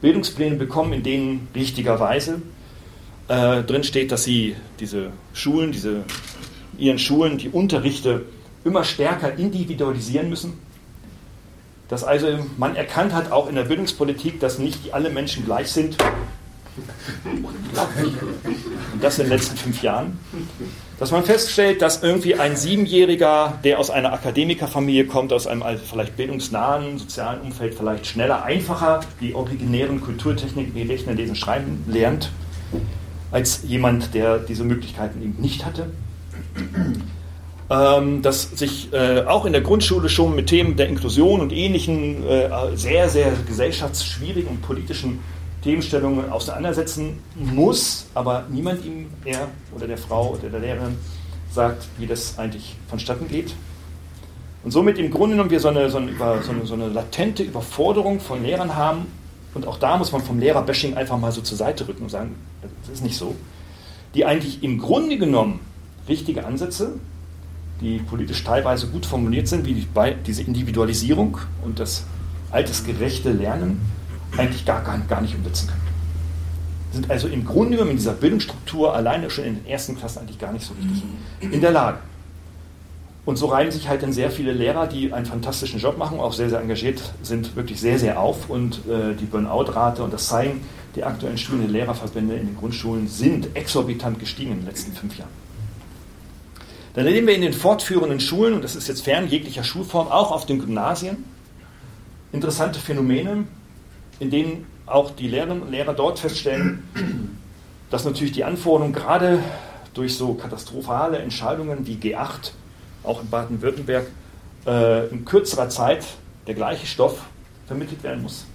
Bildungspläne 0.00 0.56
bekommen, 0.56 0.92
in 0.92 1.02
denen 1.02 1.48
richtigerweise 1.54 2.42
äh, 3.28 3.62
drin 3.62 3.84
steht, 3.84 4.12
dass 4.12 4.24
sie 4.24 4.56
diese 4.80 5.10
Schulen, 5.32 5.72
diese 5.72 6.04
ihren 6.76 6.98
Schulen 6.98 7.38
die 7.38 7.48
Unterrichte 7.48 8.26
immer 8.64 8.84
stärker 8.84 9.38
individualisieren 9.38 10.28
müssen. 10.28 10.54
Dass 11.88 12.02
also 12.02 12.38
man 12.56 12.76
erkannt 12.76 13.12
hat, 13.12 13.30
auch 13.30 13.48
in 13.48 13.54
der 13.54 13.64
Bildungspolitik, 13.64 14.40
dass 14.40 14.58
nicht 14.58 14.94
alle 14.94 15.10
Menschen 15.10 15.44
gleich 15.44 15.70
sind. 15.70 15.96
Und 17.24 19.02
das 19.02 19.18
in 19.18 19.24
den 19.24 19.32
letzten 19.32 19.56
fünf 19.56 19.82
Jahren 19.82 20.18
dass 20.98 21.10
man 21.10 21.24
feststellt, 21.24 21.82
dass 21.82 22.02
irgendwie 22.02 22.36
ein 22.36 22.56
Siebenjähriger, 22.56 23.58
der 23.64 23.78
aus 23.78 23.90
einer 23.90 24.12
Akademikerfamilie 24.12 25.06
kommt, 25.06 25.32
aus 25.32 25.46
einem 25.46 25.62
vielleicht 25.78 26.16
bildungsnahen 26.16 26.98
sozialen 26.98 27.40
Umfeld, 27.40 27.74
vielleicht 27.74 28.06
schneller, 28.06 28.44
einfacher 28.44 29.00
die 29.20 29.34
originären 29.34 30.00
Kulturtechniken 30.00 30.74
wie 30.74 30.82
Rechnen, 30.82 31.16
Lesen, 31.16 31.34
Schreiben 31.34 31.84
lernt, 31.88 32.30
als 33.32 33.64
jemand, 33.64 34.14
der 34.14 34.38
diese 34.38 34.64
Möglichkeiten 34.64 35.20
eben 35.20 35.40
nicht 35.40 35.64
hatte. 35.64 35.90
Ähm, 37.70 38.20
dass 38.20 38.50
sich 38.50 38.92
äh, 38.92 39.24
auch 39.26 39.46
in 39.46 39.52
der 39.52 39.62
Grundschule 39.62 40.10
schon 40.10 40.36
mit 40.36 40.48
Themen 40.48 40.76
der 40.76 40.86
Inklusion 40.86 41.40
und 41.40 41.50
ähnlichen 41.50 42.22
äh, 42.28 42.50
sehr, 42.74 43.08
sehr 43.08 43.32
gesellschaftsschwierigen 43.48 44.48
und 44.48 44.62
politischen 44.62 45.20
Themenstellungen 45.64 46.30
auseinandersetzen 46.30 47.18
muss, 47.36 48.06
aber 48.12 48.44
niemand 48.50 48.84
ihm, 48.84 49.06
er 49.24 49.48
oder 49.74 49.86
der 49.86 49.96
Frau 49.96 50.34
oder 50.34 50.50
der 50.50 50.60
Lehrerin, 50.60 50.96
sagt, 51.50 51.86
wie 51.98 52.06
das 52.06 52.38
eigentlich 52.38 52.76
vonstatten 52.88 53.28
geht. 53.28 53.54
Und 54.62 54.72
somit 54.72 54.98
im 54.98 55.10
Grunde 55.10 55.36
genommen 55.36 55.50
wir 55.50 55.60
so 55.60 55.68
eine, 55.68 55.88
so 55.88 55.98
eine, 55.98 56.12
so 56.42 56.52
eine, 56.52 56.66
so 56.66 56.74
eine 56.74 56.88
latente 56.88 57.42
Überforderung 57.42 58.20
von 58.20 58.42
Lehrern 58.42 58.76
haben. 58.76 59.06
Und 59.54 59.66
auch 59.66 59.78
da 59.78 59.96
muss 59.96 60.12
man 60.12 60.20
vom 60.20 60.38
Lehrerbashing 60.38 60.94
einfach 60.94 61.18
mal 61.18 61.32
so 61.32 61.40
zur 61.40 61.56
Seite 61.56 61.88
rücken 61.88 62.02
und 62.04 62.10
sagen, 62.10 62.34
das 62.82 62.96
ist 62.96 63.02
nicht 63.02 63.16
so. 63.16 63.34
Die 64.14 64.26
eigentlich 64.26 64.62
im 64.62 64.78
Grunde 64.78 65.16
genommen 65.16 65.60
richtige 66.08 66.44
Ansätze, 66.44 66.94
die 67.80 67.98
politisch 67.98 68.44
teilweise 68.44 68.88
gut 68.88 69.06
formuliert 69.06 69.48
sind, 69.48 69.64
wie 69.64 69.86
diese 70.26 70.42
Individualisierung 70.42 71.38
und 71.64 71.78
das 71.80 72.04
altersgerechte 72.50 73.32
Lernen, 73.32 73.80
eigentlich 74.36 74.64
gar, 74.64 74.82
gar, 74.82 74.98
gar 74.98 75.20
nicht 75.20 75.34
umsetzen 75.34 75.68
können. 75.68 75.80
Sind 76.92 77.10
also 77.10 77.26
im 77.28 77.44
Grunde 77.44 77.72
genommen 77.72 77.90
in 77.90 77.96
dieser 77.96 78.12
Bildungsstruktur 78.12 78.94
alleine 78.94 79.28
schon 79.30 79.44
in 79.44 79.56
den 79.56 79.66
ersten 79.66 79.96
Klassen 79.96 80.20
eigentlich 80.20 80.38
gar 80.38 80.52
nicht 80.52 80.64
so 80.64 80.74
richtig 80.74 81.02
in 81.40 81.60
der 81.60 81.72
Lage. 81.72 81.98
Und 83.24 83.36
so 83.36 83.46
reiben 83.46 83.70
sich 83.70 83.88
halt 83.88 84.02
dann 84.02 84.12
sehr 84.12 84.30
viele 84.30 84.52
Lehrer, 84.52 84.86
die 84.86 85.12
einen 85.12 85.24
fantastischen 85.24 85.80
Job 85.80 85.96
machen, 85.96 86.20
auch 86.20 86.34
sehr, 86.34 86.50
sehr 86.50 86.60
engagiert 86.60 87.14
sind, 87.22 87.56
wirklich 87.56 87.80
sehr, 87.80 87.98
sehr 87.98 88.20
auf. 88.20 88.50
Und 88.50 88.86
äh, 88.86 89.14
die 89.18 89.24
Burnout-Rate, 89.24 90.02
und 90.02 90.12
das 90.12 90.28
zeigen 90.28 90.60
die 90.94 91.04
aktuellen 91.04 91.38
Studien 91.38 91.62
der 91.62 91.70
Lehrerverbände 91.70 92.34
in 92.34 92.48
den 92.48 92.56
Grundschulen, 92.56 93.08
sind 93.08 93.56
exorbitant 93.56 94.20
gestiegen 94.20 94.52
in 94.52 94.58
den 94.58 94.66
letzten 94.66 94.92
fünf 94.92 95.16
Jahren. 95.16 95.30
Dann 96.92 97.06
erleben 97.06 97.26
wir 97.26 97.34
in 97.34 97.40
den 97.40 97.54
fortführenden 97.54 98.20
Schulen, 98.20 98.54
und 98.54 98.62
das 98.62 98.76
ist 98.76 98.88
jetzt 98.88 99.02
fern 99.02 99.26
jeglicher 99.26 99.64
Schulform, 99.64 100.08
auch 100.08 100.30
auf 100.30 100.44
den 100.46 100.60
Gymnasien, 100.60 101.24
interessante 102.30 102.78
Phänomene, 102.78 103.44
in 104.20 104.30
denen 104.30 104.66
auch 104.86 105.10
die 105.10 105.28
Lehrerinnen 105.28 105.62
und 105.62 105.70
Lehrer 105.70 105.94
dort 105.94 106.18
feststellen, 106.18 106.82
dass 107.90 108.04
natürlich 108.04 108.32
die 108.32 108.44
Anforderungen 108.44 108.92
gerade 108.92 109.40
durch 109.94 110.16
so 110.16 110.34
katastrophale 110.34 111.18
Entscheidungen 111.18 111.86
wie 111.86 111.94
G8, 111.94 112.52
auch 113.02 113.22
in 113.22 113.30
Baden-Württemberg, 113.30 114.06
äh, 114.66 115.06
in 115.08 115.24
kürzerer 115.24 115.68
Zeit 115.68 116.04
der 116.46 116.54
gleiche 116.54 116.86
Stoff 116.86 117.22
vermittelt 117.66 118.02
werden 118.02 118.22
muss. 118.22 118.46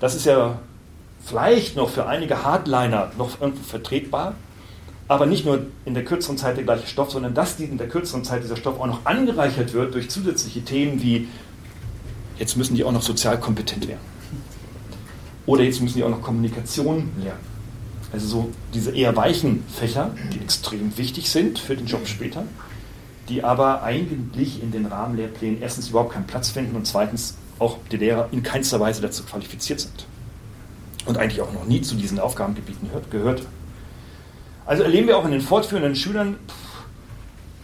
Das 0.00 0.14
ist 0.14 0.26
ja 0.26 0.58
vielleicht 1.24 1.76
noch 1.76 1.90
für 1.90 2.06
einige 2.06 2.44
Hardliner 2.44 3.12
noch 3.18 3.40
irgendwo 3.40 3.62
vertretbar, 3.62 4.34
aber 5.08 5.26
nicht 5.26 5.44
nur 5.44 5.66
in 5.84 5.94
der 5.94 6.04
kürzeren 6.04 6.36
Zeit 6.36 6.56
der 6.56 6.64
gleiche 6.64 6.86
Stoff, 6.86 7.10
sondern 7.10 7.34
dass 7.34 7.58
in 7.58 7.78
der 7.78 7.88
kürzeren 7.88 8.24
Zeit 8.24 8.42
dieser 8.42 8.56
Stoff 8.56 8.78
auch 8.78 8.86
noch 8.86 9.06
angereichert 9.06 9.72
wird 9.72 9.94
durch 9.94 10.10
zusätzliche 10.10 10.62
Themen 10.62 11.02
wie, 11.02 11.28
jetzt 12.38 12.56
müssen 12.56 12.74
die 12.74 12.84
auch 12.84 12.92
noch 12.92 13.02
sozial 13.02 13.40
kompetent 13.40 13.88
werden. 13.88 14.17
Oder 15.48 15.64
jetzt 15.64 15.80
müssen 15.80 15.96
die 15.96 16.04
auch 16.04 16.10
noch 16.10 16.20
Kommunikation 16.20 17.08
lernen. 17.24 17.40
Also 18.12 18.26
so 18.26 18.50
diese 18.74 18.90
eher 18.90 19.16
weichen 19.16 19.64
Fächer, 19.66 20.10
die 20.34 20.40
extrem 20.40 20.96
wichtig 20.98 21.30
sind 21.30 21.58
für 21.58 21.74
den 21.74 21.86
Job 21.86 22.06
später, 22.06 22.44
die 23.30 23.42
aber 23.42 23.82
eigentlich 23.82 24.62
in 24.62 24.72
den 24.72 24.84
Rahmenlehrplänen 24.84 25.62
erstens 25.62 25.88
überhaupt 25.88 26.12
keinen 26.12 26.26
Platz 26.26 26.50
finden 26.50 26.76
und 26.76 26.86
zweitens 26.86 27.38
auch 27.58 27.78
die 27.90 27.96
Lehrer 27.96 28.28
in 28.30 28.42
keinster 28.42 28.78
Weise 28.78 29.00
dazu 29.00 29.22
qualifiziert 29.22 29.80
sind. 29.80 30.04
Und 31.06 31.16
eigentlich 31.16 31.40
auch 31.40 31.52
noch 31.54 31.64
nie 31.64 31.80
zu 31.80 31.94
diesen 31.94 32.20
Aufgabengebieten 32.20 32.90
gehört. 33.10 33.42
Also 34.66 34.82
erleben 34.82 35.08
wir 35.08 35.16
auch 35.16 35.24
in 35.24 35.30
den 35.30 35.40
fortführenden 35.40 35.96
Schülern, 35.96 36.36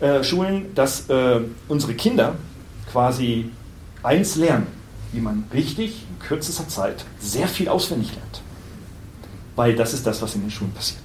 äh, 0.00 0.24
Schulen, 0.24 0.74
dass 0.74 1.10
äh, 1.10 1.40
unsere 1.68 1.92
Kinder 1.92 2.36
quasi 2.90 3.50
eins 4.02 4.36
lernen, 4.36 4.68
wie 5.14 5.21
man 5.21 5.44
richtig 5.52 6.02
in 6.11 6.18
kürzester 6.18 6.68
Zeit 6.68 7.04
sehr 7.21 7.49
viel 7.49 7.68
auswendig 7.68 8.14
lernt. 8.14 8.42
Weil 9.56 9.76
das 9.76 9.94
ist 9.94 10.06
das, 10.06 10.21
was 10.21 10.35
in 10.35 10.42
den 10.42 10.50
Schulen 10.50 10.73
passiert. 10.73 11.02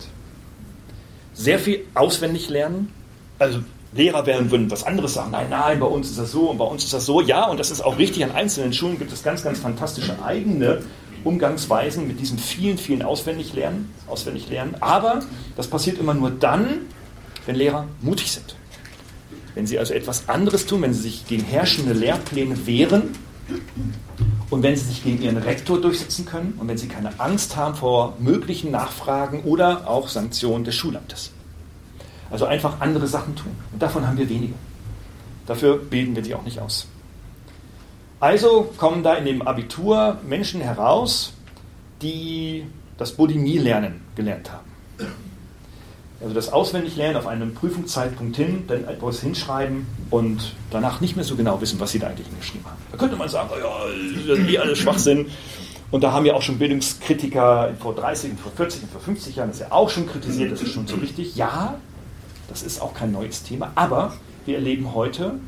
Sehr 1.34 1.60
viel 1.60 1.86
auswendig 1.94 2.50
lernen. 2.50 2.92
Also 3.38 3.60
Lehrer 3.94 4.26
werden 4.26 4.52
würden 4.52 4.70
was 4.70 4.84
anderes 4.84 5.14
sagen. 5.14 5.32
Nein, 5.32 5.48
nein, 5.50 5.80
bei 5.80 5.86
uns 5.86 6.10
ist 6.10 6.20
das 6.20 6.32
so 6.32 6.50
und 6.50 6.58
bei 6.58 6.66
uns 6.66 6.84
ist 6.84 6.94
das 6.94 7.06
so. 7.06 7.22
Ja, 7.22 7.46
und 7.46 7.60
das 7.60 7.72
ist 7.72 7.82
auch 7.82 7.98
richtig. 7.98 8.24
An 8.24 8.32
einzelnen 8.32 8.74
Schulen 8.74 9.00
gibt 9.00 9.12
es 9.12 9.24
ganz, 9.24 9.44
ganz 9.44 9.60
fantastische 9.60 10.22
eigene 10.24 10.84
Umgangsweisen 11.24 12.08
mit 12.08 12.20
diesem 12.20 12.38
vielen, 12.38 12.78
vielen 12.78 13.02
auswendig 13.02 13.54
lernen, 13.54 13.94
auswendig 14.08 14.50
lernen. 14.50 14.76
Aber 14.80 15.22
das 15.56 15.68
passiert 15.68 16.00
immer 16.00 16.14
nur 16.14 16.30
dann, 16.30 16.82
wenn 17.46 17.56
Lehrer 17.56 17.88
mutig 18.02 18.32
sind. 18.32 18.56
Wenn 19.56 19.66
sie 19.66 19.80
also 19.80 19.94
etwas 19.94 20.30
anderes 20.30 20.66
tun, 20.66 20.84
wenn 20.84 20.94
sie 20.94 21.02
sich 21.02 21.28
gegen 21.28 21.44
herrschende 21.44 21.94
Lehrpläne 21.94 22.68
wehren 22.68 23.16
und 24.50 24.64
wenn 24.64 24.76
sie 24.76 24.86
sich 24.86 25.04
gegen 25.04 25.22
ihren 25.22 25.38
Rektor 25.38 25.80
durchsetzen 25.80 26.26
können 26.26 26.56
und 26.58 26.68
wenn 26.68 26.78
sie 26.78 26.88
keine 26.88 27.20
Angst 27.20 27.56
haben 27.56 27.76
vor 27.76 28.16
möglichen 28.20 28.72
Nachfragen 28.72 29.44
oder 29.44 29.88
auch 29.88 30.08
Sanktionen 30.08 30.64
des 30.64 30.76
Schulamtes. 30.76 31.32
Also 32.32 32.46
einfach 32.46 32.80
andere 32.80 33.08
Sachen 33.08 33.36
tun. 33.36 33.52
Und 33.72 33.82
davon 33.82 34.08
haben 34.08 34.18
wir 34.18 34.30
wenige. 34.30 34.54
Dafür 35.46 35.78
bilden 35.78 36.16
wir 36.16 36.24
sie 36.24 36.36
auch 36.36 36.44
nicht 36.44 36.60
aus. 36.60 36.88
Also 38.20 38.72
kommen 38.78 39.02
da 39.02 39.16
in 39.16 39.26
dem 39.26 39.42
Abitur 39.42 40.18
Menschen 40.28 40.62
heraus, 40.62 41.34
die 42.02 42.66
das 42.98 43.14
Bulimie-Lernen 43.14 44.02
gelernt 44.16 44.52
haben. 44.52 44.69
Also 46.22 46.34
das 46.34 46.52
Auswendiglernen 46.52 47.16
auf 47.16 47.28
einen 47.28 47.54
Prüfungszeitpunkt 47.54 48.36
hin, 48.36 48.66
dann 48.68 48.86
etwas 48.88 49.22
hinschreiben 49.22 49.88
und 50.10 50.54
danach 50.70 51.00
nicht 51.00 51.16
mehr 51.16 51.24
so 51.24 51.38
genau 51.38 51.62
wissen, 51.62 51.80
was 51.80 51.92
sie 51.92 52.00
da 52.00 52.08
eigentlich 52.08 52.28
hingeschrieben 52.28 52.66
haben. 52.66 52.82
Da 52.92 52.98
könnte 52.98 53.16
man 53.16 53.30
sagen, 53.30 53.50
oh 53.54 53.58
ja, 53.58 54.28
das 54.28 54.40
ist 54.40 54.50
eh 54.50 54.58
alles 54.58 54.80
Schwachsinn. 54.80 55.28
Und 55.92 56.04
da 56.04 56.12
haben 56.12 56.26
ja 56.26 56.34
auch 56.34 56.42
schon 56.42 56.60
Bildungskritiker 56.60 57.74
vor 57.80 57.96
30, 57.96 58.34
vor 58.38 58.52
40 58.52 58.84
und 58.84 58.92
vor 58.92 59.02
50 59.02 59.36
Jahren 59.38 59.50
das 59.50 59.60
ja 59.60 59.68
auch 59.72 59.90
schon 59.90 60.08
kritisiert, 60.08 60.52
das 60.52 60.62
ist 60.62 60.74
schon 60.74 60.86
so 60.88 60.96
richtig. 60.98 61.36
Ja, 61.36 61.76
das 62.50 62.64
ist 62.64 62.82
auch 62.82 62.94
kein 62.94 63.12
neues 63.12 63.44
Thema, 63.44 63.72
aber 63.76 64.14
wir 64.46 64.56
erleben 64.56 64.94
heute 64.94 65.40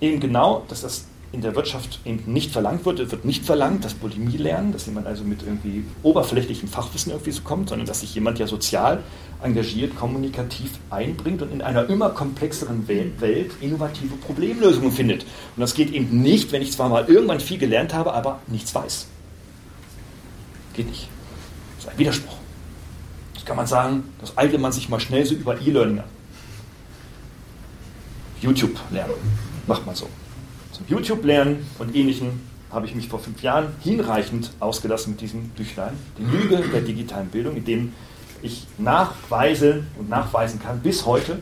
eben 0.00 0.18
genau, 0.18 0.64
dass 0.68 0.80
das 0.80 1.04
in 1.32 1.42
der 1.42 1.54
Wirtschaft 1.54 2.00
eben 2.04 2.32
nicht 2.32 2.50
verlangt 2.50 2.84
wird. 2.84 2.98
Wird 3.10 3.24
nicht 3.24 3.44
verlangt, 3.44 3.84
dass 3.84 3.94
Bulimie 3.94 4.36
lernen, 4.36 4.72
dass 4.72 4.86
jemand 4.86 5.06
also 5.06 5.22
mit 5.22 5.42
irgendwie 5.42 5.84
oberflächlichem 6.02 6.68
Fachwissen 6.68 7.12
irgendwie 7.12 7.30
so 7.30 7.42
kommt, 7.42 7.68
sondern 7.68 7.86
dass 7.86 8.00
sich 8.00 8.14
jemand 8.14 8.38
ja 8.38 8.46
sozial 8.46 9.02
engagiert, 9.42 9.96
kommunikativ 9.96 10.72
einbringt 10.90 11.40
und 11.42 11.52
in 11.52 11.62
einer 11.62 11.88
immer 11.88 12.10
komplexeren 12.10 12.88
Welt 12.88 13.52
innovative 13.60 14.16
Problemlösungen 14.16 14.90
findet. 14.90 15.22
Und 15.22 15.60
das 15.60 15.74
geht 15.74 15.92
eben 15.92 16.20
nicht, 16.20 16.50
wenn 16.52 16.62
ich 16.62 16.72
zwar 16.72 16.88
mal 16.88 17.06
irgendwann 17.06 17.40
viel 17.40 17.58
gelernt 17.58 17.94
habe, 17.94 18.12
aber 18.12 18.40
nichts 18.48 18.74
weiß. 18.74 19.06
Geht 20.74 20.88
nicht. 20.88 21.08
Das 21.76 21.86
ist 21.86 21.92
ein 21.92 21.98
Widerspruch. 21.98 22.36
Das 23.34 23.44
kann 23.44 23.56
man 23.56 23.66
sagen, 23.66 24.04
das 24.20 24.36
eignet 24.36 24.60
man 24.60 24.72
sich 24.72 24.88
mal 24.88 25.00
schnell 25.00 25.24
so 25.24 25.34
über 25.34 25.60
E-Learning 25.60 26.00
an. 26.00 26.04
YouTube 28.40 28.78
lernen. 28.90 29.14
Macht 29.66 29.86
man 29.86 29.94
so 29.94 30.08
zum 30.80 30.96
YouTube-Lernen 30.96 31.66
und 31.78 31.94
Ähnlichem 31.94 32.40
habe 32.70 32.86
ich 32.86 32.94
mich 32.94 33.08
vor 33.08 33.18
fünf 33.18 33.42
Jahren 33.42 33.68
hinreichend 33.80 34.52
ausgelassen 34.60 35.12
mit 35.12 35.20
diesem 35.20 35.48
Büchlein, 35.50 35.92
die 36.18 36.24
Lüge 36.24 36.62
der 36.72 36.80
digitalen 36.80 37.28
Bildung, 37.28 37.56
in 37.56 37.64
dem 37.64 37.92
ich 38.42 38.66
nachweise 38.78 39.84
und 39.98 40.08
nachweisen 40.08 40.60
kann 40.60 40.80
bis 40.80 41.04
heute, 41.04 41.40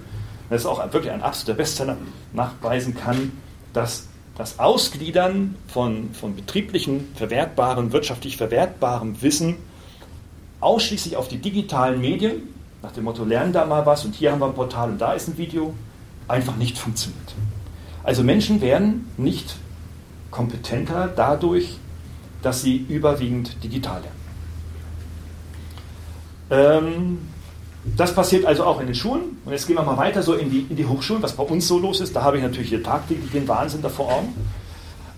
das 0.50 0.62
ist 0.62 0.66
auch 0.66 0.92
wirklich 0.92 1.12
ein 1.12 1.22
absoluter 1.22 1.56
Bestseller, 1.56 1.96
nachweisen 2.32 2.96
kann, 2.96 3.32
dass 3.72 4.08
das 4.36 4.58
Ausgliedern 4.58 5.56
von, 5.68 6.10
von 6.14 6.34
betrieblichen, 6.34 7.08
verwertbaren, 7.14 7.92
wirtschaftlich 7.92 8.36
verwertbarem 8.36 9.20
Wissen 9.20 9.56
ausschließlich 10.60 11.16
auf 11.16 11.28
die 11.28 11.38
digitalen 11.38 12.00
Medien, 12.00 12.54
nach 12.82 12.92
dem 12.92 13.04
Motto, 13.04 13.24
lernen 13.24 13.52
da 13.52 13.66
mal 13.66 13.84
was 13.86 14.04
und 14.04 14.14
hier 14.14 14.32
haben 14.32 14.40
wir 14.40 14.46
ein 14.46 14.54
Portal 14.54 14.90
und 14.90 14.98
da 14.98 15.12
ist 15.12 15.28
ein 15.28 15.38
Video, 15.38 15.74
einfach 16.26 16.56
nicht 16.56 16.78
funktioniert. 16.78 17.34
Also 18.08 18.24
Menschen 18.24 18.62
werden 18.62 19.04
nicht 19.18 19.56
kompetenter 20.30 21.12
dadurch, 21.14 21.76
dass 22.40 22.62
sie 22.62 22.86
überwiegend 22.88 23.62
digital 23.62 24.00
lernen. 24.00 24.16
Ähm, 26.50 27.18
das 27.98 28.14
passiert 28.14 28.46
also 28.46 28.64
auch 28.64 28.80
in 28.80 28.86
den 28.86 28.94
Schulen. 28.94 29.36
Und 29.44 29.52
jetzt 29.52 29.66
gehen 29.66 29.76
wir 29.76 29.82
mal 29.82 29.98
weiter 29.98 30.22
so 30.22 30.32
in 30.32 30.50
die, 30.50 30.60
in 30.70 30.76
die 30.76 30.86
Hochschulen, 30.86 31.22
was 31.22 31.34
bei 31.34 31.42
uns 31.42 31.68
so 31.68 31.78
los 31.78 32.00
ist. 32.00 32.16
Da 32.16 32.22
habe 32.22 32.38
ich 32.38 32.42
natürlich 32.42 32.70
hier 32.70 32.82
tagtäglich 32.82 33.30
den 33.30 33.46
Wahnsinn 33.46 33.82
da 33.82 33.90
vor 33.90 34.10
Augen. 34.10 34.34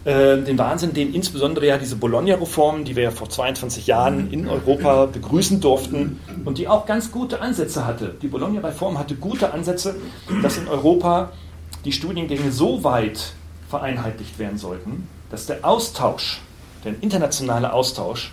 Äh, 0.05 0.38
den 0.42 0.59
Wahnsinn, 0.59 0.92
den 0.92 1.14
insbesondere 1.14 1.68
ja 1.68 1.79
diese 1.79 1.94
Bologna-Reformen, 1.94 2.85
die 2.85 2.96
wir 2.96 3.05
ja 3.05 3.11
vor 3.12 3.31
22 3.31 3.87
Jahren 3.87 4.33
in 4.33 4.48
Europa 4.48 5.07
begrüßen 5.07 5.61
durften 5.61 6.18
und 6.44 6.59
die 6.59 6.66
auch 6.66 6.87
ganz 6.87 7.12
gute 7.12 7.40
Ansätze 7.40 7.87
hatte. 7.87 8.16
Die 8.20 8.26
Bologna-Reform 8.26 8.98
hatte 8.98 9.14
gute 9.14 9.53
Ansätze, 9.53 9.94
dass 10.42 10.59
in 10.59 10.66
Europa 10.66 11.31
die 11.85 11.93
Studiengänge 11.93 12.53
so 12.53 12.85
weit 12.85 13.33
vereinheitlicht 13.69 14.38
werden 14.38 14.59
sollten, 14.59 15.09
dass 15.31 15.47
der 15.47 15.64
Austausch, 15.64 16.40
der 16.85 16.95
internationale 17.01 17.73
Austausch 17.73 18.33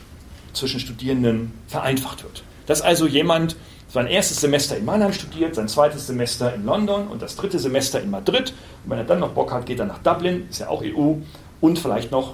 zwischen 0.54 0.80
Studierenden 0.80 1.54
vereinfacht 1.68 2.24
wird. 2.24 2.44
Dass 2.66 2.82
also 2.82 3.08
jemand 3.08 3.56
sein 3.90 4.08
erstes 4.08 4.42
Semester 4.42 4.76
in 4.76 4.86
Mannheim 4.86 5.14
studiert, 5.14 5.56
sein 5.56 5.68
zweites 5.68 6.08
Semester 6.08 6.54
in 6.54 6.66
London 6.66 7.08
und 7.08 7.22
das 7.22 7.36
dritte 7.36 7.60
Semester 7.60 8.02
in 8.02 8.10
Madrid. 8.10 8.54
Und 8.84 8.92
wenn 8.92 8.98
er 8.98 9.06
dann 9.06 9.20
noch 9.20 9.32
Bock 9.32 9.52
hat, 9.54 9.66
geht 9.66 9.80
er 9.80 9.86
nach 9.86 10.00
Dublin, 10.00 10.48
ist 10.50 10.60
ja 10.60 10.68
auch 10.68 10.84
EU, 10.84 11.14
und 11.62 11.80
vielleicht 11.80 12.12
noch 12.12 12.34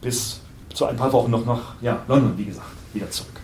bis 0.00 0.40
zu 0.72 0.86
ein 0.86 0.96
paar 0.96 1.12
Wochen 1.12 1.30
noch 1.30 1.44
nach 1.44 1.74
ja, 1.80 2.02
London, 2.08 2.36
wie 2.36 2.44
gesagt, 2.44 2.66
wieder 2.92 3.10
zurück. 3.10 3.40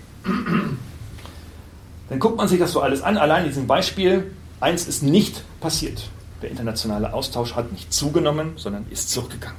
Dann 2.08 2.18
guckt 2.18 2.36
man 2.36 2.48
sich 2.48 2.58
das 2.58 2.72
so 2.72 2.80
alles 2.80 3.02
an. 3.02 3.16
Allein 3.16 3.42
in 3.42 3.48
diesem 3.48 3.66
Beispiel, 3.66 4.32
eins 4.60 4.86
ist 4.86 5.02
nicht 5.02 5.42
passiert. 5.60 6.08
Der 6.42 6.50
internationale 6.50 7.12
Austausch 7.14 7.54
hat 7.54 7.70
nicht 7.70 7.92
zugenommen, 7.92 8.54
sondern 8.56 8.84
ist 8.90 9.10
zurückgegangen. 9.10 9.58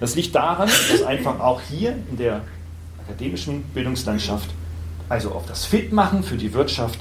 Das 0.00 0.16
liegt 0.16 0.34
daran, 0.34 0.68
dass 0.90 1.02
einfach 1.04 1.38
auch 1.38 1.60
hier 1.60 1.96
in 2.10 2.16
der 2.16 2.42
akademischen 3.04 3.62
Bildungslandschaft, 3.74 4.50
also 5.08 5.30
auf 5.30 5.46
das 5.46 5.64
Fitmachen 5.64 6.24
für 6.24 6.36
die 6.36 6.52
Wirtschaft, 6.52 6.98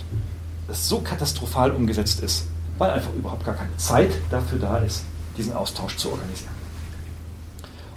es 0.69 0.87
so 0.87 0.99
katastrophal 0.99 1.71
umgesetzt 1.71 2.21
ist, 2.21 2.45
weil 2.77 2.91
einfach 2.91 3.11
überhaupt 3.13 3.43
gar 3.43 3.55
keine 3.55 3.75
Zeit 3.77 4.11
dafür 4.29 4.59
da 4.59 4.77
ist, 4.77 5.03
diesen 5.37 5.53
Austausch 5.53 5.97
zu 5.97 6.11
organisieren. 6.11 6.53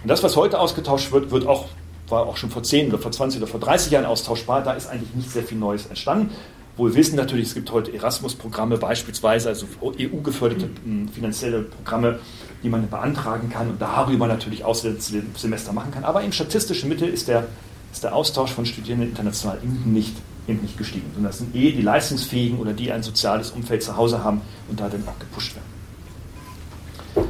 Und 0.01 0.09
das, 0.09 0.23
was 0.23 0.35
heute 0.35 0.59
ausgetauscht 0.59 1.11
wird, 1.11 1.29
wird 1.29 1.45
auch, 1.45 1.65
war 2.09 2.25
auch 2.25 2.37
schon 2.37 2.49
vor 2.49 2.63
10 2.63 2.89
oder 2.89 2.97
vor 2.97 3.11
20 3.11 3.39
oder 3.39 3.49
vor 3.49 3.59
30 3.59 3.91
Jahren 3.91 4.05
austauschbar. 4.05 4.63
Da 4.63 4.73
ist 4.73 4.87
eigentlich 4.87 5.13
nicht 5.13 5.29
sehr 5.29 5.43
viel 5.43 5.57
Neues 5.59 5.85
entstanden 5.85 6.31
wohl 6.77 6.93
wissen 6.95 7.15
natürlich, 7.15 7.47
es 7.47 7.53
gibt 7.55 7.71
heute 7.71 7.93
Erasmus-Programme 7.93 8.77
beispielsweise, 8.77 9.49
also 9.49 9.65
EU-geförderte 9.83 10.69
hm, 10.83 11.09
finanzielle 11.09 11.63
Programme, 11.63 12.19
die 12.63 12.69
man 12.69 12.87
beantragen 12.89 13.49
kann 13.49 13.69
und 13.69 13.81
darüber 13.81 14.27
natürlich 14.27 14.63
Auslandssemester 14.63 15.73
machen 15.73 15.91
kann. 15.91 16.03
Aber 16.03 16.21
im 16.21 16.31
statistischen 16.31 16.89
Mittel 16.89 17.09
ist 17.09 17.27
der, 17.27 17.47
ist 17.91 18.03
der 18.03 18.15
Austausch 18.15 18.51
von 18.51 18.65
Studierenden 18.65 19.09
international 19.09 19.57
eben 19.63 19.91
nicht, 19.91 20.15
eben 20.47 20.61
nicht 20.61 20.77
gestiegen, 20.77 21.09
sondern 21.13 21.31
das 21.31 21.39
sind 21.39 21.55
eh 21.55 21.71
die 21.71 21.81
Leistungsfähigen 21.81 22.59
oder 22.59 22.73
die 22.73 22.91
ein 22.91 23.03
soziales 23.03 23.51
Umfeld 23.51 23.83
zu 23.83 23.97
Hause 23.97 24.23
haben 24.23 24.41
und 24.69 24.79
da 24.79 24.87
dann 24.87 25.03
auch 25.07 25.19
gepusht 25.19 25.55
werden. 25.55 27.27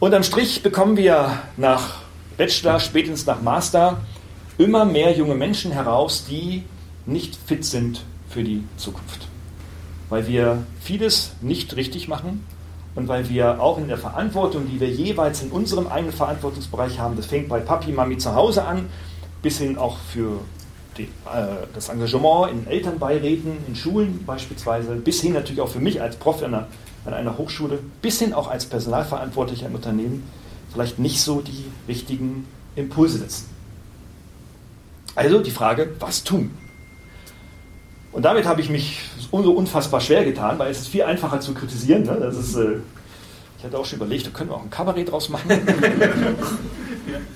Unterm 0.00 0.22
Strich 0.22 0.62
bekommen 0.62 0.96
wir 0.96 1.38
nach 1.56 1.96
Bachelor, 2.36 2.80
spätestens 2.80 3.26
nach 3.26 3.40
Master, 3.42 4.00
immer 4.58 4.84
mehr 4.84 5.16
junge 5.16 5.34
Menschen 5.34 5.70
heraus, 5.72 6.24
die 6.28 6.64
nicht 7.06 7.36
fit 7.46 7.64
sind 7.64 8.02
für 8.34 8.42
die 8.42 8.64
Zukunft. 8.76 9.28
Weil 10.10 10.26
wir 10.26 10.66
vieles 10.80 11.32
nicht 11.40 11.76
richtig 11.76 12.08
machen 12.08 12.44
und 12.96 13.06
weil 13.06 13.28
wir 13.28 13.60
auch 13.60 13.78
in 13.78 13.86
der 13.86 13.96
Verantwortung, 13.96 14.66
die 14.68 14.80
wir 14.80 14.90
jeweils 14.90 15.40
in 15.42 15.50
unserem 15.50 15.86
eigenen 15.86 16.12
Verantwortungsbereich 16.12 16.98
haben, 16.98 17.16
das 17.16 17.26
fängt 17.26 17.48
bei 17.48 17.60
Papi, 17.60 17.92
Mami 17.92 18.18
zu 18.18 18.34
Hause 18.34 18.64
an, 18.64 18.86
bis 19.40 19.58
hin 19.58 19.78
auch 19.78 19.98
für 19.98 20.40
die, 20.98 21.04
äh, 21.04 21.66
das 21.74 21.88
Engagement 21.88 22.50
in 22.50 22.66
Elternbeiräten, 22.66 23.52
in 23.68 23.76
Schulen 23.76 24.24
beispielsweise, 24.26 24.96
bis 24.96 25.20
hin 25.20 25.32
natürlich 25.32 25.60
auch 25.60 25.68
für 25.68 25.80
mich 25.80 26.02
als 26.02 26.16
Prof 26.16 26.42
an 26.42 26.54
einer, 26.54 26.66
an 27.04 27.14
einer 27.14 27.38
Hochschule, 27.38 27.78
bis 28.02 28.18
hin 28.18 28.34
auch 28.34 28.50
als 28.50 28.66
Personalverantwortlicher 28.66 29.66
im 29.66 29.76
Unternehmen, 29.76 30.24
vielleicht 30.72 30.98
nicht 30.98 31.20
so 31.20 31.40
die 31.40 31.66
richtigen 31.86 32.48
Impulse 32.74 33.18
setzen. 33.18 33.48
Also 35.14 35.40
die 35.40 35.52
Frage, 35.52 35.94
was 36.00 36.24
tun? 36.24 36.50
Und 38.14 38.22
damit 38.22 38.46
habe 38.46 38.60
ich 38.60 38.70
mich 38.70 39.00
so 39.20 39.52
unfassbar 39.52 40.00
schwer 40.00 40.24
getan, 40.24 40.56
weil 40.58 40.70
es 40.70 40.82
ist 40.82 40.88
viel 40.88 41.02
einfacher 41.02 41.40
zu 41.40 41.52
kritisieren. 41.52 42.04
Ne? 42.04 42.16
Das 42.20 42.36
ist, 42.36 42.54
äh, 42.54 42.76
ich 43.58 43.64
hatte 43.64 43.76
auch 43.76 43.84
schon 43.84 43.96
überlegt, 43.96 44.26
da 44.26 44.30
können 44.30 44.50
wir 44.50 44.54
auch 44.54 44.62
ein 44.62 44.70
Kabarett 44.70 45.10
draus 45.10 45.28
machen. 45.28 45.50
ähm, 45.50 46.36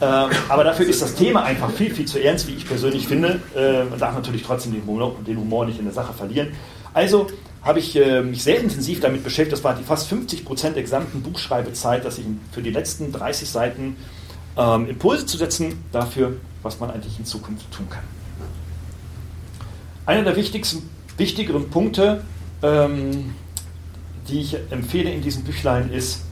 aber 0.00 0.62
dafür 0.62 0.86
ist 0.86 1.02
das 1.02 1.16
Thema 1.16 1.42
einfach 1.42 1.72
viel, 1.72 1.92
viel 1.92 2.06
zu 2.06 2.22
ernst, 2.22 2.46
wie 2.46 2.54
ich 2.54 2.64
persönlich 2.64 3.08
finde. 3.08 3.40
Äh, 3.56 3.86
man 3.86 3.98
darf 3.98 4.14
natürlich 4.14 4.44
trotzdem 4.44 4.72
den 4.72 4.86
Humor, 4.86 5.16
den 5.26 5.36
Humor, 5.36 5.66
nicht 5.66 5.80
in 5.80 5.84
der 5.84 5.94
Sache 5.94 6.12
verlieren. 6.12 6.52
Also 6.94 7.26
habe 7.64 7.80
ich 7.80 7.96
äh, 7.96 8.22
mich 8.22 8.44
sehr 8.44 8.60
intensiv 8.60 9.00
damit 9.00 9.24
beschäftigt. 9.24 9.54
Das 9.54 9.64
war 9.64 9.74
die 9.74 9.82
fast 9.82 10.06
50 10.06 10.44
Prozent 10.44 10.76
der 10.76 10.84
gesamten 10.84 11.22
Buchschreibezeit, 11.22 12.04
dass 12.04 12.18
ich 12.18 12.24
für 12.52 12.62
die 12.62 12.70
letzten 12.70 13.10
30 13.10 13.50
Seiten 13.50 13.96
ähm, 14.56 14.88
Impulse 14.88 15.26
zu 15.26 15.38
setzen 15.38 15.82
dafür, 15.90 16.36
was 16.62 16.78
man 16.78 16.92
eigentlich 16.92 17.18
in 17.18 17.24
Zukunft 17.24 17.68
tun 17.72 17.88
kann. 17.90 18.17
Einer 20.08 20.22
der 20.22 20.36
wichtigsten, 20.36 20.88
wichtigeren 21.18 21.68
Punkte, 21.68 22.22
ähm, 22.62 23.34
die 24.26 24.40
ich 24.40 24.56
empfehle 24.70 25.10
in 25.10 25.20
diesem 25.20 25.44
Büchlein, 25.44 25.92
ist, 25.92 26.22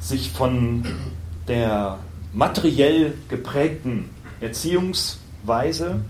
sich 0.00 0.32
von 0.32 0.84
der 1.46 2.00
materiell 2.32 3.14
geprägten 3.28 4.10
Erziehungsweise 4.40 6.00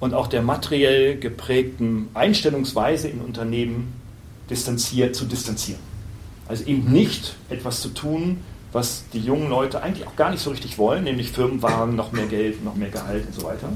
und 0.00 0.14
auch 0.14 0.26
der 0.26 0.40
materiell 0.40 1.18
geprägten 1.18 2.08
Einstellungsweise 2.14 3.08
in 3.08 3.20
Unternehmen 3.20 3.92
distanziert, 4.48 5.14
zu 5.14 5.26
distanzieren. 5.26 5.82
Also 6.48 6.64
eben 6.64 6.90
nicht 6.90 7.36
etwas 7.50 7.82
zu 7.82 7.90
tun, 7.90 8.38
was 8.72 9.04
die 9.12 9.20
jungen 9.20 9.50
Leute 9.50 9.82
eigentlich 9.82 10.06
auch 10.06 10.16
gar 10.16 10.30
nicht 10.30 10.40
so 10.40 10.48
richtig 10.48 10.78
wollen, 10.78 11.04
nämlich 11.04 11.32
Firmenwagen, 11.32 11.94
noch 11.94 12.12
mehr 12.12 12.26
Geld, 12.26 12.64
noch 12.64 12.76
mehr 12.76 12.88
Gehalt 12.88 13.26
und 13.26 13.34
so 13.34 13.42
weiter, 13.42 13.68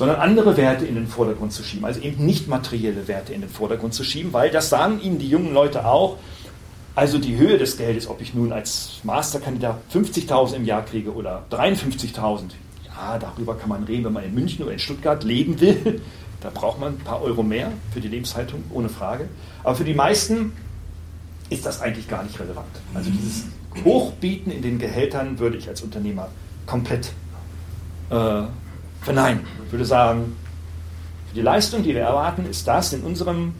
sondern 0.00 0.18
andere 0.18 0.56
Werte 0.56 0.86
in 0.86 0.94
den 0.94 1.06
Vordergrund 1.06 1.52
zu 1.52 1.62
schieben, 1.62 1.84
also 1.84 2.00
eben 2.00 2.24
nicht 2.24 2.48
materielle 2.48 3.06
Werte 3.06 3.34
in 3.34 3.42
den 3.42 3.50
Vordergrund 3.50 3.92
zu 3.92 4.02
schieben, 4.02 4.32
weil 4.32 4.50
das 4.50 4.70
sagen 4.70 4.98
ihnen 4.98 5.18
die 5.18 5.28
jungen 5.28 5.52
Leute 5.52 5.84
auch, 5.84 6.16
also 6.94 7.18
die 7.18 7.36
Höhe 7.36 7.58
des 7.58 7.76
Geldes, 7.76 8.08
ob 8.08 8.22
ich 8.22 8.32
nun 8.32 8.50
als 8.50 9.00
Masterkandidat 9.02 9.76
50.000 9.92 10.54
im 10.54 10.64
Jahr 10.64 10.86
kriege 10.86 11.12
oder 11.12 11.44
53.000, 11.50 12.44
ja, 12.86 13.18
darüber 13.18 13.58
kann 13.58 13.68
man 13.68 13.84
reden, 13.84 14.06
wenn 14.06 14.14
man 14.14 14.24
in 14.24 14.34
München 14.34 14.62
oder 14.62 14.72
in 14.72 14.78
Stuttgart 14.78 15.22
leben 15.22 15.60
will. 15.60 16.00
Da 16.40 16.48
braucht 16.48 16.80
man 16.80 16.94
ein 16.94 16.98
paar 17.00 17.20
Euro 17.20 17.42
mehr 17.42 17.70
für 17.92 18.00
die 18.00 18.08
Lebenshaltung, 18.08 18.64
ohne 18.70 18.88
Frage. 18.88 19.28
Aber 19.62 19.74
für 19.74 19.84
die 19.84 19.92
meisten 19.92 20.54
ist 21.50 21.66
das 21.66 21.82
eigentlich 21.82 22.08
gar 22.08 22.22
nicht 22.22 22.40
relevant. 22.40 22.70
Also 22.94 23.10
dieses 23.10 23.44
Hochbieten 23.84 24.50
in 24.50 24.62
den 24.62 24.78
Gehältern 24.78 25.38
würde 25.38 25.58
ich 25.58 25.68
als 25.68 25.82
Unternehmer 25.82 26.28
komplett 26.64 27.12
äh, 28.08 28.44
verneinen. 29.02 29.40
Ich 29.66 29.72
würde 29.72 29.84
sagen, 29.84 30.36
für 31.28 31.34
die 31.34 31.42
Leistung, 31.42 31.82
die 31.82 31.94
wir 31.94 32.02
erwarten, 32.02 32.44
ist 32.44 32.66
das 32.66 32.92
in 32.92 33.02
unserem, 33.02 33.54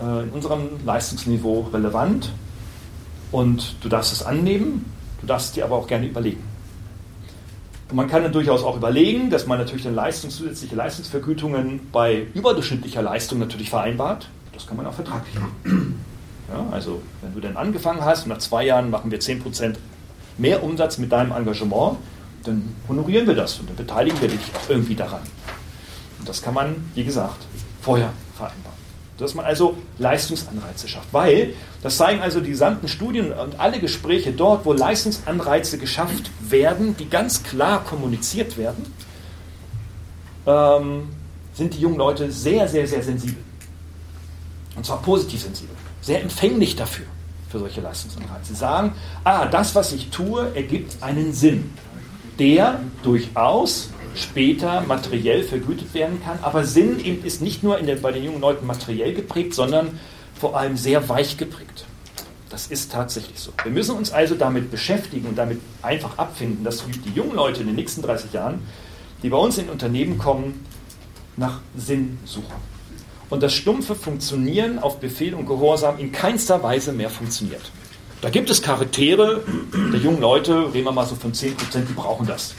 äh, 0.00 0.24
in 0.24 0.30
unserem 0.30 0.68
Leistungsniveau 0.84 1.68
relevant 1.72 2.30
und 3.30 3.76
du 3.82 3.88
darfst 3.88 4.12
es 4.12 4.22
annehmen, 4.22 4.84
du 5.20 5.26
darfst 5.26 5.56
dir 5.56 5.64
aber 5.64 5.76
auch 5.76 5.86
gerne 5.86 6.06
überlegen. 6.06 6.42
Und 7.90 7.96
man 7.96 8.08
kann 8.08 8.22
dann 8.22 8.32
durchaus 8.32 8.64
auch 8.64 8.76
überlegen, 8.76 9.30
dass 9.30 9.46
man 9.46 9.58
natürlich 9.58 9.84
dann 9.84 9.94
Leistungs 9.94 10.36
zusätzliche 10.36 10.74
Leistungsvergütungen 10.74 11.80
bei 11.92 12.26
überdurchschnittlicher 12.34 13.02
Leistung 13.02 13.38
natürlich 13.38 13.70
vereinbart. 13.70 14.28
Das 14.52 14.66
kann 14.66 14.76
man 14.76 14.86
auch 14.86 14.94
vertraglich 14.94 15.34
machen. 15.34 16.00
Ja, 16.48 16.66
also 16.72 17.00
wenn 17.22 17.34
du 17.34 17.40
dann 17.40 17.56
angefangen 17.56 18.04
hast 18.04 18.24
und 18.24 18.30
nach 18.30 18.38
zwei 18.38 18.66
Jahren 18.66 18.90
machen 18.90 19.10
wir 19.10 19.20
10% 19.20 19.76
mehr 20.36 20.62
Umsatz 20.62 20.98
mit 20.98 21.12
deinem 21.12 21.32
Engagement, 21.32 21.96
dann 22.44 22.74
honorieren 22.88 23.26
wir 23.26 23.34
das 23.34 23.58
und 23.58 23.68
dann 23.68 23.76
beteiligen 23.76 24.20
wir 24.20 24.28
dich 24.28 24.40
auch 24.54 24.70
irgendwie 24.70 24.94
daran. 24.94 25.22
Und 26.18 26.28
das 26.28 26.42
kann 26.42 26.54
man, 26.54 26.76
wie 26.94 27.04
gesagt, 27.04 27.42
vorher 27.80 28.12
vereinbaren. 28.36 28.74
Dass 29.18 29.34
man 29.34 29.44
also 29.44 29.76
Leistungsanreize 29.98 30.88
schafft. 30.88 31.12
Weil, 31.12 31.54
das 31.82 31.96
zeigen 31.96 32.20
also 32.20 32.40
die 32.40 32.50
gesamten 32.50 32.88
Studien 32.88 33.32
und 33.32 33.60
alle 33.60 33.78
Gespräche 33.78 34.32
dort, 34.32 34.64
wo 34.64 34.72
Leistungsanreize 34.72 35.78
geschafft 35.78 36.30
werden, 36.40 36.96
die 36.96 37.08
ganz 37.08 37.42
klar 37.42 37.84
kommuniziert 37.84 38.56
werden, 38.56 38.84
ähm, 40.46 41.08
sind 41.54 41.74
die 41.74 41.80
jungen 41.80 41.96
Leute 41.96 42.30
sehr, 42.32 42.66
sehr, 42.68 42.86
sehr 42.86 43.02
sensibel. 43.02 43.42
Und 44.76 44.84
zwar 44.84 45.00
positiv 45.00 45.42
sensibel. 45.42 45.76
Sehr 46.00 46.20
empfänglich 46.20 46.74
dafür, 46.74 47.06
für 47.48 47.60
solche 47.60 47.80
Leistungsanreize. 47.80 48.46
Sie 48.48 48.54
sagen, 48.54 48.94
ah, 49.22 49.46
das, 49.46 49.74
was 49.76 49.92
ich 49.92 50.10
tue, 50.10 50.54
ergibt 50.56 51.02
einen 51.02 51.32
Sinn 51.32 51.70
der 52.38 52.80
durchaus 53.02 53.90
später 54.14 54.82
materiell 54.82 55.42
vergütet 55.42 55.92
werden 55.94 56.22
kann. 56.24 56.38
Aber 56.42 56.64
Sinn 56.64 56.98
ist 57.24 57.42
nicht 57.42 57.62
nur 57.62 57.78
der, 57.78 57.96
bei 57.96 58.12
den 58.12 58.24
jungen 58.24 58.40
Leuten 58.40 58.66
materiell 58.66 59.12
geprägt, 59.12 59.54
sondern 59.54 59.98
vor 60.38 60.56
allem 60.56 60.76
sehr 60.76 61.08
weich 61.08 61.36
geprägt. 61.36 61.86
Das 62.50 62.68
ist 62.68 62.92
tatsächlich 62.92 63.40
so. 63.40 63.52
Wir 63.62 63.72
müssen 63.72 63.96
uns 63.96 64.12
also 64.12 64.36
damit 64.36 64.70
beschäftigen 64.70 65.26
und 65.26 65.36
damit 65.36 65.60
einfach 65.82 66.18
abfinden, 66.18 66.64
dass 66.64 66.84
die 67.04 67.10
jungen 67.10 67.34
Leute 67.34 67.62
in 67.62 67.66
den 67.66 67.76
nächsten 67.76 68.02
30 68.02 68.32
Jahren, 68.32 68.62
die 69.22 69.28
bei 69.28 69.36
uns 69.36 69.58
in 69.58 69.68
Unternehmen 69.68 70.18
kommen, 70.18 70.64
nach 71.36 71.60
Sinn 71.76 72.18
suchen. 72.24 72.54
Und 73.30 73.42
das 73.42 73.54
stumpfe 73.54 73.96
Funktionieren 73.96 74.78
auf 74.78 75.00
Befehl 75.00 75.34
und 75.34 75.46
Gehorsam 75.46 75.98
in 75.98 76.12
keinster 76.12 76.62
Weise 76.62 76.92
mehr 76.92 77.10
funktioniert. 77.10 77.72
Da 78.24 78.30
gibt 78.30 78.48
es 78.48 78.62
Charaktere 78.62 79.42
der 79.92 80.00
jungen 80.00 80.22
Leute, 80.22 80.72
reden 80.72 80.86
wir 80.86 80.92
mal 80.92 81.04
so 81.04 81.14
von 81.14 81.34
10%, 81.34 81.84
die 81.86 81.92
brauchen 81.92 82.26
das. 82.26 82.54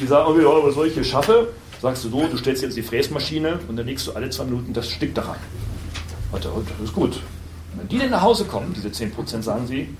die 0.00 0.06
sagen, 0.06 0.32
oh, 0.32 0.40
ja, 0.40 0.66
was 0.66 0.76
soll 0.76 0.86
ich 0.86 0.94
hier 0.94 1.04
schaffe? 1.04 1.48
Sagst 1.82 2.04
du 2.04 2.08
so, 2.08 2.26
du 2.26 2.38
stellst 2.38 2.62
jetzt 2.62 2.74
die 2.74 2.82
Fräsmaschine 2.82 3.58
und 3.68 3.76
dann 3.76 3.84
legst 3.84 4.06
du 4.06 4.12
alle 4.12 4.30
zwei 4.30 4.44
Minuten 4.44 4.72
das 4.72 4.88
Stück 4.88 5.14
da 5.14 5.24
rein. 5.24 5.40
Und 6.32 6.42
das 6.42 6.52
ist 6.82 6.94
gut. 6.94 7.20
wenn 7.74 7.86
die 7.86 7.98
dann 7.98 8.08
nach 8.08 8.22
Hause 8.22 8.46
kommen, 8.46 8.72
diese 8.74 8.88
10%, 8.88 9.42
sagen 9.42 9.66
sie, 9.66 9.94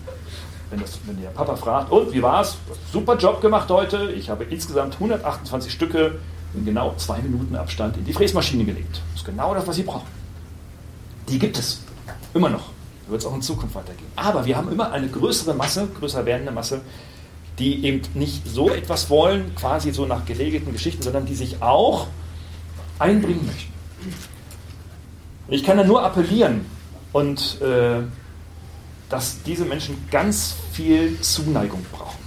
wenn, 0.70 0.80
das, 0.80 0.98
wenn 1.04 1.20
der 1.20 1.28
Papa 1.28 1.54
fragt, 1.56 1.92
und 1.92 2.14
wie 2.14 2.22
war's? 2.22 2.56
Super 2.90 3.18
Job 3.18 3.42
gemacht 3.42 3.68
heute. 3.68 4.10
Ich 4.12 4.30
habe 4.30 4.44
insgesamt 4.44 4.94
128 4.94 5.70
Stücke 5.70 6.12
in 6.54 6.64
genau 6.64 6.94
zwei 6.96 7.18
Minuten 7.18 7.54
Abstand 7.56 7.98
in 7.98 8.06
die 8.06 8.14
Fräsmaschine 8.14 8.64
gelegt. 8.64 9.02
Das 9.12 9.20
ist 9.20 9.26
genau 9.26 9.52
das, 9.52 9.66
was 9.66 9.76
sie 9.76 9.82
brauchen. 9.82 10.08
Die 11.28 11.38
gibt 11.38 11.58
es. 11.58 11.82
Immer 12.32 12.48
noch 12.48 12.77
wird 13.08 13.20
es 13.20 13.26
auch 13.26 13.34
in 13.34 13.42
Zukunft 13.42 13.74
weitergehen. 13.74 14.10
Aber 14.16 14.46
wir 14.46 14.56
haben 14.56 14.70
immer 14.70 14.92
eine 14.92 15.08
größere 15.08 15.54
Masse, 15.54 15.88
größer 15.98 16.24
werdende 16.26 16.52
Masse, 16.52 16.80
die 17.58 17.84
eben 17.84 18.02
nicht 18.14 18.46
so 18.46 18.70
etwas 18.70 19.10
wollen, 19.10 19.54
quasi 19.54 19.92
so 19.92 20.06
nach 20.06 20.24
geregelten 20.24 20.72
Geschichten, 20.72 21.02
sondern 21.02 21.26
die 21.26 21.34
sich 21.34 21.60
auch 21.60 22.06
einbringen 22.98 23.46
möchten. 23.46 23.72
Ich 25.48 25.64
kann 25.64 25.76
da 25.76 25.84
nur 25.84 26.02
appellieren 26.04 26.66
und 27.12 27.60
äh, 27.60 28.02
dass 29.08 29.42
diese 29.42 29.64
Menschen 29.64 29.96
ganz 30.10 30.54
viel 30.72 31.20
Zuneigung 31.20 31.84
brauchen. 31.90 32.18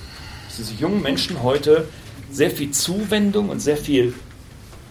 Dass 0.48 0.58
diese 0.58 0.74
jungen 0.74 1.02
Menschen 1.02 1.44
heute 1.44 1.88
sehr 2.32 2.52
viel 2.52 2.72
Zuwendung 2.72 3.50
und 3.50 3.60
sehr 3.60 3.78
viel 3.78 4.14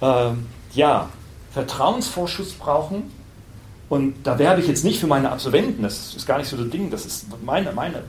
äh, 0.01 0.31
ja, 0.73 1.09
Vertrauensvorschuss 1.53 2.53
brauchen 2.53 3.11
und 3.91 4.15
da 4.23 4.39
werbe 4.39 4.61
ich 4.61 4.69
jetzt 4.69 4.85
nicht 4.85 5.01
für 5.01 5.09
meine 5.09 5.33
Absolventen, 5.33 5.83
das 5.83 6.15
ist 6.15 6.25
gar 6.25 6.39
nicht 6.39 6.47
so 6.47 6.57
das 6.57 6.71
Ding, 6.71 6.91
das 6.91 7.05
ist 7.05 7.27
meine, 7.45 7.73
meine 7.73 8.05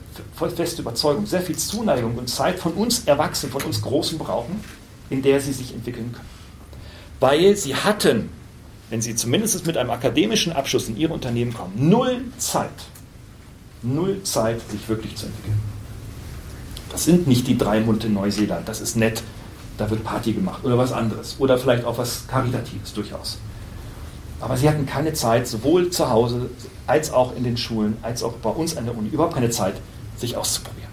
feste 0.54 0.80
Überzeugung, 0.80 1.26
sehr 1.26 1.42
viel 1.42 1.56
Zuneigung 1.56 2.14
und 2.16 2.30
Zeit 2.30 2.60
von 2.60 2.72
uns 2.74 3.02
Erwachsenen, 3.04 3.52
von 3.52 3.62
uns 3.62 3.82
Großen 3.82 4.16
brauchen, 4.16 4.62
in 5.10 5.22
der 5.22 5.40
sie 5.40 5.52
sich 5.52 5.74
entwickeln 5.74 6.12
können. 6.12 6.28
Weil 7.18 7.56
sie 7.56 7.74
hatten, 7.74 8.30
wenn 8.90 9.02
sie 9.02 9.16
zumindest 9.16 9.66
mit 9.66 9.76
einem 9.76 9.90
akademischen 9.90 10.52
Abschluss 10.52 10.88
in 10.88 10.96
ihre 10.96 11.12
Unternehmen 11.14 11.52
kommen, 11.52 11.72
null 11.74 12.26
Zeit, 12.38 12.70
null 13.82 14.22
Zeit, 14.22 14.60
sich 14.70 14.88
wirklich 14.88 15.16
zu 15.16 15.26
entwickeln. 15.26 15.58
Das 16.92 17.06
sind 17.06 17.26
nicht 17.26 17.48
die 17.48 17.58
drei 17.58 17.80
Monate 17.80 18.06
in 18.06 18.14
Neuseeland, 18.14 18.68
das 18.68 18.80
ist 18.80 18.96
nett, 18.96 19.24
da 19.78 19.90
wird 19.90 20.04
Party 20.04 20.32
gemacht 20.32 20.64
oder 20.64 20.78
was 20.78 20.92
anderes. 20.92 21.34
Oder 21.40 21.58
vielleicht 21.58 21.84
auch 21.84 21.98
was 21.98 22.28
Karitatives 22.28 22.92
durchaus. 22.92 23.38
Aber 24.42 24.56
sie 24.56 24.68
hatten 24.68 24.86
keine 24.86 25.12
Zeit, 25.12 25.46
sowohl 25.46 25.90
zu 25.90 26.10
Hause 26.10 26.50
als 26.88 27.12
auch 27.12 27.36
in 27.36 27.44
den 27.44 27.56
Schulen, 27.56 27.96
als 28.02 28.24
auch 28.24 28.32
bei 28.32 28.50
uns 28.50 28.76
an 28.76 28.86
der 28.86 28.98
Uni, 28.98 29.08
überhaupt 29.08 29.34
keine 29.34 29.50
Zeit, 29.50 29.74
sich 30.16 30.36
auszuprobieren. 30.36 30.90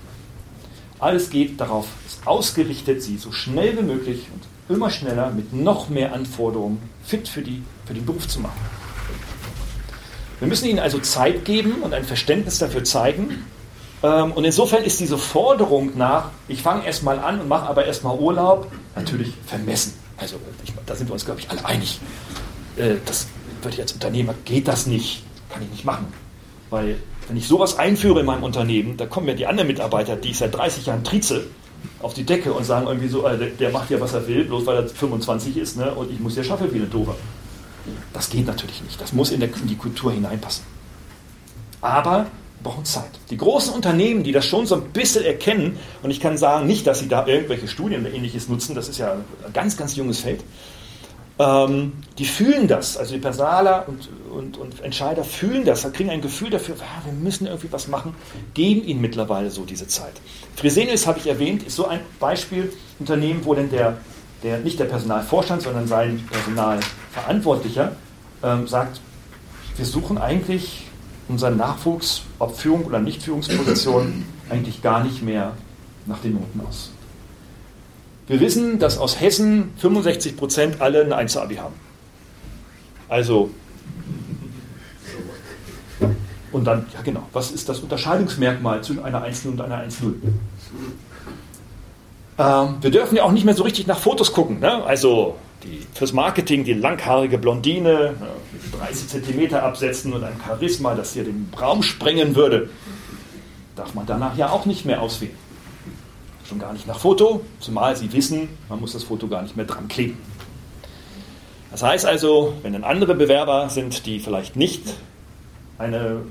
Alles 1.00 1.32
geht 1.32 1.60
darauf, 1.60 1.88
ist 2.06 2.28
ausgerichtet, 2.28 3.02
sie 3.02 3.18
so 3.18 3.32
schnell 3.32 3.76
wie 3.76 3.82
möglich 3.82 4.28
und 4.34 4.74
immer 4.74 4.92
schneller 4.92 5.32
mit 5.32 5.52
noch 5.52 5.90
mehr 5.90 6.14
Anforderungen 6.14 6.78
fit 7.04 7.28
für, 7.28 7.42
die, 7.42 7.64
für 7.86 7.96
den 7.96 8.06
Beruf 8.06 8.28
zu 8.28 8.40
machen. 8.40 8.60
Wir 10.38 10.48
müssen 10.48 10.70
ihnen 10.70 10.80
also 10.80 11.00
Zeit 11.00 11.44
geben 11.44 11.82
und 11.82 11.94
ein 11.96 12.04
Verständnis 12.04 12.60
dafür 12.60 12.84
zeigen. 12.84 13.46
Ähm, 14.04 14.32
und 14.34 14.44
insofern 14.44 14.84
ist 14.84 15.00
diese 15.00 15.18
Forderung 15.18 15.98
nach, 15.98 16.30
ich 16.48 16.62
fange 16.62 16.86
erstmal 16.86 17.18
an 17.18 17.42
und 17.42 17.48
mache 17.48 17.68
aber 17.68 17.86
erstmal 17.86 18.18
Urlaub, 18.18 18.72
natürlich 18.96 19.34
vermessen. 19.48 19.96
Also 20.18 20.36
da 20.86 20.96
sind 20.96 21.10
wir 21.10 21.14
uns, 21.14 21.26
glaube 21.26 21.40
ich, 21.40 21.50
alle 21.50 21.66
einig. 21.66 22.00
Äh, 22.78 22.96
das 23.06 23.28
würde 23.64 23.76
ich 23.76 23.82
als 23.82 23.94
Unternehmer, 23.94 24.34
geht 24.46 24.68
das 24.68 24.88
nicht, 24.88 25.24
kann 25.50 25.62
ich 25.62 25.70
nicht 25.70 25.86
machen. 25.86 26.08
Weil 26.70 26.98
wenn 27.28 27.38
ich 27.38 27.48
sowas 27.48 27.78
einführe 27.78 28.22
in 28.22 28.26
meinem 28.26 28.44
Unternehmen, 28.44 28.98
da 28.98 29.06
kommen 29.06 29.28
ja 29.28 29.34
die 29.34 29.46
anderen 29.46 29.68
Mitarbeiter, 29.68 30.16
die 30.16 30.32
ich 30.32 30.38
seit 30.38 30.56
30 30.56 30.88
Jahren 30.88 31.04
trieze, 31.04 31.46
auf 32.02 32.14
die 32.14 32.24
Decke 32.24 32.54
und 32.54 32.66
sagen 32.66 32.88
irgendwie 32.88 33.08
so, 33.08 33.26
äh, 33.26 33.52
der 33.52 33.72
macht 33.72 33.90
ja, 33.90 34.00
was 34.02 34.14
er 34.14 34.28
will, 34.28 34.46
bloß 34.46 34.66
weil 34.66 34.78
er 34.78 34.88
25 34.88 35.58
ist 35.58 35.78
ne, 35.78 35.94
und 35.94 36.12
ich 36.12 36.20
muss 36.20 36.36
ja 36.36 36.44
schaffen 36.44 36.72
wie 36.72 36.78
eine 36.78 36.88
Doofe. 36.88 37.16
Das 38.14 38.30
geht 38.30 38.46
natürlich 38.46 38.82
nicht. 38.84 39.00
Das 39.00 39.14
muss 39.14 39.32
in, 39.32 39.40
der, 39.40 39.50
in 39.50 39.68
die 39.68 39.76
Kultur 39.76 40.12
hineinpassen. 40.12 40.64
Aber 41.82 42.26
wir 42.62 42.72
brauchen 42.72 42.86
Zeit. 42.86 43.12
Die 43.30 43.38
großen 43.38 43.74
Unternehmen, 43.74 44.24
die 44.24 44.32
das 44.32 44.46
schon 44.46 44.66
so 44.66 44.76
ein 44.76 44.90
bisschen 44.92 45.24
erkennen, 45.24 45.78
und 46.04 46.12
ich 46.12 46.20
kann 46.20 46.38
sagen, 46.38 46.68
nicht, 46.68 46.86
dass 46.88 47.00
sie 47.00 47.08
da 47.08 47.26
irgendwelche 47.26 47.68
Studien 47.68 48.02
oder 48.02 48.14
ähnliches 48.14 48.50
nutzen, 48.50 48.76
das 48.76 48.90
ist 48.90 48.98
ja 48.98 49.14
ein 49.14 49.54
ganz, 49.54 49.78
ganz 49.78 49.96
junges 49.96 50.20
Feld, 50.20 50.44
ähm, 51.40 51.94
die 52.18 52.26
fühlen 52.26 52.68
das, 52.68 52.98
also 52.98 53.14
die 53.14 53.20
Personaler 53.20 53.86
und, 53.88 54.10
und, 54.30 54.58
und 54.58 54.82
Entscheider 54.82 55.24
fühlen 55.24 55.64
das, 55.64 55.90
kriegen 55.94 56.10
ein 56.10 56.22
Gefühl 56.22 56.50
dafür, 56.50 56.76
ah, 56.80 57.06
wir 57.06 57.14
müssen 57.14 57.48
irgendwie 57.48 57.72
was 57.72 57.88
machen, 57.88 58.14
geben 58.54 58.84
ihnen 58.84 59.00
mittlerweile 59.00 59.50
so 59.50 59.64
diese 59.64 59.88
Zeit. 59.88 60.14
Fresenius, 60.58 61.08
habe 61.08 61.20
ich 61.20 61.28
erwähnt, 61.28 61.64
ist 61.64 61.78
so 61.78 61.88
ein 61.88 62.02
Beispiel, 62.20 62.74
Unternehmen, 63.00 63.46
wo 63.46 63.54
denn 63.54 63.72
der, 63.72 63.98
der 64.44 64.60
nicht 64.60 64.80
der 64.80 64.86
Personalvorstand, 64.86 65.62
sondern 65.62 65.88
sein 65.88 66.28
Personalverantwortlicher 66.30 67.94
ähm, 68.44 68.68
sagt, 68.68 69.00
wir 69.78 69.86
suchen 69.86 70.18
eigentlich 70.18 70.88
unseren 71.30 71.56
Nachwuchs, 71.56 72.24
ob 72.40 72.58
Führung 72.58 72.84
oder 72.84 73.00
Nicht-Führungsposition, 73.00 74.26
eigentlich 74.50 74.82
gar 74.82 75.02
nicht 75.06 75.22
mehr 75.22 75.54
nach 76.06 76.20
den 76.20 76.34
Noten 76.34 76.60
aus. 76.68 76.92
Wir 78.30 78.40
wissen, 78.40 78.78
dass 78.78 79.00
aus 79.00 79.20
Hessen 79.20 79.72
65 79.78 80.38
Prozent 80.38 80.82
alle 80.82 81.02
ein 81.02 81.12
1 81.12 81.36
Abi 81.36 81.56
haben. 81.56 81.74
Also, 83.10 83.50
und 86.52 86.64
dann, 86.66 86.86
ja 86.94 87.02
genau, 87.02 87.24
was 87.34 87.50
ist 87.50 87.68
das 87.70 87.80
Unterscheidungsmerkmal 87.80 88.84
zwischen 88.84 89.04
einer 89.04 89.24
1 89.24 89.48
und 89.48 89.60
einer 89.60 89.84
1-0? 89.84 90.14
Ähm, 92.38 92.76
wir 92.82 92.92
dürfen 92.92 93.16
ja 93.16 93.24
auch 93.24 93.32
nicht 93.32 93.46
mehr 93.46 93.56
so 93.56 93.64
richtig 93.64 93.88
nach 93.88 93.98
Fotos 93.98 94.32
gucken. 94.32 94.60
Ne? 94.60 94.84
Also 94.84 95.36
die, 95.64 95.88
fürs 95.96 96.14
Marketing 96.14 96.64
die 96.64 96.74
langhaarige 96.74 97.40
Blondine 97.40 98.14
mit 98.52 98.80
30 98.80 99.08
Zentimeter 99.08 99.64
absetzen 99.64 100.14
und 100.14 100.24
ein 100.24 100.40
Charisma, 100.46 100.94
das 100.94 101.14
hier 101.14 101.24
den 101.24 101.52
Raum 101.60 101.82
sprengen 101.82 102.36
würde, 102.36 102.70
darf 103.76 103.96
man 103.96 104.06
danach 104.06 104.38
ja 104.38 104.52
auch 104.52 104.68
nicht 104.68 104.86
mehr 104.86 105.02
auswählen 105.02 105.49
schon 106.50 106.60
gar 106.60 106.74
nicht 106.74 106.88
nach 106.88 107.00
Foto, 107.00 107.46
zumal 107.60 107.96
Sie 107.96 108.12
wissen, 108.12 108.50
man 108.68 108.80
muss 108.80 108.94
das 108.94 109.04
Foto 109.04 109.28
gar 109.28 109.44
nicht 109.44 109.56
mehr 109.56 109.66
dran 109.66 109.88
kleben. 109.88 110.18
Das 111.72 111.84
heißt 111.84 112.06
also, 112.06 112.56
wenn 112.64 112.74
dann 112.74 112.84
andere 112.84 113.14
Bewerber 113.14 113.70
sind, 113.70 114.08
die 114.08 114.20
vielleicht 114.20 114.56
nicht 114.56 114.84
eine 115.78 116.24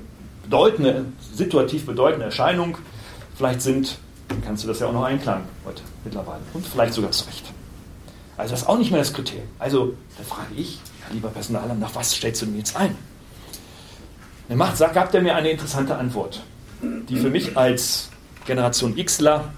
bedeutende, 0.43 1.05
situativ 1.33 1.85
bedeutende 1.85 2.25
Erscheinung 2.25 2.77
vielleicht 3.35 3.61
sind, 3.61 3.97
dann 4.27 4.43
kannst 4.43 4.63
du 4.63 4.67
das 4.67 4.79
ja 4.79 4.87
auch 4.87 4.93
noch 4.93 5.05
einklagen 5.05 5.45
heute 5.65 5.81
mittlerweile 6.03 6.41
und 6.53 6.67
vielleicht 6.67 6.93
sogar 6.93 7.11
zu 7.11 7.25
Recht. 7.25 7.45
Also 8.35 8.51
das 8.51 8.61
ist 8.61 8.67
auch 8.67 8.77
nicht 8.77 8.91
mehr 8.91 8.99
das 8.99 9.13
Kriterium. 9.13 9.47
Also 9.57 9.93
da 10.17 10.23
frage 10.23 10.53
ich, 10.55 10.75
ja, 10.75 11.13
lieber 11.13 11.29
Personalamt, 11.29 11.79
nach 11.79 11.95
was 11.95 12.13
stellst 12.13 12.41
du 12.41 12.45
denn 12.45 12.57
jetzt 12.57 12.75
ein? 12.75 12.95
Dann 14.49 14.57
gab 14.57 15.13
er 15.13 15.21
mir 15.21 15.35
eine 15.35 15.49
interessante 15.49 15.95
Antwort, 15.95 16.41
die 16.81 17.15
für 17.15 17.29
mich 17.29 17.55
als 17.55 18.09
Generation 18.45 18.95
Xler 18.95 19.53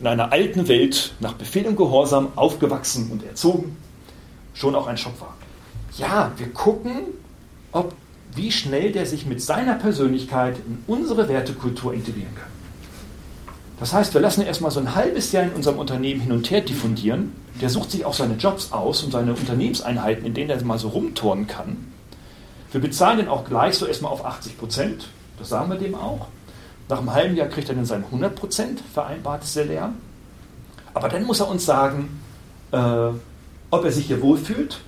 in 0.00 0.06
einer 0.06 0.32
alten 0.32 0.68
Welt 0.68 1.14
nach 1.20 1.34
Befehl 1.34 1.66
und 1.66 1.76
Gehorsam 1.76 2.28
aufgewachsen 2.36 3.10
und 3.10 3.24
erzogen, 3.24 3.76
schon 4.54 4.74
auch 4.74 4.86
ein 4.86 4.98
Schock 4.98 5.20
war. 5.20 5.34
Ja, 5.96 6.32
wir 6.36 6.52
gucken, 6.52 7.00
ob, 7.72 7.94
wie 8.34 8.52
schnell 8.52 8.92
der 8.92 9.06
sich 9.06 9.26
mit 9.26 9.40
seiner 9.40 9.74
Persönlichkeit 9.74 10.56
in 10.58 10.82
unsere 10.86 11.28
Wertekultur 11.28 11.94
integrieren 11.94 12.34
kann. 12.34 12.50
Das 13.78 13.92
heißt, 13.92 14.14
wir 14.14 14.20
lassen 14.20 14.42
erstmal 14.42 14.70
so 14.70 14.80
ein 14.80 14.94
halbes 14.94 15.32
Jahr 15.32 15.44
in 15.44 15.52
unserem 15.52 15.78
Unternehmen 15.78 16.20
hin 16.20 16.32
und 16.32 16.50
her 16.50 16.62
diffundieren. 16.62 17.32
Der 17.60 17.68
sucht 17.68 17.90
sich 17.90 18.04
auch 18.04 18.14
seine 18.14 18.34
Jobs 18.34 18.72
aus 18.72 19.02
und 19.02 19.12
seine 19.12 19.32
Unternehmenseinheiten, 19.32 20.24
in 20.24 20.34
denen 20.34 20.50
er 20.50 20.62
mal 20.64 20.78
so 20.78 20.88
rumturnen 20.88 21.46
kann. 21.46 21.92
Wir 22.72 22.80
bezahlen 22.80 23.18
den 23.18 23.28
auch 23.28 23.44
gleich 23.44 23.74
so 23.74 23.86
erstmal 23.86 24.12
auf 24.12 24.24
80 24.24 24.58
Prozent. 24.58 25.08
Das 25.38 25.50
sagen 25.50 25.70
wir 25.70 25.78
dem 25.78 25.94
auch. 25.94 26.28
Nach 26.88 26.98
einem 26.98 27.12
halben 27.12 27.36
Jahr 27.36 27.48
kriegt 27.48 27.68
er 27.68 27.74
dann 27.74 27.84
sein 27.84 28.04
100% 28.12 28.78
vereinbartes 28.92 29.54
Salär. 29.54 29.92
Aber 30.94 31.08
dann 31.08 31.24
muss 31.24 31.40
er 31.40 31.48
uns 31.48 31.66
sagen, 31.66 32.20
äh, 32.72 33.08
ob 33.70 33.84
er 33.84 33.92
sich 33.92 34.06
hier 34.06 34.22
wohlfühlt. 34.22 34.80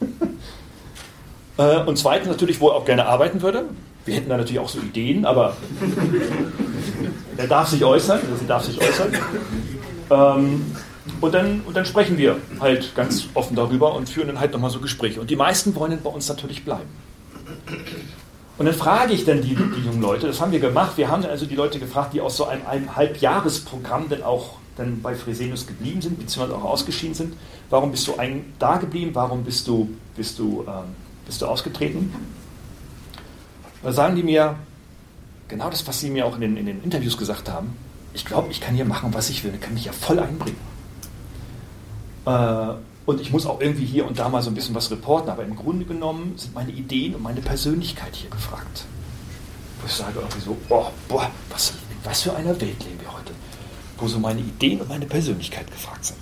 äh, 1.58 1.78
und 1.84 1.98
zweitens 1.98 2.28
natürlich, 2.28 2.60
wo 2.60 2.68
er 2.68 2.76
auch 2.76 2.84
gerne 2.84 3.06
arbeiten 3.06 3.42
würde. 3.42 3.64
Wir 4.04 4.14
hätten 4.14 4.28
da 4.28 4.36
natürlich 4.36 4.60
auch 4.60 4.68
so 4.68 4.78
Ideen, 4.78 5.24
aber 5.24 5.56
er 7.36 7.46
darf 7.46 7.68
sich 7.68 7.84
äußern, 7.84 8.20
sie 8.38 8.46
darf 8.46 8.64
sich 8.64 8.80
äußern. 8.80 9.12
Ähm, 10.10 10.74
und 11.20 11.34
dann, 11.34 11.62
und 11.62 11.76
dann 11.76 11.84
sprechen 11.84 12.16
wir 12.16 12.36
halt 12.60 12.94
ganz 12.94 13.28
offen 13.34 13.56
darüber 13.56 13.94
und 13.94 14.08
führen 14.08 14.28
dann 14.28 14.40
halt 14.40 14.52
nochmal 14.52 14.70
so 14.70 14.80
Gespräche. 14.80 15.20
Und 15.20 15.30
die 15.30 15.36
meisten 15.36 15.74
wollen 15.74 15.90
dann 15.90 16.02
bei 16.02 16.10
uns 16.10 16.28
natürlich 16.28 16.64
bleiben. 16.64 16.88
Und 18.58 18.66
dann 18.66 18.74
frage 18.74 19.12
ich 19.12 19.24
dann 19.24 19.40
die, 19.40 19.54
die 19.54 19.84
jungen 19.86 20.02
Leute, 20.02 20.26
das 20.26 20.40
haben 20.40 20.50
wir 20.50 20.58
gemacht, 20.58 20.96
wir 20.96 21.08
haben 21.08 21.24
also 21.24 21.46
die 21.46 21.54
Leute 21.54 21.78
gefragt, 21.78 22.12
die 22.12 22.20
aus 22.20 22.36
so 22.36 22.44
einem, 22.44 22.66
einem 22.66 22.96
Halbjahresprogramm 22.96 24.08
dann 24.08 24.22
auch 24.22 24.56
dann 24.76 25.00
bei 25.00 25.14
Fresenius 25.14 25.66
geblieben 25.66 26.00
sind, 26.02 26.18
beziehungsweise 26.18 26.58
auch 26.58 26.64
ausgeschieden 26.64 27.14
sind. 27.14 27.34
Warum 27.70 27.92
bist 27.92 28.06
du 28.08 28.16
ein, 28.16 28.52
da 28.58 28.76
geblieben? 28.76 29.10
Warum 29.14 29.44
bist 29.44 29.66
du, 29.68 29.88
bist 30.16 30.38
du, 30.38 30.64
ähm, 30.66 30.94
bist 31.26 31.40
du 31.40 31.46
ausgetreten? 31.46 32.12
Da 33.82 33.92
sagen 33.92 34.16
die 34.16 34.22
mir 34.24 34.56
genau 35.46 35.70
das, 35.70 35.86
was 35.86 36.00
sie 36.00 36.10
mir 36.10 36.26
auch 36.26 36.34
in 36.34 36.40
den, 36.40 36.56
in 36.56 36.66
den 36.66 36.82
Interviews 36.82 37.16
gesagt 37.16 37.48
haben. 37.48 37.76
Ich 38.12 38.24
glaube, 38.24 38.50
ich 38.50 38.60
kann 38.60 38.74
hier 38.74 38.84
machen, 38.84 39.14
was 39.14 39.30
ich 39.30 39.44
will. 39.44 39.52
Ich 39.54 39.60
kann 39.60 39.74
mich 39.74 39.84
ja 39.84 39.92
voll 39.92 40.18
einbringen. 40.18 40.58
Äh, 42.26 42.74
und 43.08 43.22
ich 43.22 43.32
muss 43.32 43.46
auch 43.46 43.62
irgendwie 43.62 43.86
hier 43.86 44.06
und 44.06 44.18
da 44.18 44.28
mal 44.28 44.42
so 44.42 44.50
ein 44.50 44.54
bisschen 44.54 44.74
was 44.74 44.90
reporten, 44.90 45.30
aber 45.30 45.42
im 45.42 45.56
Grunde 45.56 45.86
genommen 45.86 46.34
sind 46.36 46.54
meine 46.54 46.72
Ideen 46.72 47.14
und 47.14 47.22
meine 47.22 47.40
Persönlichkeit 47.40 48.14
hier 48.14 48.28
gefragt. 48.28 48.84
Wo 49.80 49.86
ich 49.86 49.94
sage 49.94 50.18
irgendwie 50.18 50.40
so, 50.40 50.54
oh, 50.68 50.88
boah, 51.08 51.30
was, 51.48 51.72
was 52.04 52.20
für 52.20 52.36
einer 52.36 52.50
Welt 52.60 52.84
leben 52.84 53.00
wir 53.00 53.10
heute, 53.10 53.32
wo 53.96 54.06
so 54.08 54.18
meine 54.18 54.40
Ideen 54.40 54.82
und 54.82 54.90
meine 54.90 55.06
Persönlichkeit 55.06 55.70
gefragt 55.70 56.04
sind. 56.04 56.18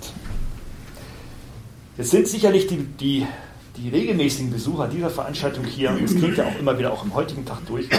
Jetzt 1.97 2.11
sind 2.11 2.25
sicherlich 2.25 2.67
die, 2.67 2.77
die, 2.77 3.27
die 3.75 3.89
regelmäßigen 3.89 4.49
Besucher 4.49 4.87
dieser 4.87 5.09
Veranstaltung 5.09 5.65
hier, 5.65 5.89
und 5.89 6.03
das 6.03 6.15
klingt 6.15 6.37
ja 6.37 6.45
auch 6.45 6.57
immer 6.57 6.79
wieder 6.79 6.93
auch 6.93 7.03
im 7.03 7.13
heutigen 7.13 7.43
Tag 7.45 7.65
durch, 7.67 7.89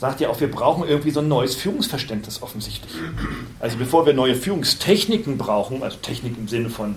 sagt 0.00 0.20
ja 0.20 0.30
auch, 0.30 0.40
wir 0.40 0.50
brauchen 0.50 0.82
irgendwie 0.88 1.12
so 1.12 1.20
ein 1.20 1.28
neues 1.28 1.54
Führungsverständnis 1.54 2.42
offensichtlich. 2.42 2.92
Also 3.60 3.76
bevor 3.76 4.04
wir 4.04 4.14
neue 4.14 4.34
Führungstechniken 4.34 5.38
brauchen, 5.38 5.84
also 5.84 5.98
Technik 5.98 6.36
im 6.36 6.48
Sinne 6.48 6.70
von 6.70 6.96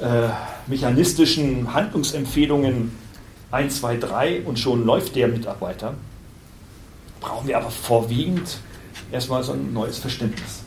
äh, 0.00 0.28
mechanistischen 0.66 1.72
Handlungsempfehlungen 1.72 2.92
1, 3.50 3.80
2, 3.80 3.96
3 3.98 4.42
und 4.42 4.58
schon 4.58 4.84
läuft 4.84 5.14
der 5.16 5.28
Mitarbeiter, 5.28 5.94
brauchen 7.20 7.46
wir 7.46 7.56
aber 7.56 7.70
vorwiegend 7.70 8.58
erstmal 9.12 9.42
so 9.42 9.52
ein 9.52 9.72
neues 9.72 9.98
Verständnis. 9.98 10.62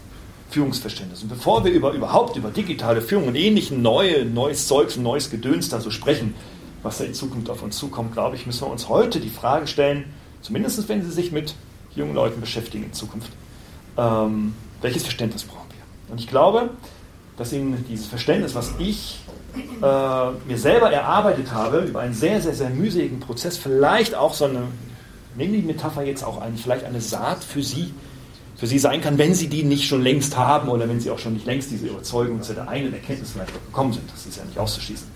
Führungsverständnis. 0.50 1.24
Und 1.24 1.30
bevor 1.30 1.66
wir 1.66 1.72
über, 1.72 1.92
überhaupt 1.92 2.38
über 2.38 2.50
digitale 2.50 3.02
Führung 3.02 3.28
und 3.28 3.36
ähnlichen 3.36 3.82
neue, 3.82 4.26
neues 4.26 4.68
Zeugs 4.68 4.96
und 4.96 5.04
neues 5.04 5.30
Gedöns 5.30 5.70
da 5.70 5.82
so 5.82 5.92
sprechen, 5.92 6.34
was 6.84 7.00
da 7.00 7.04
in 7.04 7.13
Zukunft 7.13 7.50
auf 7.50 7.62
uns 7.63 7.78
zukommt, 7.78 8.13
glaube 8.13 8.38
ich, 8.38 8.46
müssen 8.46 8.62
wir 8.62 8.72
uns 8.72 8.88
heute 8.88 9.20
die 9.20 9.30
Frage 9.30 9.68
stellen, 9.68 10.06
zumindest 10.42 10.88
wenn 10.88 11.04
Sie 11.04 11.12
sich 11.12 11.34
mit 11.34 11.56
jungen 11.96 12.16
Leuten 12.16 12.40
beschäftigen 12.40 12.86
in 12.86 12.94
Zukunft, 12.94 13.32
ähm, 13.98 14.54
welches 14.82 15.04
Verständnis 15.04 15.44
brauchen 15.44 15.68
wir? 15.70 16.13
Und 16.13 16.22
ich 16.22 16.28
glaube, 16.28 16.70
dass 17.38 17.54
Ihnen 17.54 17.86
dieses 17.88 18.08
Verständnis, 18.08 18.56
was 18.56 18.73
ich 18.80 19.19
äh, 19.56 20.32
mir 20.47 20.58
selber 20.58 20.91
erarbeitet 20.91 21.52
habe, 21.52 21.80
über 21.80 22.02
einen 22.02 22.13
sehr, 22.13 22.41
sehr, 22.41 22.54
sehr 22.54 22.69
mühseligen 22.69 23.19
Prozess, 23.19 23.58
vielleicht 23.58 24.15
auch 24.15 24.34
so 24.34 24.45
eine, 24.45 24.63
nehmen 25.36 25.54
die 25.54 25.62
Metapher 25.62 26.04
jetzt 26.04 26.23
auch 26.23 26.41
ein, 26.41 26.58
vielleicht 26.58 26.84
eine 26.84 27.00
Saat 27.00 27.43
für 27.43 27.62
Sie, 27.62 27.93
für 28.56 28.65
Sie 28.65 28.80
sein 28.80 29.02
kann, 29.02 29.19
wenn 29.19 29.36
Sie 29.36 29.47
die 29.47 29.63
nicht 29.63 29.88
schon 29.88 30.02
längst 30.02 30.36
haben 30.36 30.69
oder 30.69 30.89
wenn 30.89 31.00
Sie 31.00 31.12
auch 31.12 31.19
schon 31.19 31.34
nicht 31.34 31.45
längst 31.45 31.69
diese 31.69 31.88
Überzeugung 31.88 32.41
zu 32.41 32.54
der 32.54 32.67
einen 32.67 32.91
Erkenntnis 32.91 33.32
vielleicht 33.32 33.54
gekommen 33.54 33.93
sind. 33.93 34.12
Das 34.12 34.26
ist 34.26 34.38
ja 34.38 34.43
nicht 34.43 34.58
auszuschließen. 34.58 35.08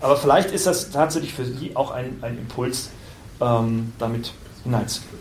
Aber 0.00 0.16
vielleicht 0.16 0.50
ist 0.52 0.66
das 0.66 0.90
tatsächlich 0.90 1.34
für 1.34 1.44
Sie 1.44 1.76
auch 1.76 1.90
ein, 1.90 2.16
ein 2.22 2.38
Impuls, 2.38 2.90
ähm, 3.40 3.92
damit 3.98 4.32
hineinzugehen. 4.64 5.18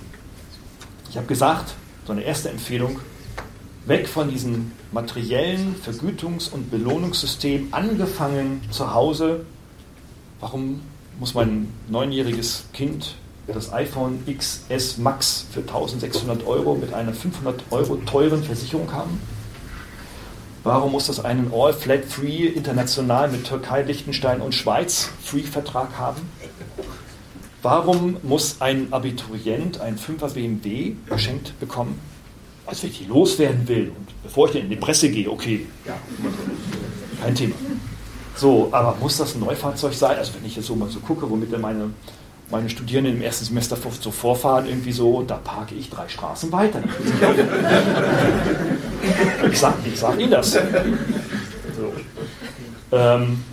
Ich 1.10 1.18
habe 1.18 1.28
gesagt, 1.28 1.74
so 2.06 2.14
eine 2.14 2.24
erste 2.24 2.50
Empfehlung, 2.50 3.00
weg 3.86 4.08
von 4.08 4.30
diesem 4.30 4.72
materiellen 4.92 5.76
Vergütungs- 5.76 6.50
und 6.52 6.72
Belohnungssystem, 6.72 7.70
angefangen 7.72 8.62
zu 8.72 8.94
Hause. 8.94 9.46
Warum 10.40 10.82
muss 11.20 11.34
mein 11.34 11.74
neunjähriges 11.90 12.66
Kind 12.74 13.16
das 13.48 13.72
iPhone 13.72 14.20
XS 14.26 14.98
Max 14.98 15.46
für 15.52 15.62
1600 15.62 16.46
Euro 16.46 16.76
mit 16.76 16.94
einer 16.94 17.14
500 17.14 17.64
Euro 17.72 17.96
teuren 17.98 18.44
Versicherung 18.44 18.92
haben? 18.92 19.20
Warum 20.64 20.92
muss 20.92 21.08
das 21.08 21.24
einen 21.24 21.54
All-Flat-Free 21.54 22.48
international 22.48 23.30
mit 23.30 23.46
Türkei, 23.46 23.84
Liechtenstein 23.84 24.42
und 24.42 24.54
Schweiz 24.54 25.10
Free-Vertrag 25.24 25.98
haben? 25.98 26.30
Warum 27.62 28.18
muss 28.22 28.60
ein 28.60 28.92
Abiturient 28.92 29.80
ein 29.80 29.98
5er 29.98 30.34
BMW 30.34 30.96
geschenkt 31.06 31.58
bekommen? 31.60 32.00
Also 32.68 32.84
wenn 32.84 32.92
ich 32.92 33.00
die 33.00 33.06
loswerden 33.06 33.68
will 33.68 33.92
und 33.98 34.24
bevor 34.24 34.48
ich 34.48 34.54
dann 34.54 34.62
in 34.64 34.70
die 34.70 34.76
Presse 34.76 35.10
gehe, 35.10 35.32
okay, 35.32 35.66
ja, 35.86 35.94
kein 37.22 37.34
Thema. 37.34 37.56
So, 38.36 38.68
aber 38.72 38.96
muss 39.00 39.18
das 39.18 39.36
ein 39.36 39.40
Neufahrzeug 39.40 39.94
sein? 39.94 40.18
Also 40.18 40.34
wenn 40.36 40.46
ich 40.46 40.58
jetzt 40.58 40.68
so 40.68 40.76
mal 40.76 40.90
so 40.90 41.00
gucke, 41.00 41.30
womit 41.30 41.50
denn 41.52 41.62
meine, 41.62 41.92
meine 42.52 42.70
Studierenden 42.70 43.16
im 43.16 43.22
ersten 43.22 43.46
Semester 43.46 43.78
so 44.00 44.12
vorfahren, 44.12 44.68
irgendwie 44.68 44.92
so, 44.92 45.24
da 45.24 45.38
parke 45.38 45.76
ich 45.76 45.90
drei 45.90 46.10
Straßen 46.10 46.52
weiter. 46.52 46.84
ich 49.50 49.60
sage 49.60 49.76
ich 49.86 50.00
sag 50.00 50.20
Ihnen 50.20 50.32
das. 50.32 50.52
So. 50.52 50.60
Ähm, 52.92 53.44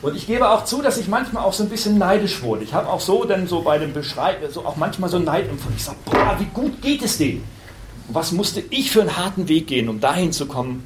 und 0.00 0.16
ich 0.16 0.26
gebe 0.26 0.48
auch 0.48 0.64
zu, 0.64 0.80
dass 0.82 0.96
ich 0.96 1.06
manchmal 1.06 1.44
auch 1.44 1.52
so 1.52 1.64
ein 1.64 1.68
bisschen 1.68 1.98
neidisch 1.98 2.42
wurde. 2.42 2.64
Ich 2.64 2.72
habe 2.72 2.88
auch 2.88 3.00
so 3.00 3.24
dann 3.24 3.46
so 3.46 3.60
bei 3.60 3.76
dem 3.78 3.92
Beschreiben, 3.92 4.50
so 4.50 4.64
auch 4.64 4.76
manchmal 4.76 5.10
so 5.10 5.18
Neid 5.18 5.48
empfunden. 5.48 5.76
Ich 5.76 5.84
sage, 5.84 5.98
boah, 6.06 6.34
wie 6.38 6.46
gut 6.46 6.80
geht 6.80 7.02
es 7.02 7.18
denen? 7.18 7.53
Was 8.08 8.32
musste 8.32 8.62
ich 8.70 8.90
für 8.90 9.00
einen 9.00 9.16
harten 9.16 9.48
Weg 9.48 9.66
gehen, 9.66 9.88
um 9.88 10.00
dahin 10.00 10.32
zu 10.32 10.46
kommen, 10.46 10.84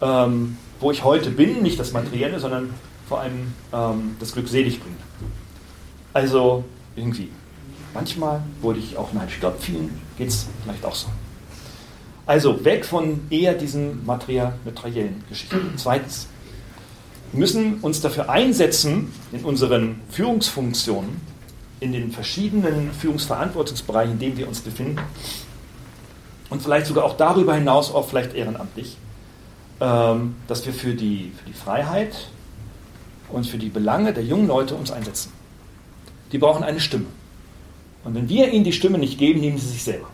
ähm, 0.00 0.56
wo 0.78 0.90
ich 0.90 1.04
heute 1.04 1.30
bin, 1.30 1.62
nicht 1.62 1.78
das 1.78 1.92
Materielle, 1.92 2.40
sondern 2.40 2.70
vor 3.08 3.20
allem 3.20 3.52
ähm, 3.72 4.16
das 4.20 4.32
Glück 4.32 4.48
selig 4.48 4.80
bringt. 4.80 5.00
Also 6.12 6.64
irgendwie. 6.96 7.28
Manchmal 7.92 8.42
wurde 8.60 8.78
ich 8.78 8.96
auch 8.96 9.12
neidisch. 9.12 9.34
Ich 9.34 9.40
glaube, 9.40 9.58
vielen 9.60 10.00
geht 10.16 10.28
es 10.28 10.46
vielleicht 10.62 10.84
auch 10.84 10.94
so. 10.94 11.08
Also 12.24 12.64
weg 12.64 12.84
von 12.84 13.22
eher 13.30 13.54
diesen 13.54 14.06
materiellen 14.06 15.24
Geschichten. 15.28 15.72
Zweitens, 15.76 16.28
wir 17.32 17.40
müssen 17.40 17.80
uns 17.80 18.00
dafür 18.00 18.30
einsetzen, 18.30 19.12
in 19.32 19.44
unseren 19.44 20.00
Führungsfunktionen, 20.10 21.20
in 21.80 21.92
den 21.92 22.12
verschiedenen 22.12 22.92
Führungsverantwortungsbereichen, 22.92 24.12
in 24.12 24.18
denen 24.20 24.36
wir 24.36 24.46
uns 24.46 24.60
befinden, 24.60 25.00
und 26.50 26.60
vielleicht 26.62 26.86
sogar 26.86 27.04
auch 27.04 27.16
darüber 27.16 27.54
hinaus, 27.54 27.92
auch 27.94 28.08
vielleicht 28.08 28.34
ehrenamtlich, 28.34 28.96
ähm, 29.80 30.34
dass 30.48 30.66
wir 30.66 30.72
für 30.72 30.94
die, 30.94 31.32
für 31.38 31.46
die 31.46 31.54
Freiheit 31.54 32.28
und 33.30 33.46
für 33.46 33.58
die 33.58 33.68
Belange 33.68 34.12
der 34.12 34.24
jungen 34.24 34.48
Leute 34.48 34.74
uns 34.74 34.90
einsetzen. 34.90 35.32
Die 36.32 36.38
brauchen 36.38 36.62
eine 36.62 36.80
Stimme. 36.80 37.06
Und 38.04 38.14
wenn 38.14 38.28
wir 38.28 38.50
ihnen 38.52 38.64
die 38.64 38.72
Stimme 38.72 38.98
nicht 38.98 39.18
geben, 39.18 39.40
nehmen 39.40 39.58
sie 39.58 39.68
sich 39.68 39.82
selber. 39.82 40.08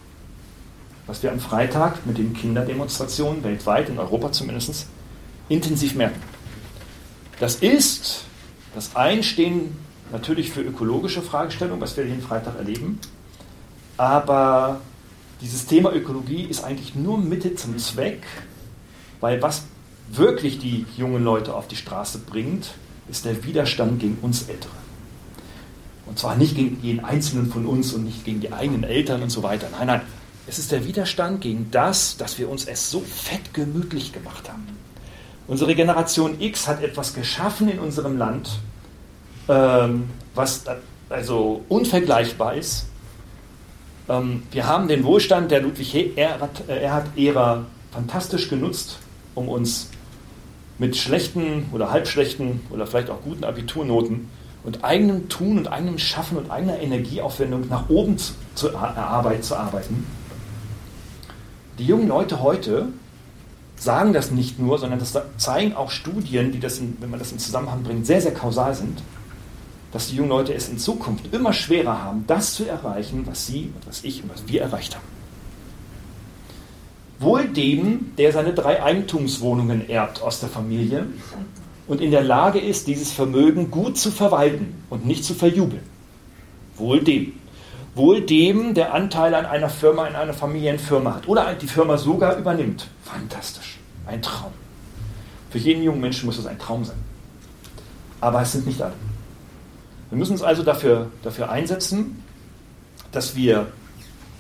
Was 1.07 1.23
wir 1.23 1.31
am 1.31 1.41
Freitag 1.41 2.05
mit 2.05 2.19
den 2.19 2.35
Kinderdemonstrationen 2.35 3.43
weltweit, 3.45 3.89
in 3.89 3.99
Europa 3.99 4.33
zumindest, 4.33 4.89
intensiv 5.49 5.95
merken. 5.95 6.21
Das 7.39 7.57
ist 7.57 8.25
das 8.75 8.97
Einstehen 8.97 9.77
natürlich 10.11 10.51
für 10.51 10.63
ökologische 10.63 11.23
Fragestellungen, 11.23 11.81
was 11.81 11.97
wir 11.97 12.07
jeden 12.07 12.23
Freitag 12.23 12.57
erleben, 12.57 12.99
aber 13.97 14.81
dieses 15.41 15.67
Thema 15.67 15.93
Ökologie 15.93 16.45
ist 16.45 16.65
eigentlich 16.65 16.95
nur 16.95 17.19
Mitte 17.19 17.55
zum 17.55 17.79
Zweck, 17.79 18.27
weil 19.21 19.43
was 19.43 19.65
wirklich 20.09 20.59
die 20.59 20.87
jungen 20.97 21.25
Leute 21.25 21.55
auf 21.55 21.69
die 21.69 21.77
Straße 21.77 22.19
bringt, 22.19 22.75
ist 23.09 23.25
der 23.25 23.45
Widerstand 23.45 24.01
gegen 24.01 24.19
uns 24.23 24.49
Ältere. 24.49 24.73
Und 26.07 26.19
zwar 26.19 26.37
nicht 26.37 26.55
gegen 26.55 26.81
jeden 26.83 27.05
Einzelnen 27.05 27.51
von 27.51 27.67
uns 27.67 27.93
und 27.93 28.05
nicht 28.05 28.25
gegen 28.25 28.41
die 28.41 28.53
eigenen 28.53 28.85
Eltern 28.85 29.23
und 29.23 29.31
so 29.31 29.43
weiter. 29.43 29.69
Nein, 29.73 29.89
nein. 29.89 30.01
Es 30.47 30.61
ist 30.61 30.71
der 30.71 30.87
Widerstand 30.87 31.41
gegen 31.41 31.69
das, 31.73 32.17
dass 32.17 32.39
wir 32.39 32.49
uns 32.49 32.67
es 32.67 32.91
so 32.91 33.01
fett 33.01 33.53
gemütlich 33.53 34.13
gemacht 34.13 34.49
haben. 34.49 34.65
Unsere 35.49 35.75
Generation 35.75 36.41
X 36.41 36.69
hat 36.69 36.83
etwas 36.83 37.15
geschaffen 37.15 37.69
in 37.69 37.81
unserem 37.81 38.17
Land, 38.17 38.51
ähm, 39.49 40.09
was 40.35 40.65
also 41.09 41.65
unvergleichbar 41.69 42.55
ist. 42.55 42.87
Ähm, 44.09 44.43
wir 44.51 44.67
haben 44.67 44.89
den 44.89 45.05
Wohlstand 45.05 45.51
der 45.51 45.61
Ludwig 45.61 46.17
Erhard-Ära 46.17 47.65
fantastisch 47.93 48.49
genutzt, 48.49 48.99
um 49.35 49.49
uns 49.49 49.91
mit 50.79 50.97
schlechten 50.97 51.67
oder 51.73 51.91
halbschlechten 51.91 52.61
oder 52.71 52.87
vielleicht 52.87 53.11
auch 53.11 53.23
guten 53.23 53.45
Abiturnoten 53.45 54.29
und 54.65 54.85
eigenem 54.85 55.29
Tun 55.29 55.59
und 55.59 55.69
eigenem 55.69 55.99
Schaffen 55.99 56.37
und 56.37 56.51
eigener 56.51 56.79
Energieaufwendung 56.79 57.69
nach 57.69 57.89
oben 57.89 58.19
zu, 58.19 58.35
zu, 58.55 58.71
äh, 58.71 58.77
Arbeit, 58.77 59.45
zu 59.45 59.57
arbeiten. 59.57 60.07
Die 61.79 61.87
jungen 61.87 62.09
Leute 62.09 62.43
heute 62.43 62.89
sagen 63.77 64.13
das 64.13 64.31
nicht 64.31 64.59
nur, 64.59 64.79
sondern 64.79 64.99
das 64.99 65.19
zeigen 65.37 65.75
auch 65.75 65.91
Studien, 65.91 66.53
die 66.53 66.61
das, 66.61 66.79
in, 66.79 66.97
wenn 67.01 67.11
man 67.11 67.19
das 67.19 67.33
in 67.33 67.39
Zusammenhang 67.39 67.83
bringt, 67.83 68.07
sehr, 68.07 68.21
sehr 68.21 68.33
kausal 68.33 68.75
sind 68.75 69.03
dass 69.93 70.09
die 70.09 70.17
jungen 70.17 70.31
Leute 70.31 70.55
es 70.55 70.69
in 70.69 70.79
Zukunft 70.79 71.33
immer 71.33 71.53
schwerer 71.53 72.03
haben, 72.03 72.25
das 72.27 72.55
zu 72.55 72.65
erreichen, 72.65 73.27
was 73.27 73.47
sie 73.47 73.73
und 73.75 73.87
was 73.87 74.05
ich 74.05 74.23
und 74.23 74.33
was 74.33 74.47
wir 74.47 74.63
erreicht 74.63 74.95
haben. 74.95 75.05
Wohl 77.19 77.49
dem, 77.49 78.13
der 78.19 78.33
seine 78.33 78.53
drei 78.53 78.83
Eigentumswohnungen 78.83 79.89
erbt 79.89 80.21
aus 80.21 80.41
der 80.41 80.51
Familie 80.51 81.07
und 81.87 82.01
in 82.01 82.11
der 82.11 82.23
Lage 82.23 82.59
ist, 82.59 82.89
dieses 82.89 83.13
Vermögen 83.13 83.71
gut 83.71 83.97
zu 83.97 84.11
verwalten 84.11 84.75
und 84.91 85.07
nicht 85.07 85.25
zu 85.25 85.35
verjubeln. 85.35 85.83
Wohl 86.77 87.03
dem. 87.03 87.33
Wohl 87.95 88.21
dem, 88.21 88.75
der 88.75 88.93
Anteile 88.93 89.39
an 89.39 89.47
einer 89.47 89.71
Firma, 89.71 90.07
in 90.07 90.15
einer 90.15 90.35
Familienfirma 90.35 91.15
hat 91.15 91.29
oder 91.29 91.55
die 91.55 91.67
Firma 91.67 91.97
sogar 91.97 92.37
übernimmt. 92.37 92.89
Fantastisch. 93.03 93.79
Ein 94.07 94.21
Traum. 94.21 94.53
Für 95.49 95.59
jeden 95.59 95.83
jungen 95.83 96.03
Menschen 96.03 96.27
muss 96.27 96.37
es 96.37 96.47
ein 96.47 96.59
Traum 96.59 96.85
sein. 96.85 96.99
Aber 98.21 98.43
es 98.43 98.53
sind 98.53 98.67
nicht 98.67 98.83
alle. 98.83 98.93
Wir 100.11 100.19
müssen 100.19 100.33
uns 100.33 100.43
also 100.43 100.63
dafür, 100.63 101.11
dafür 101.23 101.51
einsetzen, 101.51 102.23
dass 103.13 103.35
wir 103.35 103.69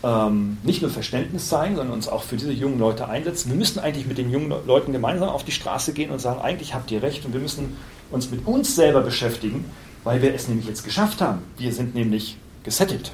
ähm, 0.04 0.58
nicht 0.62 0.82
nur 0.82 0.90
Verständnis 0.90 1.48
zeigen, 1.48 1.76
sondern 1.76 1.94
uns 1.94 2.08
auch 2.08 2.22
für 2.22 2.36
diese 2.36 2.52
jungen 2.52 2.78
Leute 2.78 3.08
einsetzen. 3.08 3.50
Wir 3.50 3.56
müssen 3.56 3.78
eigentlich 3.78 4.06
mit 4.06 4.18
den 4.18 4.30
jungen 4.30 4.52
Leuten 4.66 4.92
gemeinsam 4.92 5.28
auf 5.28 5.44
die 5.44 5.52
Straße 5.52 5.92
gehen 5.92 6.10
und 6.10 6.20
sagen, 6.20 6.40
eigentlich 6.40 6.74
habt 6.74 6.90
ihr 6.90 7.02
recht 7.02 7.24
und 7.24 7.32
wir 7.32 7.40
müssen 7.40 7.76
uns 8.10 8.30
mit 8.30 8.46
uns 8.46 8.76
selber 8.76 9.00
beschäftigen, 9.00 9.64
weil 10.04 10.22
wir 10.22 10.34
es 10.34 10.48
nämlich 10.48 10.66
jetzt 10.66 10.84
geschafft 10.84 11.20
haben. 11.20 11.42
Wir 11.58 11.72
sind 11.72 11.94
nämlich 11.94 12.36
gesettelt. 12.62 13.12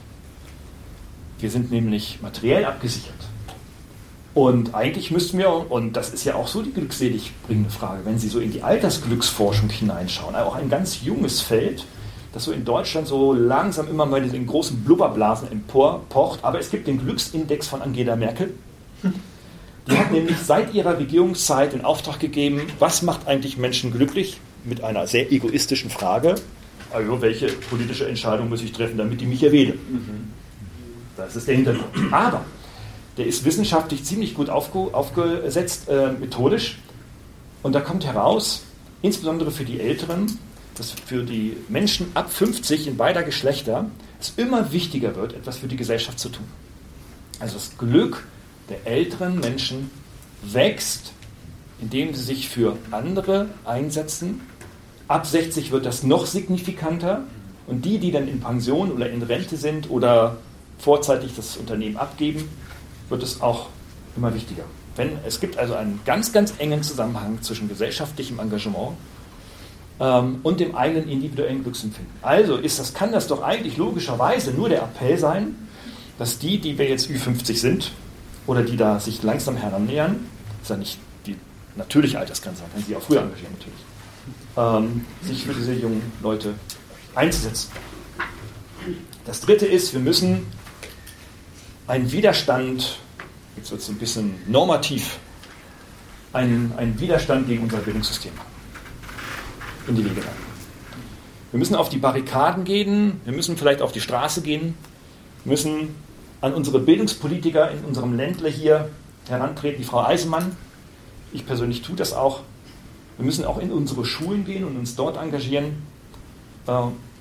Wir 1.39 1.51
sind 1.51 1.71
nämlich 1.71 2.21
materiell 2.21 2.65
abgesichert. 2.65 3.15
Und 4.35 4.75
eigentlich 4.75 5.11
müssten 5.11 5.39
wir, 5.39 5.71
und 5.71 5.95
das 5.95 6.11
ist 6.11 6.25
ja 6.25 6.37
auch 6.37 6.49
so 6.49 6.63
die 6.63 6.73
glückselig 6.73 7.33
bringende 7.47 7.71
Frage, 7.71 8.05
wenn 8.05 8.19
Sie 8.19 8.29
so 8.29 8.41
in 8.41 8.51
die 8.51 8.63
Altersglücksforschung 8.63 9.69
hineinschauen, 9.69 10.35
auch 10.37 10.55
ein 10.55 10.71
ganz 10.71 11.03
junges 11.03 11.43
Feld, 11.43 11.85
das 12.33 12.45
so 12.45 12.53
in 12.53 12.65
Deutschland 12.65 13.07
so 13.07 13.33
langsam 13.33 13.89
immer 13.89 14.07
mal 14.07 14.23
in 14.23 14.47
großen 14.47 14.83
Blubberblasen 14.85 15.53
emporpocht. 15.53 16.41
Aber 16.43 16.59
es 16.59 16.71
gibt 16.71 16.87
den 16.87 16.99
Glücksindex 16.99 17.69
von 17.69 17.83
Angela 17.83 18.17
Merkel. 18.17 18.55
Die 19.87 19.99
hat 19.99 20.13
nämlich 20.13 20.39
seit 20.39 20.75
ihrer 20.75 20.99
Regierungszeit 20.99 21.75
in 21.75 21.85
Auftrag 21.85 22.21
gegeben, 22.21 22.63
was 22.79 23.03
macht 23.03 23.27
eigentlich 23.27 23.59
Menschen 23.59 23.93
glücklich? 23.93 24.39
Mit 24.65 24.83
einer 24.83 25.07
sehr 25.07 25.31
egoistischen 25.33 25.91
Frage. 25.91 26.37
Also, 26.93 27.21
welche 27.21 27.49
politische 27.49 28.07
Entscheidung 28.07 28.49
muss 28.49 28.63
ich 28.63 28.73
treffen, 28.73 28.97
damit 28.97 29.21
die 29.21 29.27
mich 29.27 29.43
erwählen? 29.43 29.79
Das 31.17 31.35
ist 31.35 31.49
der 31.49 31.57
Hintergrund. 31.57 32.13
Aber 32.13 32.45
der 33.17 33.27
ist 33.27 33.45
wissenschaftlich 33.45 34.05
ziemlich 34.05 34.35
gut 34.35 34.49
aufge 34.49 34.95
aufgesetzt, 34.95 35.89
äh, 35.89 36.13
methodisch. 36.13 36.79
Und 37.63 37.75
da 37.75 37.81
kommt 37.81 38.07
heraus, 38.07 38.63
insbesondere 39.03 39.51
für 39.51 39.65
die 39.65 39.81
Älteren, 39.81 40.39
dass 40.77 40.91
für 40.91 41.23
die 41.23 41.57
Menschen 41.69 42.07
ab 42.15 42.33
50 42.33 42.87
in 42.87 42.97
beider 42.97 43.23
Geschlechter 43.23 43.91
es 44.21 44.33
immer 44.37 44.73
wichtiger 44.73 45.17
wird, 45.17 45.35
etwas 45.35 45.59
für 45.59 45.69
die 45.69 45.77
Gesellschaft 45.77 46.19
zu 46.19 46.29
tun. 46.29 46.47
Also 47.41 47.55
das 47.55 47.77
Glück 47.77 48.25
der 48.69 48.87
älteren 48.87 49.41
Menschen 49.41 49.91
wächst, 50.43 51.13
indem 51.81 52.15
sie 52.15 52.23
sich 52.23 52.49
für 52.49 52.77
andere 52.91 53.49
einsetzen. 53.65 54.41
Ab 55.09 55.27
60 55.27 55.73
wird 55.73 55.85
das 55.85 56.05
noch 56.05 56.27
signifikanter 56.27 57.25
und 57.67 57.85
die, 57.85 57.99
die 57.99 58.13
dann 58.13 58.29
in 58.29 58.41
Pension 58.41 58.93
oder 58.93 59.11
in 59.11 59.23
Rente 59.23 59.57
sind 59.57 59.91
oder 59.91 60.39
vorzeitig 60.79 61.33
das 61.37 61.57
Unternehmen 61.57 61.97
abgeben, 61.97 62.49
wird 63.09 63.23
es 63.23 63.41
auch 63.41 63.69
immer 64.17 64.35
wichtiger. 64.35 64.65
Wenn, 64.97 65.19
es 65.27 65.41
gibt 65.41 65.59
also 65.59 65.75
einen 65.75 66.01
ganz, 66.05 66.33
ganz 66.33 66.55
engen 66.59 66.83
Zusammenhang 66.83 67.41
zwischen 67.43 67.69
gesellschaftlichem 67.69 68.39
Engagement 68.39 68.93
ähm, 70.01 70.41
und 70.43 70.61
dem 70.61 70.75
eigenen 70.75 71.09
individuellen 71.09 71.63
Glücksempfinden. 71.63 72.13
Also 72.23 72.57
ist 72.57 72.79
das, 72.79 72.95
kann 72.95 73.13
das 73.13 73.27
doch 73.27 73.43
eigentlich 73.43 73.77
logischerweise 73.77 74.53
nur 74.53 74.69
der 74.69 74.83
Appell 74.83 75.19
sein, 75.19 75.55
dass 76.19 76.39
die, 76.39 76.59
die 76.59 76.79
wir 76.79 76.89
jetzt 76.89 77.09
Ü50 77.09 77.57
sind, 77.57 77.93
oder 78.47 78.63
die 78.63 78.77
da 78.77 78.99
sich 78.99 79.23
langsam 79.23 79.57
herannähern, 79.57 80.27
das 80.61 80.63
ist 80.63 80.71
ja 80.71 80.77
nicht 80.77 80.99
die 81.27 81.37
natürliche 81.77 82.19
Altersgrenze, 82.19 82.63
kann 82.73 82.83
sie 82.83 82.97
auch 82.97 83.03
früher 83.03 83.23
engagieren 83.23 83.53
natürlich, 83.59 83.81
ähm, 84.57 85.05
sich 85.23 85.45
für 85.45 85.55
diese 85.55 85.73
jungen 85.75 86.03
Leute 86.23 86.55
einzusetzen. 87.15 87.71
Das 89.25 89.41
dritte 89.41 89.67
ist, 89.67 89.93
wir 89.93 90.01
müssen 90.01 90.47
einen 91.87 92.11
Widerstand, 92.11 92.99
jetzt 93.57 93.71
wird 93.71 93.81
es 93.81 93.89
ein 93.89 93.99
bisschen 93.99 94.35
normativ, 94.49 95.19
einen, 96.33 96.73
einen 96.77 96.99
Widerstand 96.99 97.47
gegen 97.47 97.63
unser 97.63 97.79
Bildungssystem 97.79 98.33
in 99.87 99.97
die 99.97 100.05
Wege 100.05 100.21
leiten. 100.21 100.53
Wir 101.51 101.59
müssen 101.59 101.75
auf 101.75 101.89
die 101.89 101.99
Barrikaden 101.99 102.65
gehen, 102.65 103.21
wir 103.25 103.33
müssen 103.33 103.57
vielleicht 103.57 103.83
auf 103.83 103.93
die 103.93 104.01
Straße 104.01 104.43
gehen, 104.43 104.75
müssen 105.45 105.95
an 106.41 106.55
unsere 106.55 106.79
Bildungspolitiker 106.79 107.71
in 107.71 107.85
unserem 107.85 108.17
Ländle 108.17 108.49
hier 108.49 108.89
herantreten, 109.29 109.79
die 109.79 109.85
Frau 109.85 110.03
Eisenmann. 110.03 110.57
Ich 111.33 111.47
persönlich 111.47 111.83
tue 111.83 111.97
das 111.97 112.13
auch. 112.13 112.41
Wir 113.17 113.27
müssen 113.27 113.45
auch 113.45 113.59
in 113.59 113.71
unsere 113.71 114.05
Schulen 114.05 114.45
gehen 114.45 114.65
und 114.65 114.77
uns 114.77 114.97
dort 114.97 115.17
engagieren. 115.17 115.83
Äh, 116.67 116.73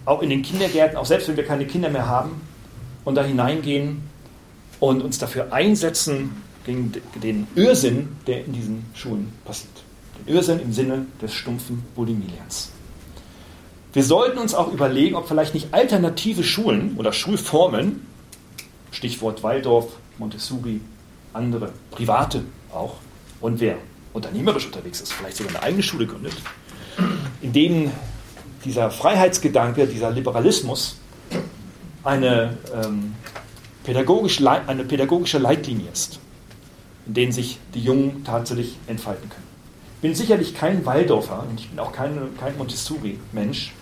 auch 0.05 0.21
in 0.21 0.29
den 0.29 0.41
Kindergärten, 0.41 0.97
auch 0.97 1.05
selbst 1.05 1.27
wenn 1.27 1.37
wir 1.37 1.45
keine 1.45 1.65
Kinder 1.65 1.89
mehr 1.89 2.07
haben, 2.07 2.41
und 3.03 3.15
da 3.15 3.23
hineingehen 3.23 4.01
und 4.79 5.01
uns 5.01 5.17
dafür 5.17 5.51
einsetzen 5.51 6.31
gegen 6.65 6.91
den 7.21 7.47
Irrsinn, 7.55 8.09
der 8.27 8.45
in 8.45 8.53
diesen 8.53 8.85
Schulen 8.93 9.33
passiert. 9.45 9.80
Irrsinn 10.27 10.59
im 10.59 10.73
Sinne 10.73 11.05
des 11.21 11.33
stumpfen 11.33 11.83
Bulimilians. 11.95 12.71
Wir 13.93 14.03
sollten 14.03 14.37
uns 14.37 14.53
auch 14.53 14.71
überlegen, 14.71 15.15
ob 15.15 15.27
vielleicht 15.27 15.53
nicht 15.53 15.73
alternative 15.73 16.43
Schulen 16.43 16.95
oder 16.97 17.11
Schulformen, 17.11 18.05
Stichwort 18.91 19.43
Waldorf, 19.43 19.87
Montessori, 20.17 20.81
andere, 21.33 21.71
private 21.91 22.43
auch, 22.73 22.95
und 23.41 23.59
wer 23.59 23.77
unternehmerisch 24.13 24.65
unterwegs 24.65 25.01
ist, 25.01 25.13
vielleicht 25.13 25.37
sogar 25.37 25.55
eine 25.55 25.63
eigene 25.63 25.83
Schule 25.83 26.05
gründet, 26.05 26.33
in 27.41 27.53
denen 27.53 27.91
dieser 28.63 28.91
Freiheitsgedanke, 28.91 29.87
dieser 29.87 30.11
Liberalismus 30.11 30.97
eine, 32.03 32.57
ähm, 32.73 33.15
pädagogisch, 33.83 34.41
eine 34.45 34.83
pädagogische 34.83 35.37
Leitlinie 35.37 35.89
ist, 35.91 36.19
in 37.07 37.13
denen 37.13 37.31
sich 37.31 37.57
die 37.73 37.81
Jungen 37.81 38.23
tatsächlich 38.23 38.77
entfalten 38.87 39.29
können. 39.29 39.50
Bin 40.01 40.15
sicherlich 40.15 40.55
kein 40.55 40.85
Waldorfer 40.85 41.45
und 41.49 41.59
ich 41.59 41.69
bin 41.69 41.79
auch 41.79 41.91
kein, 41.91 42.17
kein 42.39 42.57
Montessori-Mensch, 42.57 43.73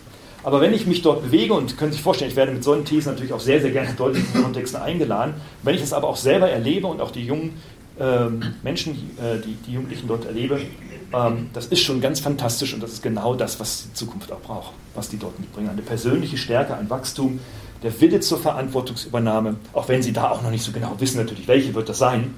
aber 0.43 0.61
wenn 0.61 0.73
ich 0.73 0.85
mich 0.87 1.01
dort 1.01 1.23
bewege 1.23 1.53
und 1.53 1.77
können 1.77 1.91
Sie 1.91 1.97
sich 1.97 2.03
vorstellen, 2.03 2.31
ich 2.31 2.37
werde 2.37 2.51
mit 2.51 2.63
solchen 2.63 2.85
Thesen 2.85 3.11
natürlich 3.11 3.33
auch 3.33 3.39
sehr, 3.39 3.61
sehr 3.61 3.71
gerne 3.71 3.89
in 3.89 4.13
diesen 4.13 4.41
Kontexten 4.41 4.81
eingeladen, 4.81 5.33
wenn 5.63 5.75
ich 5.75 5.81
es 5.81 5.93
aber 5.93 6.07
auch 6.07 6.15
selber 6.15 6.49
erlebe 6.49 6.87
und 6.87 7.01
auch 7.01 7.11
die 7.11 7.25
jungen 7.25 7.55
ähm, 7.99 8.41
Menschen, 8.63 8.93
äh, 9.17 9.39
die, 9.45 9.55
die 9.67 9.73
Jugendlichen 9.73 10.07
dort 10.07 10.25
erlebe, 10.25 10.61
ähm, 11.13 11.49
das 11.53 11.65
ist 11.67 11.81
schon 11.81 11.99
ganz 11.99 12.21
fantastisch 12.21 12.73
und 12.73 12.81
das 12.81 12.93
ist 12.93 13.03
genau 13.03 13.35
das, 13.35 13.59
was 13.59 13.87
die 13.87 13.93
Zukunft 13.93 14.31
auch 14.31 14.39
braucht, 14.39 14.73
was 14.95 15.09
die 15.09 15.17
dort 15.17 15.37
mitbringen. 15.39 15.69
Eine 15.69 15.81
persönliche 15.81 16.37
Stärke, 16.37 16.75
ein 16.75 16.89
Wachstum, 16.89 17.39
der 17.83 17.99
Wille 17.99 18.21
zur 18.21 18.39
Verantwortungsübernahme, 18.39 19.55
auch 19.73 19.87
wenn 19.89 20.01
sie 20.01 20.13
da 20.13 20.29
auch 20.31 20.41
noch 20.41 20.51
nicht 20.51 20.63
so 20.63 20.71
genau 20.71 20.95
wissen, 20.99 21.17
natürlich, 21.17 21.47
welche 21.47 21.73
wird 21.73 21.89
das 21.89 21.97
sein. 21.97 22.33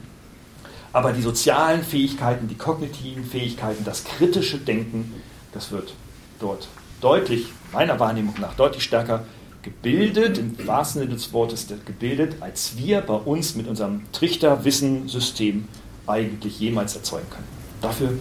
Aber 0.94 1.14
die 1.14 1.22
sozialen 1.22 1.84
Fähigkeiten, 1.84 2.48
die 2.48 2.56
kognitiven 2.56 3.24
Fähigkeiten, 3.24 3.84
das 3.84 4.04
kritische 4.04 4.58
Denken, 4.58 5.14
das 5.54 5.72
wird 5.72 5.94
dort 6.40 6.68
deutlich, 7.00 7.48
meiner 7.72 8.00
Wahrnehmung 8.00 8.36
nach, 8.40 8.56
deutlich 8.56 8.84
stärker 8.84 9.26
gebildet, 9.62 10.38
im 10.38 10.56
wahrsten 10.68 11.02
Sinne 11.02 11.14
des 11.14 11.34
Wortes 11.34 11.68
gebildet, 11.86 12.36
als 12.42 12.78
wir 12.78 13.02
bei 13.02 13.14
uns 13.14 13.56
mit 13.56 13.68
unserem 13.68 14.02
Trichterwissensystem 14.12 15.68
eigentlich 16.08 16.60
jemals 16.60 16.96
erzeugen 16.96 17.30
können. 17.30 17.48
Dafür 17.82 18.14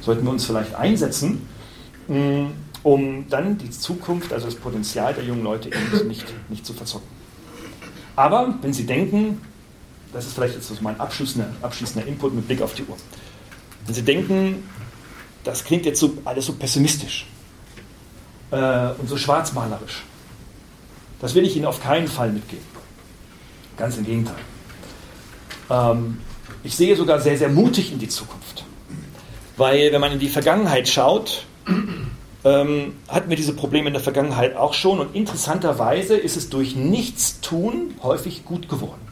sollten 0.00 0.24
wir 0.24 0.30
uns 0.30 0.44
vielleicht 0.44 0.74
einsetzen, 0.74 1.46
mm, 2.08 2.46
um 2.82 3.26
dann 3.28 3.58
die 3.58 3.70
Zukunft, 3.70 4.32
also 4.32 4.46
das 4.46 4.54
Potenzial 4.54 5.12
der 5.14 5.24
jungen 5.24 5.44
Leute 5.44 5.68
eben 5.68 6.08
nicht, 6.08 6.24
nicht 6.48 6.64
zu 6.64 6.72
verzocken. 6.72 7.06
Aber 8.16 8.54
wenn 8.62 8.72
Sie 8.72 8.86
denken, 8.86 9.40
das 10.12 10.26
ist 10.26 10.34
vielleicht 10.34 10.54
jetzt 10.54 10.82
mein 10.82 10.98
abschließender, 10.98 11.48
abschließender 11.62 12.06
Input 12.06 12.34
mit 12.34 12.46
Blick 12.46 12.62
auf 12.62 12.74
die 12.74 12.84
Uhr, 12.84 12.96
wenn 13.86 13.94
Sie 13.94 14.02
denken, 14.02 14.68
das 15.44 15.64
klingt 15.64 15.86
jetzt 15.86 16.00
so, 16.00 16.18
alles 16.24 16.46
so 16.46 16.52
pessimistisch 16.54 17.26
äh, 18.50 18.90
und 18.98 19.08
so 19.08 19.16
schwarzmalerisch, 19.16 20.02
das 21.20 21.34
will 21.34 21.44
ich 21.44 21.56
Ihnen 21.56 21.66
auf 21.66 21.82
keinen 21.82 22.08
Fall 22.08 22.30
mitgeben. 22.30 22.64
Ganz 23.76 23.96
im 23.96 24.04
Gegenteil. 24.04 24.36
Ähm, 25.70 26.18
ich 26.62 26.76
sehe 26.76 26.96
sogar 26.96 27.20
sehr, 27.20 27.38
sehr 27.38 27.48
mutig 27.48 27.92
in 27.92 27.98
die 27.98 28.08
Zukunft. 28.08 28.64
Weil 29.56 29.92
wenn 29.92 30.00
man 30.00 30.12
in 30.12 30.18
die 30.18 30.28
Vergangenheit 30.28 30.88
schaut, 30.88 31.44
ähm, 32.44 32.94
hatten 33.08 33.28
wir 33.28 33.36
diese 33.36 33.54
Probleme 33.54 33.88
in 33.88 33.92
der 33.92 34.02
Vergangenheit 34.02 34.56
auch 34.56 34.74
schon 34.74 35.00
und 35.00 35.14
interessanterweise 35.14 36.16
ist 36.16 36.36
es 36.36 36.48
durch 36.48 36.74
Nichtstun 36.76 37.94
häufig 38.02 38.44
gut 38.44 38.68
geworden. 38.68 39.09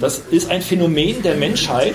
Das 0.00 0.18
ist 0.30 0.50
ein 0.50 0.62
Phänomen 0.62 1.22
der 1.22 1.36
Menschheit, 1.36 1.94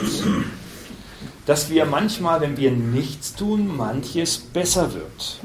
dass 1.45 1.69
wir 1.69 1.85
manchmal, 1.85 2.41
wenn 2.41 2.57
wir 2.57 2.71
nichts 2.71 3.35
tun, 3.35 3.75
manches 3.75 4.37
besser 4.37 4.93
wird. 4.93 5.39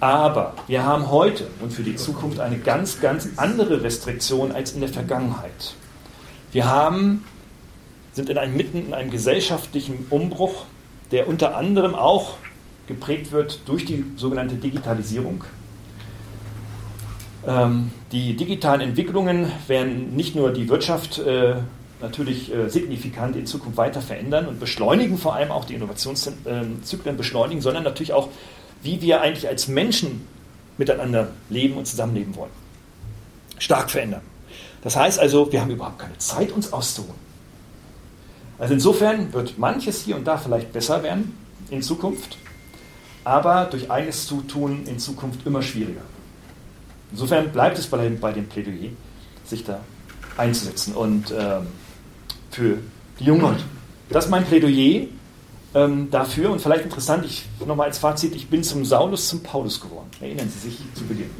Aber 0.00 0.54
wir 0.66 0.84
haben 0.84 1.10
heute 1.10 1.46
und 1.60 1.72
für 1.72 1.82
die 1.82 1.96
Zukunft 1.96 2.40
eine 2.40 2.58
ganz, 2.58 3.00
ganz 3.00 3.28
andere 3.36 3.82
Restriktion 3.82 4.52
als 4.52 4.72
in 4.72 4.80
der 4.80 4.88
Vergangenheit. 4.88 5.74
Wir 6.50 6.66
haben 6.66 7.24
sind 8.12 8.28
in 8.28 8.38
einem, 8.38 8.56
mitten 8.56 8.86
in 8.86 8.94
einem 8.94 9.10
gesellschaftlichen 9.10 10.06
Umbruch, 10.10 10.66
der 11.10 11.28
unter 11.28 11.56
anderem 11.56 11.94
auch 11.94 12.36
geprägt 12.86 13.32
wird 13.32 13.60
durch 13.66 13.84
die 13.84 14.04
sogenannte 14.16 14.56
Digitalisierung. 14.56 15.44
Ähm, 17.46 17.90
die 18.12 18.36
digitalen 18.36 18.80
Entwicklungen 18.80 19.50
werden 19.66 20.14
nicht 20.14 20.34
nur 20.36 20.52
die 20.52 20.68
Wirtschaft 20.68 21.18
äh, 21.18 21.56
natürlich 22.00 22.52
äh, 22.52 22.68
signifikant 22.68 23.36
in 23.36 23.46
Zukunft 23.46 23.76
weiter 23.76 24.00
verändern 24.00 24.46
und 24.46 24.60
beschleunigen, 24.60 25.18
vor 25.18 25.34
allem 25.34 25.50
auch 25.50 25.64
die 25.64 25.74
Innovationszyklen 25.74 27.16
beschleunigen, 27.16 27.60
sondern 27.60 27.84
natürlich 27.84 28.12
auch, 28.12 28.28
wie 28.82 29.00
wir 29.00 29.20
eigentlich 29.20 29.48
als 29.48 29.68
Menschen 29.68 30.26
miteinander 30.78 31.28
leben 31.48 31.76
und 31.76 31.86
zusammenleben 31.86 32.34
wollen. 32.36 32.50
Stark 33.58 33.90
verändern. 33.90 34.22
Das 34.82 34.96
heißt 34.96 35.20
also, 35.20 35.52
wir 35.52 35.60
haben 35.60 35.70
überhaupt 35.70 36.00
keine 36.00 36.18
Zeit, 36.18 36.50
uns 36.50 36.72
auszuruhen. 36.72 37.14
Also 38.58 38.74
insofern 38.74 39.32
wird 39.32 39.58
manches 39.58 40.02
hier 40.02 40.16
und 40.16 40.24
da 40.24 40.36
vielleicht 40.36 40.72
besser 40.72 41.02
werden 41.02 41.36
in 41.70 41.82
Zukunft, 41.82 42.36
aber 43.24 43.66
durch 43.70 43.90
eigenes 43.90 44.26
Zutun 44.26 44.86
in 44.86 44.98
Zukunft 44.98 45.46
immer 45.46 45.62
schwieriger. 45.62 46.02
Insofern 47.12 47.52
bleibt 47.52 47.78
es 47.78 47.86
bei, 47.86 48.08
bei 48.08 48.32
dem 48.32 48.48
Plädoyer, 48.48 48.90
sich 49.44 49.64
da 49.64 49.80
einzusetzen 50.36 50.94
und 50.94 51.30
ähm, 51.30 51.66
für 52.50 52.78
die 53.20 53.24
jungen 53.24 53.42
Leute. 53.42 53.62
Das 54.08 54.24
ist 54.24 54.30
mein 54.30 54.44
Plädoyer 54.44 55.06
ähm, 55.74 56.10
dafür 56.10 56.50
und 56.50 56.60
vielleicht 56.60 56.84
interessant, 56.84 57.24
ich 57.24 57.44
nochmal 57.64 57.88
als 57.88 57.98
Fazit, 57.98 58.34
ich 58.34 58.48
bin 58.48 58.62
zum 58.62 58.84
Saulus 58.84 59.28
zum 59.28 59.42
Paulus 59.42 59.80
geworden. 59.80 60.08
Erinnern 60.20 60.48
Sie 60.48 60.70
sich 60.70 60.78
zu 60.94 61.04
Beginn. 61.04 61.30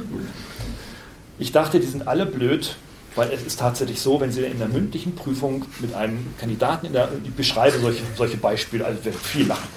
Ich 1.39 1.51
dachte, 1.51 1.79
die 1.79 1.87
sind 1.87 2.07
alle 2.07 2.25
blöd, 2.25 2.75
weil 3.15 3.31
es 3.31 3.43
ist 3.43 3.59
tatsächlich 3.59 4.01
so, 4.01 4.19
wenn 4.19 4.31
Sie 4.31 4.43
in 4.43 4.59
der 4.59 4.67
mündlichen 4.67 5.15
Prüfung 5.15 5.65
mit 5.79 5.93
einem 5.93 6.33
Kandidaten 6.39 6.87
in 6.87 6.93
der, 6.93 7.09
ich 7.23 7.33
beschreibe 7.33 7.79
solche, 7.79 8.03
solche 8.15 8.37
Beispiele, 8.37 8.85
also 8.85 9.03
wird 9.05 9.15
viel 9.15 9.47
lachen 9.47 9.67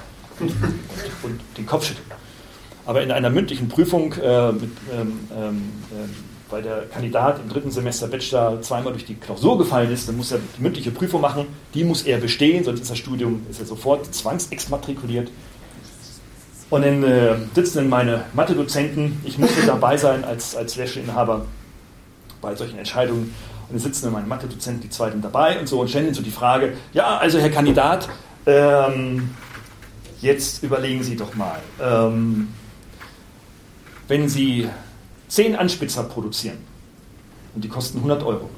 und, 0.41 1.41
den 1.57 1.67
Kopf 1.67 1.87
schütteln. 1.87 2.07
Aber 2.87 3.03
in 3.03 3.11
einer 3.11 3.30
mündlichen 3.30 3.68
Prüfung, 3.68 4.12
äh, 4.12 4.53
mit, 4.53 4.70
ähm, 4.93 5.18
ähm, 5.37 5.62
äh, 5.91 6.51
weil 6.51 6.62
der 6.62 6.82
Kandidat 6.82 7.41
im 7.41 7.49
dritten 7.49 7.72
Semester 7.72 8.07
Bachelor 8.07 8.62
zweimal 8.62 8.93
durch 8.93 9.05
die 9.05 9.16
Klausur 9.16 9.59
gefallen 9.59 9.91
ist, 9.91 10.09
dann 10.09 10.16
muss 10.16 10.30
er 10.30 10.39
die 10.57 10.62
mündliche 10.62 10.93
Prüfung 10.93 11.20
machen. 11.20 11.47
Die 11.74 11.82
muss 11.82 12.03
er 12.03 12.18
bestehen, 12.18 12.62
sonst 12.62 12.80
ist 12.80 12.91
das 12.91 12.99
Studium 12.99 13.45
ist 13.51 13.59
er 13.59 13.66
sofort 13.66 14.14
zwangsexmatrikuliert. 14.14 15.30
Und 16.70 16.84
dann 16.84 17.03
äh, 17.03 17.34
sitzen 17.55 17.78
dann 17.78 17.89
meine 17.89 18.24
Mathe-Dozenten, 18.34 19.20
ich 19.24 19.39
musste 19.39 19.66
dabei 19.66 19.97
sein 19.97 20.24
als, 20.24 20.57
als 20.57 20.76
Lehrstuhlinhaber 20.76 21.47
bei 22.41 22.55
solchen 22.55 22.78
Entscheidungen. 22.78 23.34
Und 23.68 23.72
dann 23.72 23.78
sitzen 23.78 24.05
dann 24.05 24.12
meine 24.12 24.26
Mathe-Dozenten, 24.26 24.82
die 24.82 24.91
zwei 24.91 25.11
dabei 25.11 25.59
und 25.59 25.68
so 25.68 25.80
und 25.80 25.91
stellen 25.91 26.14
so 26.14 26.22
die 26.22 26.30
Frage, 26.30 26.74
ja, 26.93 27.18
also 27.18 27.39
Herr 27.39 27.51
Kandidat, 27.51 28.09
ähm, 28.47 29.30
jetzt 30.20 30.62
überlegen 30.62 31.03
Sie 31.03 31.16
doch 31.16 31.34
mal, 31.34 31.59
ähm, 31.80 32.49
wenn 34.09 34.29
Sie 34.29 34.69
zehn 35.29 35.57
Anspitzer 35.57 36.05
produzieren 36.05 36.59
und 37.55 37.65
die 37.65 37.69
kosten 37.69 37.99
100 37.99 38.23
Euro, 38.23 38.51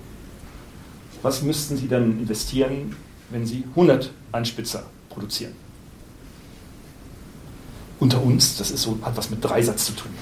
was 1.23 1.43
müssten 1.43 1.77
Sie 1.77 1.89
dann 1.89 2.19
investieren, 2.19 2.95
wenn 3.31 3.47
Sie 3.47 3.65
100 3.75 4.11
Anspitzer 4.33 4.85
produzieren? 5.09 5.53
unter 8.01 8.23
uns, 8.23 8.57
das 8.57 8.71
ist 8.71 8.83
so, 8.83 8.99
hat 9.03 9.17
was 9.17 9.31
mit 9.31 9.45
Dreisatz 9.45 9.87
zu 9.87 9.93
tun. 9.93 10.13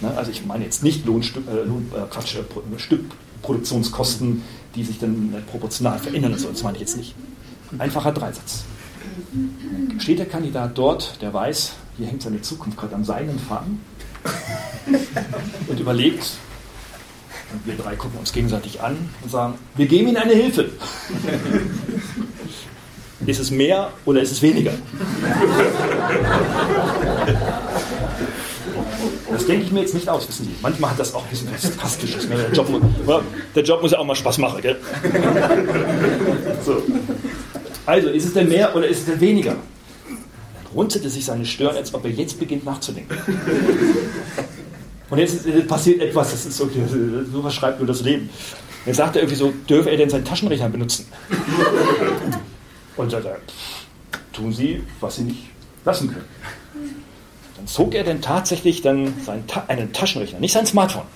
Ne? 0.00 0.16
Also 0.16 0.30
ich 0.30 0.46
meine 0.46 0.64
jetzt 0.64 0.82
nicht 0.82 1.04
Lohnstück, 1.06 1.44
äh, 1.48 1.64
Lohn, 1.64 1.90
äh, 1.94 2.02
Quatsch, 2.08 2.36
äh, 2.36 2.78
Stück, 2.78 3.04
Produktionskosten, 3.42 4.42
die 4.74 4.84
sich 4.84 4.98
dann 4.98 5.34
proportional 5.50 5.98
verändern. 5.98 6.38
So, 6.38 6.48
das 6.48 6.62
meine 6.62 6.76
ich 6.76 6.82
jetzt 6.82 6.96
nicht. 6.96 7.14
Einfacher 7.78 8.12
Dreisatz. 8.12 8.64
Steht 9.98 10.18
der 10.18 10.26
Kandidat 10.26 10.76
dort, 10.76 11.20
der 11.20 11.32
weiß, 11.32 11.72
hier 11.96 12.06
hängt 12.06 12.22
seine 12.22 12.42
Zukunft 12.42 12.78
gerade 12.78 12.94
an 12.94 13.04
seinen 13.04 13.38
Faden 13.38 13.80
und 15.68 15.80
überlegt, 15.80 16.32
und 17.52 17.66
wir 17.66 17.74
drei 17.74 17.96
gucken 17.96 18.18
uns 18.18 18.32
gegenseitig 18.32 18.80
an 18.80 18.96
und 19.22 19.30
sagen, 19.30 19.54
wir 19.76 19.86
geben 19.86 20.08
Ihnen 20.08 20.16
eine 20.16 20.34
Hilfe. 20.34 20.70
Ist 23.26 23.38
es 23.38 23.50
mehr 23.50 23.92
oder 24.06 24.22
ist 24.22 24.32
es 24.32 24.40
weniger? 24.40 24.72
Das 29.32 29.46
denke 29.46 29.64
ich 29.64 29.72
mir 29.72 29.80
jetzt 29.80 29.94
nicht 29.94 30.08
aus, 30.08 30.28
wissen 30.28 30.44
Sie. 30.44 30.54
Manchmal 30.60 30.90
hat 30.90 30.98
das 30.98 31.14
auch 31.14 31.22
ein 31.24 31.30
bisschen 31.30 31.48
was 31.52 31.64
Fantastisches. 31.64 32.28
Ne? 32.28 32.34
Der, 32.36 32.52
Job, 32.52 32.68
der, 33.54 33.62
Job, 33.62 33.80
muss 33.80 33.92
ja 33.92 33.98
auch 33.98 34.04
mal 34.04 34.14
Spaß 34.14 34.38
machen. 34.38 34.60
Gell? 34.60 34.76
So. 36.64 36.82
Also, 37.86 38.08
ist 38.08 38.26
es 38.26 38.34
denn 38.34 38.48
mehr 38.48 38.74
oder 38.74 38.86
ist 38.88 38.98
es 38.98 39.06
denn 39.06 39.20
weniger? 39.20 39.56
Runzelte 40.74 41.10
sich 41.10 41.24
seine 41.24 41.44
Stirn, 41.44 41.76
als 41.76 41.92
ob 41.94 42.04
er 42.04 42.10
jetzt 42.10 42.38
beginnt 42.38 42.64
nachzudenken. 42.64 43.16
Und 45.10 45.18
jetzt 45.18 45.44
passiert 45.66 46.00
etwas, 46.00 46.30
das 46.30 46.46
ist 46.46 46.56
so, 46.56 46.70
so 47.32 47.44
was 47.44 47.54
schreibt 47.54 47.78
nur 47.80 47.86
das 47.88 48.02
Leben. 48.02 48.30
Jetzt 48.86 48.96
sagt 48.96 49.16
er 49.16 49.22
irgendwie 49.22 49.36
so, 49.36 49.52
dürfe 49.68 49.90
er 49.90 49.96
denn 49.96 50.08
seinen 50.08 50.24
Taschenrechner 50.24 50.68
benutzen? 50.68 51.06
Und 52.96 53.10
sagt 53.10 53.26
er, 53.26 53.38
tun 54.32 54.52
Sie, 54.52 54.82
was 55.00 55.16
Sie 55.16 55.24
nicht 55.24 55.50
lassen 55.84 56.08
können. 56.08 56.24
Dann 57.56 57.66
zog 57.66 57.94
er 57.94 58.04
denn 58.04 58.22
tatsächlich 58.22 58.82
dann 58.82 59.12
seinen 59.24 59.44
einen 59.68 59.92
Taschenrechner, 59.92 60.40
nicht 60.40 60.52
sein 60.52 60.66
Smartphone, 60.66 61.06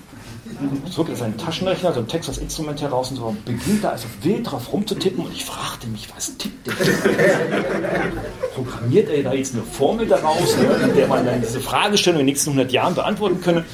zog 0.90 1.08
er 1.08 1.16
seinen 1.16 1.36
Taschenrechner, 1.36 1.92
so 1.92 2.00
ein 2.00 2.08
Texas-Instrument 2.08 2.80
heraus 2.80 3.10
und 3.10 3.16
so, 3.16 3.24
und 3.26 3.44
beginnt 3.44 3.82
da 3.84 3.90
also 3.90 4.06
wild 4.22 4.50
drauf 4.50 4.72
rumzutippen 4.72 5.24
und 5.24 5.32
ich 5.32 5.44
fragte 5.44 5.86
mich, 5.86 6.08
was 6.14 6.36
tippt 6.36 6.66
der? 6.66 6.72
Programmiert 8.54 9.10
er 9.10 9.22
da 9.22 9.32
jetzt 9.32 9.54
eine 9.54 9.62
Formel 9.62 10.06
daraus, 10.06 10.56
ne, 10.56 10.88
in 10.88 10.94
der 10.94 11.08
man 11.08 11.24
dann 11.24 11.40
diese 11.40 11.60
Fragestellung 11.60 12.20
in 12.20 12.26
den 12.26 12.32
nächsten 12.32 12.50
100 12.50 12.72
Jahren 12.72 12.94
beantworten 12.94 13.40
könne 13.40 13.64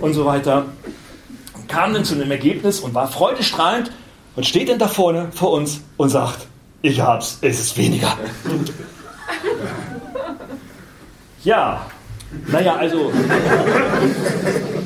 und 0.00 0.14
so 0.14 0.24
weiter. 0.24 0.66
Und 1.54 1.68
kam 1.68 1.92
dann 1.92 2.04
zu 2.04 2.14
einem 2.14 2.30
Ergebnis 2.30 2.80
und 2.80 2.94
war 2.94 3.08
freudestrahlend 3.08 3.90
und 4.36 4.46
steht 4.46 4.68
dann 4.68 4.78
da 4.78 4.88
vorne 4.88 5.28
vor 5.32 5.52
uns 5.52 5.80
und 5.96 6.08
sagt, 6.08 6.46
ich 6.82 7.00
hab's, 7.00 7.38
es 7.40 7.60
ist 7.60 7.76
weniger. 7.76 8.16
Ja, 11.44 11.86
naja, 12.46 12.76
also 12.76 13.12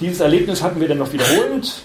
dieses 0.00 0.20
Erlebnis 0.20 0.62
hatten 0.62 0.80
wir 0.80 0.88
dann 0.88 0.98
noch 0.98 1.12
wiederholend. 1.12 1.82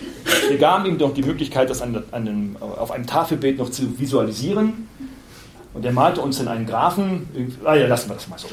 Wir 0.47 0.57
gaben 0.57 0.85
ihm 0.85 0.97
doch 0.97 1.13
die 1.13 1.23
Möglichkeit, 1.23 1.69
das 1.69 1.81
an, 1.81 1.95
an 2.11 2.27
einem, 2.27 2.57
auf 2.59 2.91
einem 2.91 3.05
Tafelbild 3.05 3.57
noch 3.57 3.69
zu 3.69 3.99
visualisieren. 3.99 4.87
Und 5.73 5.83
er 5.83 5.91
malte 5.91 6.21
uns 6.21 6.37
dann 6.37 6.47
einen 6.47 6.65
Graphen. 6.65 7.27
Ah 7.65 7.75
ja, 7.75 7.87
lassen 7.87 8.09
wir 8.09 8.15
das 8.15 8.29
mal 8.29 8.39
so. 8.39 8.47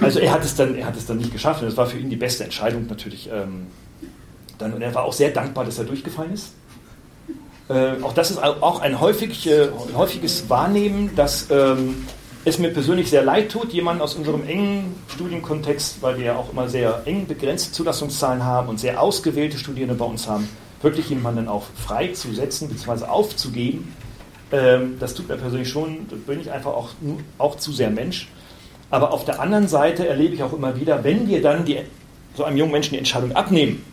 Also 0.00 0.18
er 0.18 0.32
hat 0.32 0.44
es 0.44 0.56
dann, 0.56 0.74
er 0.74 0.86
hat 0.86 0.96
es 0.96 1.06
dann 1.06 1.18
nicht 1.18 1.32
geschafft 1.32 1.62
und 1.62 1.68
das 1.68 1.76
war 1.76 1.86
für 1.86 1.96
ihn 1.96 2.10
die 2.10 2.16
beste 2.16 2.42
Entscheidung 2.42 2.86
natürlich. 2.88 3.30
Ähm, 3.32 3.68
dann, 4.58 4.72
und 4.72 4.82
er 4.82 4.92
war 4.94 5.04
auch 5.04 5.12
sehr 5.12 5.30
dankbar, 5.30 5.64
dass 5.64 5.78
er 5.78 5.84
durchgefallen 5.84 6.32
ist. 6.32 6.52
Äh, 7.68 8.02
auch 8.02 8.12
das 8.12 8.32
ist 8.32 8.42
auch 8.42 8.80
ein 8.80 9.00
häufig, 9.00 9.48
äh, 9.48 9.68
häufiges 9.94 10.50
Wahrnehmen, 10.50 11.14
dass 11.14 11.46
ähm, 11.50 12.04
es 12.44 12.58
mir 12.58 12.70
persönlich 12.70 13.10
sehr 13.10 13.22
leid 13.22 13.50
tut, 13.50 13.72
jemanden 13.72 14.02
aus 14.02 14.14
unserem 14.14 14.46
engen 14.46 14.94
Studienkontext, 15.08 16.00
weil 16.00 16.18
wir 16.18 16.24
ja 16.24 16.36
auch 16.36 16.50
immer 16.52 16.68
sehr 16.68 17.02
eng 17.04 17.26
begrenzte 17.26 17.72
Zulassungszahlen 17.72 18.44
haben 18.44 18.68
und 18.68 18.80
sehr 18.80 19.00
ausgewählte 19.00 19.58
Studierende 19.58 19.94
bei 19.94 20.06
uns 20.06 20.26
haben, 20.26 20.48
wirklich 20.80 21.10
jemanden 21.10 21.48
auch 21.48 21.66
freizusetzen 21.74 22.68
bzw. 22.68 23.04
aufzugeben. 23.04 23.94
Ähm, 24.52 24.96
das 24.98 25.14
tut 25.14 25.28
mir 25.28 25.36
persönlich 25.36 25.68
schon, 25.68 26.06
da 26.08 26.16
bin 26.16 26.40
ich 26.40 26.50
einfach 26.50 26.72
auch, 26.72 26.90
auch 27.36 27.56
zu 27.56 27.72
sehr 27.72 27.90
Mensch. 27.90 28.28
Aber 28.90 29.12
auf 29.12 29.24
der 29.24 29.40
anderen 29.40 29.68
Seite 29.68 30.08
erlebe 30.08 30.34
ich 30.34 30.42
auch 30.42 30.52
immer 30.52 30.80
wieder, 30.80 31.04
wenn 31.04 31.28
wir 31.28 31.42
dann 31.42 31.64
die, 31.64 31.78
so 32.34 32.44
einem 32.44 32.56
jungen 32.56 32.72
Menschen 32.72 32.92
die 32.92 32.98
Entscheidung 32.98 33.32
abnehmen 33.32 33.84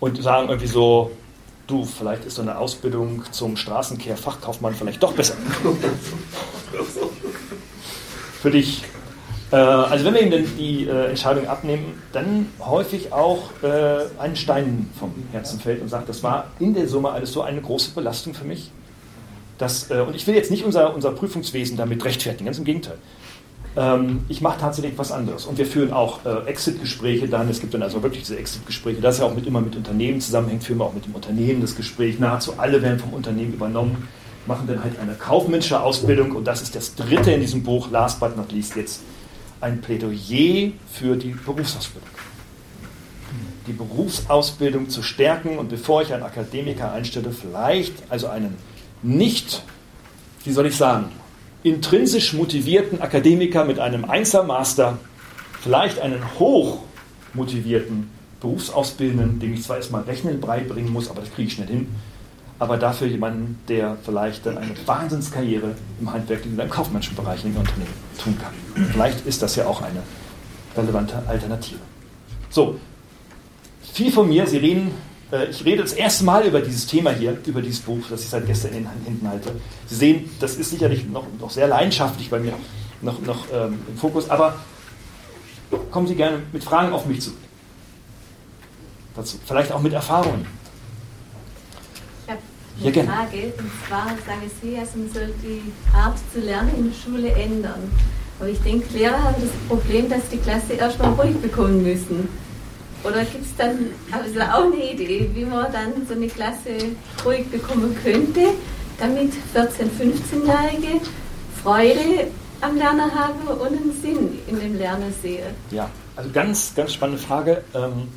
und 0.00 0.22
sagen 0.22 0.48
irgendwie 0.48 0.68
so, 0.68 1.10
du, 1.66 1.84
vielleicht 1.84 2.24
ist 2.24 2.36
so 2.36 2.42
eine 2.42 2.56
Ausbildung 2.56 3.24
zum 3.32 3.56
Straßenkehr-Fachkaufmann 3.56 4.74
vielleicht 4.74 5.02
doch 5.02 5.12
besser 5.12 5.34
für 8.42 8.50
dich. 8.50 8.82
Äh, 9.52 9.56
also 9.56 10.04
wenn 10.04 10.14
wir 10.14 10.22
ihm 10.22 10.56
die 10.58 10.86
äh, 10.86 11.06
Entscheidung 11.06 11.46
abnehmen, 11.46 12.02
dann 12.12 12.48
häufig 12.60 13.12
auch 13.12 13.50
äh, 13.62 14.06
ein 14.18 14.34
Stein 14.34 14.90
vom 14.98 15.12
Herzen 15.30 15.60
fällt 15.60 15.80
und 15.80 15.88
sagt, 15.88 16.08
das 16.08 16.22
war 16.22 16.48
in 16.58 16.74
der 16.74 16.88
Summe 16.88 17.10
alles 17.10 17.32
so 17.32 17.42
eine 17.42 17.60
große 17.60 17.92
Belastung 17.92 18.34
für 18.34 18.44
mich. 18.44 18.70
Dass, 19.58 19.90
äh, 19.90 20.00
und 20.00 20.16
ich 20.16 20.26
will 20.26 20.34
jetzt 20.34 20.50
nicht 20.50 20.64
unser, 20.64 20.92
unser 20.92 21.12
Prüfungswesen 21.12 21.76
damit 21.76 22.04
rechtfertigen, 22.04 22.46
ganz 22.46 22.58
im 22.58 22.64
Gegenteil. 22.64 22.98
Ähm, 23.76 24.24
ich 24.28 24.40
mache 24.40 24.58
tatsächlich 24.60 24.98
was 24.98 25.12
anderes. 25.12 25.46
Und 25.46 25.56
wir 25.56 25.66
führen 25.66 25.92
auch 25.92 26.26
äh, 26.26 26.48
Exit-Gespräche 26.48 27.28
dann. 27.28 27.48
Es 27.48 27.60
gibt 27.60 27.72
dann 27.74 27.82
also 27.82 28.02
wirklich 28.02 28.22
diese 28.22 28.38
Exit-Gespräche. 28.38 29.00
Das 29.00 29.18
ja 29.18 29.24
auch 29.24 29.34
mit, 29.34 29.46
immer 29.46 29.60
mit 29.60 29.76
Unternehmen 29.76 30.20
zusammenhängt, 30.20 30.64
führen 30.64 30.78
wir 30.78 30.86
auch 30.86 30.94
mit 30.94 31.06
dem 31.06 31.14
Unternehmen 31.14 31.60
das 31.60 31.76
Gespräch. 31.76 32.18
Nahezu 32.18 32.54
alle 32.58 32.82
werden 32.82 32.98
vom 32.98 33.12
Unternehmen 33.12 33.54
übernommen 33.54 34.08
machen 34.46 34.66
dann 34.66 34.82
halt 34.82 34.98
eine 34.98 35.14
kaufmännische 35.14 35.80
Ausbildung 35.80 36.32
und 36.32 36.44
das 36.44 36.62
ist 36.62 36.74
das 36.74 36.94
dritte 36.94 37.32
in 37.32 37.40
diesem 37.40 37.62
Buch, 37.62 37.90
last 37.90 38.20
but 38.20 38.36
not 38.36 38.52
least 38.52 38.76
jetzt, 38.76 39.02
ein 39.60 39.80
Plädoyer 39.80 40.72
für 40.90 41.16
die 41.16 41.34
Berufsausbildung. 41.44 42.10
Die 43.66 43.72
Berufsausbildung 43.72 44.88
zu 44.88 45.02
stärken 45.02 45.58
und 45.58 45.68
bevor 45.68 46.02
ich 46.02 46.12
einen 46.12 46.24
Akademiker 46.24 46.92
einstelle, 46.92 47.30
vielleicht 47.30 47.94
also 48.08 48.26
einen 48.26 48.56
nicht, 49.02 49.62
wie 50.44 50.52
soll 50.52 50.66
ich 50.66 50.76
sagen, 50.76 51.06
intrinsisch 51.62 52.32
motivierten 52.32 53.00
Akademiker 53.00 53.64
mit 53.64 53.78
einem 53.78 54.04
Einzelmaster, 54.04 54.98
vielleicht 55.60 56.00
einen 56.00 56.20
hoch 56.40 56.80
motivierten 57.34 58.10
Berufsausbildenden, 58.40 59.38
dem 59.38 59.54
ich 59.54 59.62
zwar 59.62 59.76
erstmal 59.76 60.02
Rechnen 60.02 60.40
beibringen 60.40 60.92
muss, 60.92 61.08
aber 61.08 61.20
das 61.20 61.32
kriege 61.32 61.46
ich 61.46 61.54
schnell 61.54 61.68
hin, 61.68 61.86
aber 62.62 62.76
dafür 62.76 63.08
jemanden, 63.08 63.58
der 63.66 63.96
vielleicht 64.04 64.46
dann 64.46 64.56
eine 64.56 64.70
Wahnsinnskarriere 64.86 65.74
im 66.00 66.12
handwerklichen 66.12 66.54
oder 66.54 66.62
im 66.62 66.70
kaufmännischen 66.70 67.16
Bereich 67.16 67.44
in 67.44 67.50
den 67.50 67.58
Unternehmen 67.58 67.92
tun 68.22 68.38
kann. 68.40 68.86
Vielleicht 68.92 69.26
ist 69.26 69.42
das 69.42 69.56
ja 69.56 69.66
auch 69.66 69.82
eine 69.82 70.00
relevante 70.76 71.20
Alternative. 71.26 71.80
So, 72.50 72.78
viel 73.92 74.12
von 74.12 74.28
mir. 74.28 74.46
Sie 74.46 74.58
reden, 74.58 74.92
äh, 75.32 75.46
ich 75.46 75.64
rede 75.64 75.82
das 75.82 75.92
erste 75.92 76.22
Mal 76.22 76.46
über 76.46 76.60
dieses 76.60 76.86
Thema 76.86 77.10
hier, 77.10 77.36
über 77.46 77.62
dieses 77.62 77.80
Buch, 77.80 78.04
das 78.08 78.22
ich 78.22 78.28
seit 78.28 78.46
gestern 78.46 78.74
in 78.74 78.84
den 78.84 79.04
Händen 79.06 79.28
halte. 79.28 79.50
Sie 79.88 79.96
sehen, 79.96 80.30
das 80.38 80.54
ist 80.54 80.70
sicherlich 80.70 81.04
noch, 81.08 81.26
noch 81.40 81.50
sehr 81.50 81.66
leidenschaftlich 81.66 82.30
bei 82.30 82.38
mir 82.38 82.52
noch, 83.00 83.20
noch 83.22 83.46
ähm, 83.52 83.80
im 83.88 83.96
Fokus, 83.96 84.30
aber 84.30 84.54
kommen 85.90 86.06
Sie 86.06 86.14
gerne 86.14 86.38
mit 86.52 86.62
Fragen 86.62 86.92
auf 86.92 87.06
mich 87.06 87.22
zu. 87.22 87.32
Dazu. 89.16 89.40
Vielleicht 89.44 89.72
auch 89.72 89.82
mit 89.82 89.94
Erfahrungen 89.94 90.46
ja, 92.80 92.90
gerne. 92.90 93.08
Frage. 93.08 93.52
Und 93.58 93.70
zwar 93.86 94.06
sagen 94.26 94.50
Sie, 94.60 94.76
also 94.78 94.98
man 94.98 95.12
soll 95.12 95.34
die 95.42 95.72
Art 95.94 96.16
zu 96.32 96.40
lernen 96.40 96.70
in 96.76 96.90
der 96.90 96.94
Schule 96.94 97.30
ändern. 97.32 97.90
Aber 98.38 98.48
ich 98.48 98.58
denke, 98.60 98.86
Lehrer 98.96 99.22
haben 99.22 99.36
das 99.40 99.50
Problem, 99.68 100.08
dass 100.08 100.28
die 100.28 100.38
Klasse 100.38 100.72
erstmal 100.74 101.12
ruhig 101.12 101.36
bekommen 101.36 101.82
müssen. 101.82 102.28
Oder 103.04 103.24
gibt 103.24 103.44
es 103.44 103.56
dann 103.56 103.90
also 104.10 104.40
auch 104.40 104.72
eine 104.72 104.92
Idee, 104.92 105.30
wie 105.34 105.44
man 105.44 105.72
dann 105.72 106.06
so 106.08 106.14
eine 106.14 106.28
Klasse 106.28 106.96
ruhig 107.24 107.48
bekommen 107.48 107.96
könnte, 108.02 108.40
damit 108.98 109.32
14-, 109.54 109.66
15-Jährige 109.98 111.00
Freude 111.62 112.28
am 112.60 112.76
Lernen 112.76 113.12
haben 113.14 113.46
und 113.46 113.66
einen 113.66 113.92
Sinn 114.00 114.38
in 114.46 114.60
dem 114.60 114.78
Lernen 114.78 115.12
sehen? 115.20 115.54
Ja, 115.70 115.90
also 116.16 116.30
ganz, 116.30 116.74
ganz 116.74 116.92
spannende 116.92 117.20
Frage. 117.20 117.64
Ähm, 117.74 118.08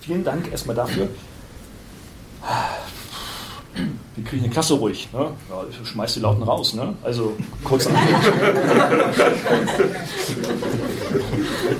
vielen 0.00 0.24
Dank 0.24 0.50
erstmal 0.50 0.76
dafür 0.76 1.08
wir 4.20 4.28
kriegen 4.28 4.44
eine 4.44 4.52
Klasse 4.52 4.74
ruhig. 4.74 5.08
Ne? 5.12 5.30
Ja, 5.48 5.64
ich 5.70 5.88
schmeiß 5.88 6.12
die 6.14 6.20
Lauten 6.20 6.42
raus. 6.42 6.74
Ne? 6.74 6.94
Also 7.02 7.36
kurze 7.64 7.88
Antwort. 7.88 8.26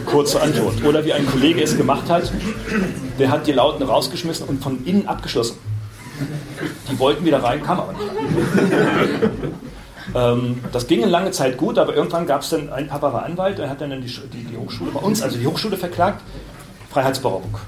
kurze 0.07 0.41
Antwort. 0.41 0.83
Oder 0.85 1.05
wie 1.05 1.13
ein 1.13 1.27
Kollege 1.27 1.63
es 1.63 1.77
gemacht 1.77 2.09
hat, 2.09 2.33
der 3.19 3.31
hat 3.31 3.47
die 3.47 3.53
Lauten 3.53 3.83
rausgeschmissen 3.83 4.49
und 4.49 4.63
von 4.63 4.83
innen 4.87 5.07
abgeschlossen. 5.07 5.59
Die 6.91 6.99
wollten 6.99 7.27
wieder 7.27 7.43
rein, 7.43 7.63
kam 7.63 7.81
aber 7.81 7.93
nicht. 7.93 8.05
ähm, 10.15 10.61
das 10.73 10.87
ging 10.87 11.03
eine 11.03 11.11
lange 11.11 11.33
Zeit 11.33 11.59
gut, 11.59 11.79
aber 11.79 11.95
irgendwann 11.95 12.27
gab 12.27 12.41
es 12.41 12.49
dann, 12.51 12.73
ein 12.73 12.89
Papa 12.89 13.13
war 13.13 13.25
Anwalt, 13.25 13.59
er 13.59 13.69
hat 13.69 13.83
dann 13.83 13.91
die, 13.91 14.07
die, 14.07 14.45
die 14.45 14.57
Hochschule 14.57 14.93
bei 14.93 15.01
uns, 15.01 15.21
also 15.23 15.37
die 15.39 15.47
Hochschule 15.47 15.77
verklagt, 15.77 16.23
Freiheitsberaubung. 16.91 17.59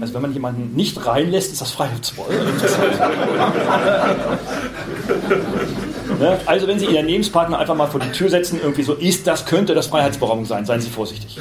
Also 0.00 0.14
wenn 0.14 0.22
man 0.22 0.32
jemanden 0.32 0.74
nicht 0.74 1.04
reinlässt, 1.06 1.52
ist 1.52 1.60
das 1.60 1.70
Freiheitsbräu. 1.70 2.24
ne? 6.18 6.40
Also 6.46 6.66
wenn 6.66 6.78
Sie 6.78 6.86
Ihren 6.86 7.06
Lebenspartner 7.06 7.58
einfach 7.58 7.74
mal 7.74 7.86
vor 7.86 8.00
die 8.00 8.10
Tür 8.10 8.28
setzen, 8.28 8.58
irgendwie 8.60 8.82
so, 8.82 8.94
ist 8.94 9.26
das, 9.26 9.46
könnte 9.46 9.74
das 9.74 9.86
Freiheitsberaubung 9.86 10.44
sein, 10.44 10.66
seien 10.66 10.80
Sie 10.80 10.90
vorsichtig. 10.90 11.38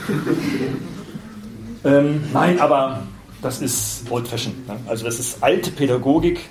ähm, 1.84 2.24
nein, 2.34 2.60
aber 2.60 3.04
das 3.42 3.62
ist 3.62 4.04
old-fashioned. 4.10 4.68
Ne? 4.68 4.78
Also 4.88 5.06
das 5.06 5.20
ist 5.20 5.44
alte 5.44 5.72
Pädagogik, 5.72 6.42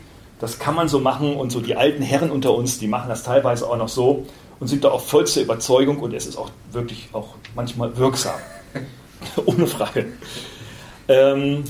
das 0.41 0.59
kann 0.59 0.75
man 0.75 0.89
so 0.89 0.99
machen 1.01 1.37
und 1.37 1.51
so 1.51 1.61
die 1.61 1.77
alten 1.77 2.03
Herren 2.03 2.31
unter 2.31 2.55
uns, 2.55 2.79
die 2.79 2.89
machen 2.89 3.09
das 3.09 3.23
teilweise 3.23 3.69
auch 3.69 3.77
noch 3.77 3.89
so 3.89 4.27
und 4.61 4.67
sind 4.67 4.85
da 4.85 4.91
auch 4.91 5.01
vollste 5.01 5.41
Überzeugung 5.41 5.99
und 5.99 6.13
es 6.13 6.27
ist 6.27 6.37
auch 6.37 6.51
wirklich 6.73 7.09
auch 7.13 7.35
manchmal 7.55 7.97
wirksam. 7.97 8.35
Ohne 9.47 9.67
Frage. 9.67 10.07
Ähm, 11.09 11.65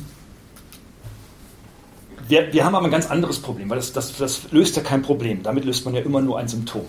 wir, 2.29 2.53
wir, 2.53 2.65
haben 2.65 2.75
aber 2.75 2.87
ein 2.87 2.91
ganz 2.91 3.11
anderes 3.11 3.39
Problem, 3.39 3.71
weil 3.71 3.77
das, 3.77 3.93
das, 3.93 4.17
das 4.17 4.51
löst 4.51 4.77
ja 4.77 4.83
kein 4.83 5.03
Problem. 5.03 5.43
Damit 5.43 5.65
löst 5.65 5.85
man 5.85 5.95
ja 5.95 6.01
immer 6.01 6.21
nur 6.21 6.39
ein 6.39 6.49
Symptom. 6.49 6.87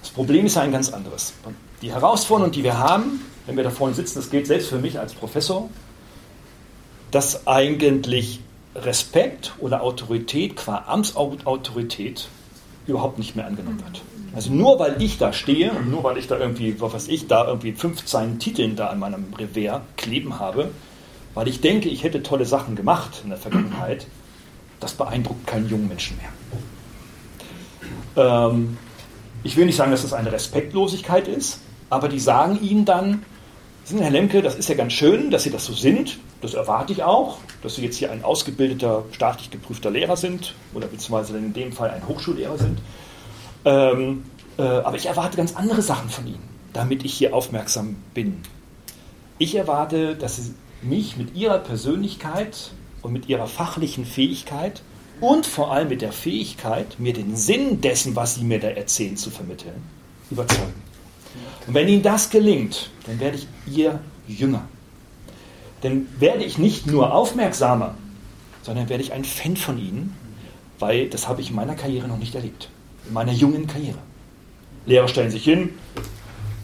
Das 0.00 0.10
Problem 0.10 0.46
ist 0.46 0.56
ja 0.56 0.62
ein 0.62 0.72
ganz 0.72 0.92
anderes. 0.92 1.34
Die 1.80 1.92
Herausforderung, 1.92 2.52
die 2.52 2.64
wir 2.64 2.78
haben, 2.78 3.20
wenn 3.46 3.56
wir 3.56 3.64
da 3.64 3.70
vorne 3.70 3.94
sitzen, 3.94 4.18
das 4.18 4.30
gilt 4.30 4.46
selbst 4.46 4.68
für 4.68 4.78
mich 4.78 4.98
als 4.98 5.14
Professor, 5.14 5.68
dass 7.10 7.46
eigentlich 7.46 8.40
Respekt 8.74 9.52
oder 9.58 9.82
Autorität 9.82 10.56
qua 10.56 10.84
Amtsautorität 10.86 12.28
überhaupt 12.86 13.18
nicht 13.18 13.36
mehr 13.36 13.46
angenommen 13.46 13.82
wird. 13.84 14.02
Also 14.34 14.52
nur 14.52 14.78
weil 14.78 15.00
ich 15.02 15.18
da 15.18 15.32
stehe 15.32 15.72
und 15.72 15.90
nur 15.90 16.04
weil 16.04 16.16
ich 16.16 16.26
da 16.26 16.38
irgendwie, 16.38 16.80
was 16.80 16.94
weiß 16.94 17.08
ich, 17.08 17.26
da 17.26 17.46
irgendwie 17.46 17.72
15 17.72 18.38
Titeln 18.38 18.76
da 18.76 18.88
an 18.88 18.98
meinem 18.98 19.26
Revers 19.38 19.82
kleben 19.96 20.38
habe, 20.38 20.70
weil 21.34 21.48
ich 21.48 21.60
denke, 21.60 21.90
ich 21.90 22.02
hätte 22.02 22.22
tolle 22.22 22.46
Sachen 22.46 22.74
gemacht 22.74 23.20
in 23.22 23.28
der 23.28 23.38
Vergangenheit, 23.38 24.06
das 24.82 24.94
beeindruckt 24.94 25.46
keinen 25.46 25.68
jungen 25.68 25.88
Menschen 25.88 26.16
mehr. 26.16 26.30
Ähm, 28.24 28.78
ich 29.44 29.56
will 29.56 29.66
nicht 29.66 29.76
sagen, 29.76 29.90
dass 29.90 30.02
das 30.02 30.12
eine 30.12 30.32
Respektlosigkeit 30.32 31.28
ist, 31.28 31.60
aber 31.90 32.08
die 32.08 32.20
sagen 32.20 32.58
ihnen 32.62 32.84
dann, 32.84 33.24
Herr 33.90 34.10
Lemke, 34.10 34.42
das 34.42 34.54
ist 34.54 34.68
ja 34.68 34.76
ganz 34.76 34.92
schön, 34.92 35.30
dass 35.30 35.42
Sie 35.42 35.50
das 35.50 35.66
so 35.66 35.72
sind. 35.72 36.18
Das 36.40 36.54
erwarte 36.54 36.92
ich 36.92 37.02
auch, 37.02 37.38
dass 37.62 37.74
Sie 37.74 37.82
jetzt 37.82 37.96
hier 37.96 38.12
ein 38.12 38.22
ausgebildeter, 38.24 39.04
staatlich 39.10 39.50
geprüfter 39.50 39.90
Lehrer 39.90 40.16
sind 40.16 40.54
oder 40.72 40.86
beziehungsweise 40.86 41.36
in 41.36 41.52
dem 41.52 41.72
Fall 41.72 41.90
ein 41.90 42.06
Hochschullehrer 42.06 42.58
sind. 42.58 42.78
Ähm, 43.64 44.24
äh, 44.58 44.62
aber 44.62 44.96
ich 44.96 45.06
erwarte 45.06 45.36
ganz 45.36 45.56
andere 45.56 45.82
Sachen 45.82 46.08
von 46.10 46.26
Ihnen, 46.26 46.48
damit 46.72 47.04
ich 47.04 47.12
hier 47.14 47.34
aufmerksam 47.34 47.96
bin. 48.14 48.40
Ich 49.38 49.56
erwarte, 49.56 50.14
dass 50.14 50.36
Sie 50.36 50.54
mich 50.82 51.16
mit 51.16 51.34
Ihrer 51.34 51.58
Persönlichkeit 51.58 52.70
und 53.02 53.12
mit 53.12 53.28
Ihrer 53.28 53.46
fachlichen 53.46 54.04
Fähigkeit 54.04 54.82
und 55.20 55.46
vor 55.46 55.72
allem 55.72 55.88
mit 55.88 56.02
der 56.02 56.12
Fähigkeit, 56.12 56.98
mir 56.98 57.12
den 57.12 57.36
Sinn 57.36 57.80
dessen, 57.80 58.16
was 58.16 58.36
Sie 58.36 58.44
mir 58.44 58.60
da 58.60 58.68
erzählen, 58.68 59.16
zu 59.16 59.30
vermitteln, 59.30 59.82
überzeugen. 60.30 60.82
Und 61.66 61.74
wenn 61.74 61.88
Ihnen 61.88 62.02
das 62.02 62.30
gelingt, 62.30 62.90
dann 63.06 63.20
werde 63.20 63.38
ich 63.38 63.46
Ihr 63.72 64.00
Jünger. 64.26 64.64
Dann 65.82 66.06
werde 66.18 66.44
ich 66.44 66.58
nicht 66.58 66.86
nur 66.86 67.14
aufmerksamer, 67.14 67.94
sondern 68.62 68.88
werde 68.88 69.02
ich 69.02 69.12
ein 69.12 69.24
Fan 69.24 69.56
von 69.56 69.78
Ihnen, 69.78 70.16
weil 70.78 71.08
das 71.08 71.28
habe 71.28 71.40
ich 71.40 71.50
in 71.50 71.56
meiner 71.56 71.74
Karriere 71.74 72.08
noch 72.08 72.18
nicht 72.18 72.34
erlebt. 72.34 72.68
In 73.06 73.14
meiner 73.14 73.32
jungen 73.32 73.66
Karriere. 73.66 73.98
Lehrer 74.86 75.08
stellen 75.08 75.30
sich 75.30 75.44
hin. 75.44 75.70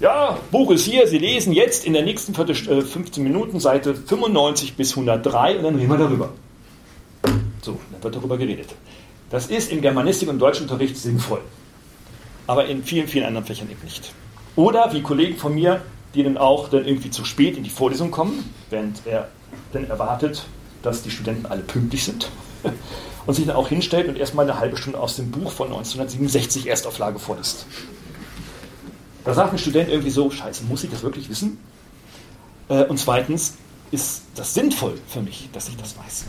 Ja, 0.01 0.39
Buch 0.53 0.71
ist 0.71 0.85
hier, 0.85 1.09
Sie 1.09 1.19
lesen 1.19 1.53
jetzt 1.53 1.85
in 1.85 1.93
der 1.93 2.03
nächsten 2.03 2.33
15 2.33 2.69
äh, 2.69 3.21
Minuten 3.21 3.59
Seite 3.59 3.97
95 3.97 4.77
bis 4.77 4.91
103 4.93 5.57
und 5.57 5.65
dann 5.65 5.75
reden 5.75 5.91
wir 5.91 5.99
darüber. 5.99 6.29
So, 7.63 7.81
dann 7.91 8.05
wird 8.05 8.15
darüber 8.15 8.39
geredet. 8.39 8.69
Das 9.31 9.49
ist 9.49 9.73
im 9.73 9.81
Germanistik- 9.81 10.29
und 10.29 10.39
Deutschunterricht 10.39 10.97
sinnvoll. 10.97 11.41
Aber 12.47 12.67
in 12.67 12.85
vielen, 12.85 13.09
vielen 13.09 13.27
anderen 13.27 13.45
Fächern 13.47 13.69
eben 13.71 13.83
nicht. 13.83 14.13
Oder 14.55 14.93
wie 14.93 15.03
Kollegen 15.03 15.37
von 15.37 15.55
mir, 15.55 15.83
die 16.15 16.23
dann 16.23 16.39
auch 16.39 16.69
dann 16.69 16.87
irgendwie 16.87 17.11
zu 17.11 17.25
spät 17.25 17.57
in 17.57 17.65
die 17.65 17.71
Vorlesung 17.71 18.13
kommen, 18.13 18.55
während 18.71 19.03
er 19.05 19.29
dann 19.73 19.91
erwartet, 19.91 20.47
dass 20.83 21.03
die 21.03 21.11
Studenten 21.11 21.47
alle 21.47 21.63
pünktlich 21.63 22.05
sind 22.05 22.31
und 23.27 23.35
sich 23.35 23.47
dann 23.47 23.57
auch 23.57 23.69
hinstellt 23.69 24.09
und 24.09 24.17
erstmal 24.17 24.49
eine 24.49 24.61
halbe 24.61 24.77
Stunde 24.77 25.01
aus 25.01 25.17
dem 25.17 25.33
Buch 25.33 25.51
von 25.51 25.67
1967 25.67 26.69
Erstauflage 26.69 27.19
vorliest. 27.19 27.67
Da 29.29 29.35
sagt 29.35 29.53
ein 29.53 29.59
Student 29.59 29.91
irgendwie 29.91 30.09
so, 30.09 30.31
scheiße, 30.31 30.65
muss 30.65 30.85
ich 30.85 30.91
das 30.91 31.03
wirklich 31.03 31.29
wissen? 31.29 31.59
Äh, 32.71 32.85
und 32.85 32.97
zweitens, 32.97 33.59
ist 33.91 34.23
das 34.37 34.55
sinnvoll 34.55 34.95
für 35.07 35.21
mich, 35.21 35.51
dass 35.53 35.69
ich 35.69 35.77
das 35.77 35.99
weiß? 35.99 36.25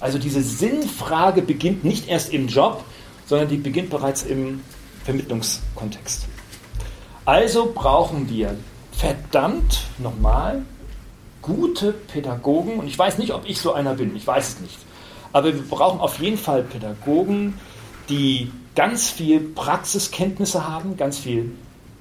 Also 0.00 0.18
diese 0.18 0.42
Sinnfrage 0.42 1.42
beginnt 1.42 1.84
nicht 1.84 2.08
erst 2.08 2.32
im 2.32 2.48
Job, 2.48 2.84
sondern 3.26 3.48
die 3.48 3.58
beginnt 3.58 3.90
bereits 3.90 4.22
im 4.22 4.62
Vermittlungskontext. 5.04 6.24
Also 7.26 7.70
brauchen 7.74 8.30
wir 8.30 8.56
verdammt 8.92 9.82
nochmal 9.98 10.62
gute 11.42 11.92
Pädagogen. 11.92 12.78
Und 12.78 12.86
ich 12.86 12.98
weiß 12.98 13.18
nicht, 13.18 13.34
ob 13.34 13.46
ich 13.46 13.60
so 13.60 13.74
einer 13.74 13.92
bin, 13.92 14.16
ich 14.16 14.26
weiß 14.26 14.54
es 14.54 14.60
nicht. 14.60 14.78
Aber 15.34 15.52
wir 15.52 15.62
brauchen 15.68 16.00
auf 16.00 16.18
jeden 16.18 16.38
Fall 16.38 16.62
Pädagogen, 16.62 17.60
die 18.08 18.50
ganz 18.74 19.10
viel 19.10 19.38
Praxiskenntnisse 19.38 20.66
haben, 20.66 20.96
ganz 20.96 21.18
viel 21.18 21.52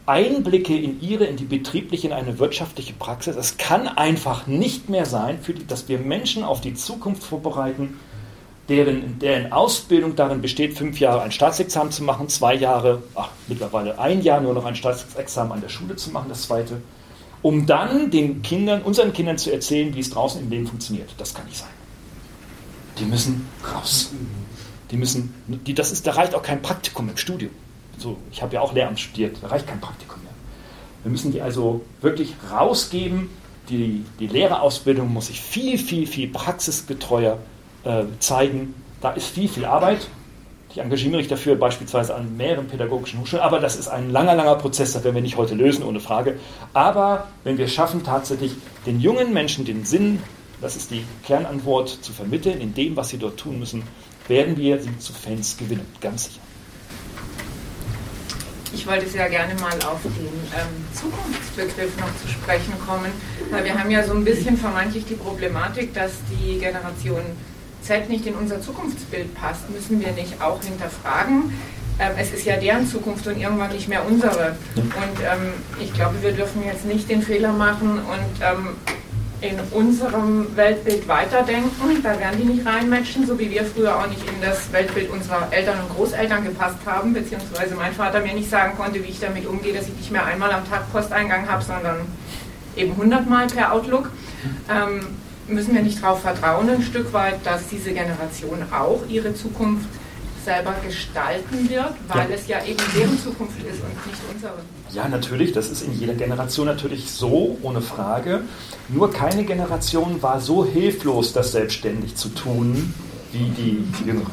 Einblicke 0.06 0.76
in 0.76 1.02
ihre, 1.02 1.26
in 1.26 1.38
die 1.38 1.46
betriebliche, 1.46 2.08
in 2.08 2.14
eine 2.14 2.40
wirtschaftliche 2.40 2.94
Praxis. 2.94 3.36
Es 3.36 3.58
kann 3.58 3.88
einfach 3.88 4.48
nicht 4.48 4.90
mehr 4.90 5.06
sein, 5.06 5.40
die, 5.48 5.66
dass 5.68 5.88
wir 5.88 6.00
Menschen 6.00 6.44
auf 6.44 6.62
die 6.62 6.74
Zukunft 6.74 7.24
vorbereiten, 7.24 8.00
deren, 8.70 9.20
deren 9.20 9.52
Ausbildung 9.52 10.16
darin 10.16 10.42
besteht, 10.42 10.78
fünf 10.78 11.00
Jahre 11.00 11.22
ein 11.22 11.32
Staatsexamen 11.32 11.92
zu 11.92 12.04
machen, 12.04 12.30
zwei 12.30 12.56
Jahre, 12.56 13.04
ach, 13.16 13.30
mittlerweile 13.48 14.00
ein 14.00 14.22
Jahr 14.22 14.42
nur 14.42 14.54
noch 14.54 14.66
ein 14.66 14.76
Staatsexamen 14.76 15.52
an 15.52 15.62
der 15.62 15.70
Schule 15.70 15.96
zu 15.96 16.12
machen, 16.12 16.30
das 16.30 16.44
zweite, 16.44 16.82
um 17.42 17.66
dann 17.66 18.12
den 18.12 18.42
Kindern, 18.42 18.82
unseren 18.82 19.14
Kindern 19.14 19.38
zu 19.38 19.52
erzählen, 19.52 19.94
wie 19.96 20.00
es 20.00 20.10
draußen 20.10 20.42
im 20.42 20.50
Leben 20.50 20.68
funktioniert. 20.68 21.10
Das 21.18 21.34
kann 21.34 21.46
nicht 21.46 21.58
sein. 21.58 21.70
Die 23.00 23.06
müssen 23.06 23.48
raus. 23.74 24.12
Die 24.92 24.98
müssen, 24.98 25.34
die, 25.48 25.74
das 25.74 25.92
ist, 25.92 26.06
da 26.06 26.12
reicht 26.12 26.36
auch 26.36 26.44
kein 26.44 26.62
Praktikum 26.62 27.10
im 27.10 27.18
Studium. 27.18 27.52
So, 28.02 28.18
ich 28.32 28.42
habe 28.42 28.56
ja 28.56 28.62
auch 28.62 28.74
Lehramt 28.74 29.00
studiert, 29.00 29.38
da 29.42 29.48
reicht 29.48 29.68
kein 29.68 29.80
Praktikum 29.80 30.22
mehr. 30.24 30.34
Wir 31.04 31.12
müssen 31.12 31.32
die 31.32 31.42
also 31.42 31.82
wirklich 32.02 32.34
rausgeben. 32.52 33.30
Die, 33.70 34.04
die 34.20 34.28
Lehrerausbildung 34.28 35.14
muss 35.14 35.28
sich 35.28 35.40
viel, 35.40 35.78
viel, 35.78 36.08
viel 36.08 36.28
praxisgetreuer 36.28 37.38
äh, 37.84 38.04
zeigen, 38.20 38.74
da 39.02 39.12
ist 39.12 39.28
viel, 39.28 39.48
viel 39.48 39.66
Arbeit. 39.66 40.08
Ich 40.72 40.80
engagiere 40.80 41.18
mich 41.18 41.28
dafür 41.28 41.56
beispielsweise 41.56 42.16
an 42.16 42.38
mehreren 42.38 42.68
pädagogischen 42.68 43.20
Hochschulen, 43.20 43.44
aber 43.44 43.60
das 43.60 43.76
ist 43.76 43.88
ein 43.88 44.10
langer, 44.10 44.36
langer 44.36 44.56
Prozess, 44.56 44.94
das 44.94 45.04
werden 45.04 45.16
wir 45.16 45.22
nicht 45.22 45.38
heute 45.38 45.54
lösen, 45.54 45.84
ohne 45.84 46.00
Frage. 46.00 46.40
Aber 46.74 47.28
wenn 47.44 47.58
wir 47.58 47.68
schaffen, 47.68 48.04
tatsächlich 48.04 48.54
den 48.86 49.00
jungen 49.00 49.34
Menschen 49.34 49.66
den 49.66 49.86
Sinn, 49.86 50.24
das 50.60 50.76
ist 50.76 50.90
die 50.90 51.04
Kernantwort, 51.24 51.90
zu 51.90 52.14
vermitteln, 52.14 52.62
in 52.62 52.74
dem, 52.74 52.96
was 52.96 53.10
sie 53.10 53.18
dort 53.18 53.38
tun 53.38 53.60
müssen, 53.60 53.84
werden 54.28 54.58
wir 54.58 54.82
sie 54.82 54.98
zu 54.98 55.14
Fans 55.14 55.58
gewinnen, 55.58 55.86
ganz 56.00 56.26
sicher. 56.26 56.40
Ich 58.74 58.88
wollte 58.88 59.08
sehr 59.08 59.30
gerne 59.30 59.54
mal 59.56 59.74
auf 59.86 60.02
den 60.04 60.28
ähm, 60.28 60.86
Zukunftsbegriff 60.94 61.98
noch 61.98 62.16
zu 62.22 62.28
sprechen 62.28 62.74
kommen, 62.86 63.12
weil 63.50 63.66
wir 63.66 63.78
haben 63.78 63.92
ja 63.92 64.04
so 64.04 64.14
ein 64.14 64.24
bisschen 64.24 64.58
vermeintlich 64.58 65.06
die 65.06 65.16
Problematik, 65.16 65.94
dass 65.94 66.12
die 66.30 66.58
Generation 66.58 67.22
Z 67.82 68.10
nicht 68.10 68.26
in 68.26 68.36
unser 68.36 68.62
Zukunftsbild 68.62 69.36
passt, 69.36 69.70
müssen 69.70 70.00
wir 70.00 70.12
nicht 70.14 70.42
auch 70.42 70.62
hinterfragen. 70.64 71.54
Ähm, 72.00 72.12
es 72.18 72.32
ist 72.32 72.46
ja 72.46 72.56
deren 72.58 72.88
Zukunft 72.88 73.28
und 73.28 73.40
irgendwann 73.40 73.74
nicht 73.74 73.90
mehr 73.90 74.06
unsere. 74.06 74.56
Und 74.76 75.20
ähm, 75.20 75.54
ich 75.80 75.94
glaube, 75.94 76.22
wir 76.22 76.32
dürfen 76.32 76.64
jetzt 76.66 76.86
nicht 76.86 77.10
den 77.10 77.22
Fehler 77.22 77.52
machen 77.52 78.00
und 78.00 78.42
ähm, 78.42 78.70
in 79.42 79.60
unserem 79.72 80.56
Weltbild 80.56 81.08
weiterdenken. 81.08 82.02
Da 82.04 82.20
werden 82.20 82.40
die 82.40 82.46
nicht 82.46 82.66
reinmatchen, 82.66 83.26
so 83.26 83.38
wie 83.40 83.50
wir 83.50 83.66
früher 83.66 83.98
auch 83.98 84.08
nicht 84.08 84.22
in 84.28 84.40
das 84.42 84.72
Weltbild 84.72 85.10
unserer 85.10 85.48
Eltern 85.52 85.80
und 85.82 85.96
Großeltern 85.96 86.44
gepasst 86.44 86.78
haben, 86.86 87.14
beziehungsweise 87.14 87.76
mein 87.76 87.94
Vater 87.94 88.20
mir 88.22 88.34
nicht 88.34 88.50
sagen 88.50 88.78
konnte, 88.78 89.04
wie 89.04 89.10
ich 89.10 89.20
damit 89.20 89.48
umgehe, 89.48 89.74
dass 89.74 89.88
ich 89.88 89.96
nicht 89.96 90.12
mehr 90.12 90.26
einmal 90.26 90.52
am 90.52 90.68
Tag 90.70 90.92
Posteingang 90.92 91.50
habe, 91.50 91.64
sondern 91.64 92.02
eben 92.76 92.96
hundertmal 92.96 93.48
per 93.48 93.74
Outlook. 93.74 94.12
Ähm, 94.70 95.08
müssen 95.48 95.74
wir 95.74 95.82
nicht 95.82 96.02
darauf 96.02 96.22
vertrauen, 96.22 96.70
ein 96.70 96.84
Stück 96.84 97.12
weit, 97.14 97.46
dass 97.46 97.68
diese 97.68 97.92
Generation 97.92 98.64
auch 98.72 99.02
ihre 99.10 99.34
Zukunft 99.34 99.90
selber 100.44 100.76
gestalten 100.86 101.70
wird, 101.70 101.94
weil 102.08 102.30
ja. 102.30 102.36
es 102.36 102.48
ja 102.48 102.64
eben 102.64 102.80
deren 102.96 103.20
Zukunft 103.20 103.60
ist 103.60 103.82
und 103.82 104.08
nicht 104.08 104.22
unsere. 104.34 104.54
Ja, 104.94 105.08
natürlich, 105.08 105.52
das 105.54 105.70
ist 105.70 105.84
in 105.84 105.98
jeder 105.98 106.14
Generation 106.14 106.66
natürlich 106.66 107.10
so, 107.12 107.58
ohne 107.62 107.82
Frage. 107.82 108.42
Nur 108.90 109.12
keine 109.12 109.46
Generation 109.46 110.22
war 110.22 110.42
so 110.42 110.66
hilflos, 110.66 111.34
das 111.34 111.52
selbstständig 111.54 112.16
zu 112.16 112.30
tun, 112.30 112.94
wie 113.32 113.50
die 113.50 114.06
jüngere. 114.06 114.32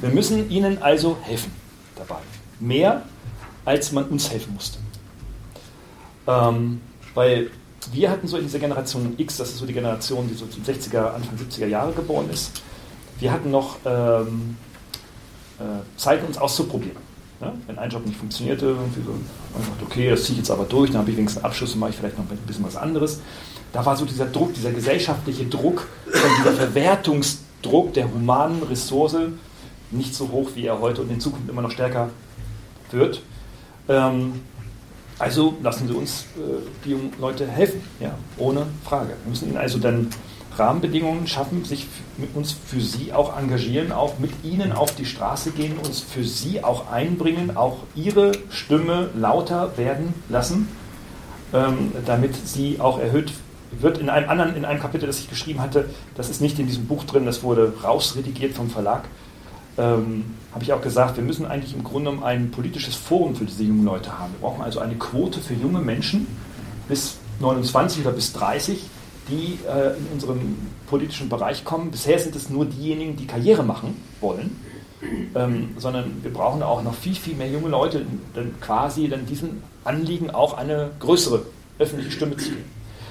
Wir 0.00 0.10
müssen 0.10 0.50
ihnen 0.50 0.82
also 0.82 1.16
helfen 1.22 1.52
dabei. 1.94 2.20
Mehr, 2.60 3.02
als 3.64 3.92
man 3.92 4.04
uns 4.04 4.30
helfen 4.30 4.54
musste. 4.54 4.78
Ähm, 6.26 6.80
weil 7.14 7.50
wir 7.92 8.10
hatten 8.10 8.26
so 8.26 8.36
in 8.36 8.44
dieser 8.44 8.58
Generation 8.58 9.14
X, 9.16 9.36
das 9.36 9.50
ist 9.50 9.58
so 9.58 9.66
die 9.66 9.72
Generation, 9.72 10.28
die 10.28 10.34
so 10.34 10.46
zum 10.46 10.62
60er, 10.62 11.14
Anfang 11.14 11.38
70er 11.38 11.66
Jahre 11.66 11.92
geboren 11.92 12.28
ist, 12.30 12.62
wir 13.18 13.32
hatten 13.32 13.50
noch 13.50 13.76
ähm, 13.84 14.56
äh, 15.58 15.98
Zeit, 15.98 16.26
uns 16.26 16.38
auszuprobieren. 16.38 16.96
Ja? 17.40 17.52
Wenn 17.66 17.78
ein 17.78 17.90
Job 17.90 18.06
nicht 18.06 18.18
funktionierte, 18.18 18.66
irgendwie 18.66 19.02
so, 19.02 19.10
man 19.10 19.62
sagt, 19.62 19.82
okay, 19.82 20.10
das 20.10 20.24
ziehe 20.24 20.32
ich 20.32 20.38
jetzt 20.38 20.50
aber 20.50 20.64
durch, 20.64 20.90
dann 20.90 21.00
habe 21.00 21.10
ich 21.10 21.16
wenigstens 21.16 21.42
einen 21.42 21.50
Abschluss 21.50 21.74
und 21.74 21.80
mache 21.80 21.90
ich 21.90 21.96
vielleicht 21.96 22.18
noch 22.18 22.30
ein 22.30 22.36
bisschen 22.38 22.64
was 22.64 22.76
anderes. 22.76 23.20
Da 23.72 23.84
war 23.84 23.96
so 23.96 24.04
dieser 24.04 24.26
Druck, 24.26 24.54
dieser 24.54 24.72
gesellschaftliche 24.72 25.44
Druck, 25.46 25.86
dieser 26.06 26.52
Verwertungsdruck 26.52 27.92
der 27.94 28.12
humanen 28.12 28.62
Ressource 28.62 29.16
nicht 29.90 30.14
so 30.14 30.30
hoch, 30.30 30.50
wie 30.54 30.66
er 30.66 30.80
heute 30.80 31.02
und 31.02 31.10
in 31.10 31.20
Zukunft 31.20 31.48
immer 31.48 31.62
noch 31.62 31.70
stärker 31.70 32.10
wird. 32.90 33.22
Ähm, 33.88 34.40
also 35.18 35.56
lassen 35.62 35.88
Sie 35.88 35.94
uns 35.94 36.26
äh, 36.36 36.62
die 36.84 36.90
jungen 36.90 37.12
Leute 37.18 37.46
helfen, 37.46 37.80
ja, 38.00 38.14
ohne 38.36 38.66
Frage. 38.84 39.14
Wir 39.22 39.30
müssen 39.30 39.48
ihnen 39.48 39.56
also 39.56 39.78
dann 39.78 40.10
Rahmenbedingungen 40.58 41.26
schaffen, 41.26 41.64
sich 41.64 41.86
mit 42.16 42.34
uns 42.34 42.52
für 42.52 42.80
sie 42.80 43.12
auch 43.12 43.36
engagieren, 43.36 43.92
auch 43.92 44.18
mit 44.18 44.30
ihnen 44.44 44.72
auf 44.72 44.94
die 44.94 45.04
Straße 45.04 45.52
gehen, 45.52 45.78
uns 45.78 46.00
für 46.00 46.24
sie 46.24 46.62
auch 46.64 46.90
einbringen, 46.90 47.56
auch 47.56 47.78
ihre 47.94 48.32
Stimme 48.50 49.10
lauter 49.14 49.76
werden 49.76 50.14
lassen, 50.28 50.68
ähm, 51.52 51.92
damit 52.04 52.34
sie 52.46 52.80
auch 52.80 52.98
erhöht 52.98 53.32
wird. 53.72 53.98
In 53.98 54.08
einem 54.08 54.28
anderen, 54.28 54.56
in 54.56 54.64
einem 54.64 54.80
Kapitel, 54.80 55.06
das 55.06 55.18
ich 55.18 55.28
geschrieben 55.28 55.60
hatte, 55.60 55.88
das 56.14 56.30
ist 56.30 56.40
nicht 56.40 56.58
in 56.58 56.66
diesem 56.66 56.86
Buch 56.86 57.04
drin, 57.04 57.26
das 57.26 57.42
wurde 57.42 57.72
rausredigiert 57.82 58.54
vom 58.54 58.70
Verlag, 58.70 59.04
ähm, 59.78 60.24
habe 60.52 60.64
ich 60.64 60.72
auch 60.72 60.80
gesagt, 60.80 61.16
wir 61.16 61.24
müssen 61.24 61.44
eigentlich 61.44 61.74
im 61.74 61.84
Grunde 61.84 62.10
genommen 62.10 62.24
ein 62.24 62.50
politisches 62.50 62.94
Forum 62.94 63.36
für 63.36 63.44
diese 63.44 63.62
jungen 63.62 63.84
Leute 63.84 64.18
haben. 64.18 64.32
Wir 64.32 64.48
brauchen 64.48 64.62
also 64.62 64.80
eine 64.80 64.94
Quote 64.94 65.40
für 65.40 65.54
junge 65.54 65.80
Menschen 65.80 66.26
bis 66.88 67.18
29 67.40 68.00
oder 68.02 68.12
bis 68.12 68.32
30, 68.32 68.84
die 69.28 69.58
äh, 69.68 69.96
in 69.96 70.06
unserem 70.12 70.56
politischen 70.88 71.28
Bereich 71.28 71.64
kommen. 71.64 71.90
Bisher 71.90 72.18
sind 72.18 72.36
es 72.36 72.48
nur 72.50 72.66
diejenigen, 72.66 73.16
die 73.16 73.26
Karriere 73.26 73.62
machen 73.62 74.00
wollen, 74.20 74.56
ähm, 75.34 75.70
sondern 75.78 76.22
wir 76.22 76.32
brauchen 76.32 76.62
auch 76.62 76.82
noch 76.82 76.94
viel, 76.94 77.14
viel 77.14 77.34
mehr 77.34 77.48
junge 77.48 77.68
Leute, 77.68 78.06
dann 78.34 78.54
quasi 78.60 79.08
dann 79.08 79.26
diesen 79.26 79.62
Anliegen 79.84 80.30
auch 80.30 80.56
eine 80.56 80.90
größere 81.00 81.42
öffentliche 81.78 82.10
Stimme 82.10 82.36
zu 82.36 82.50
geben. 82.50 82.64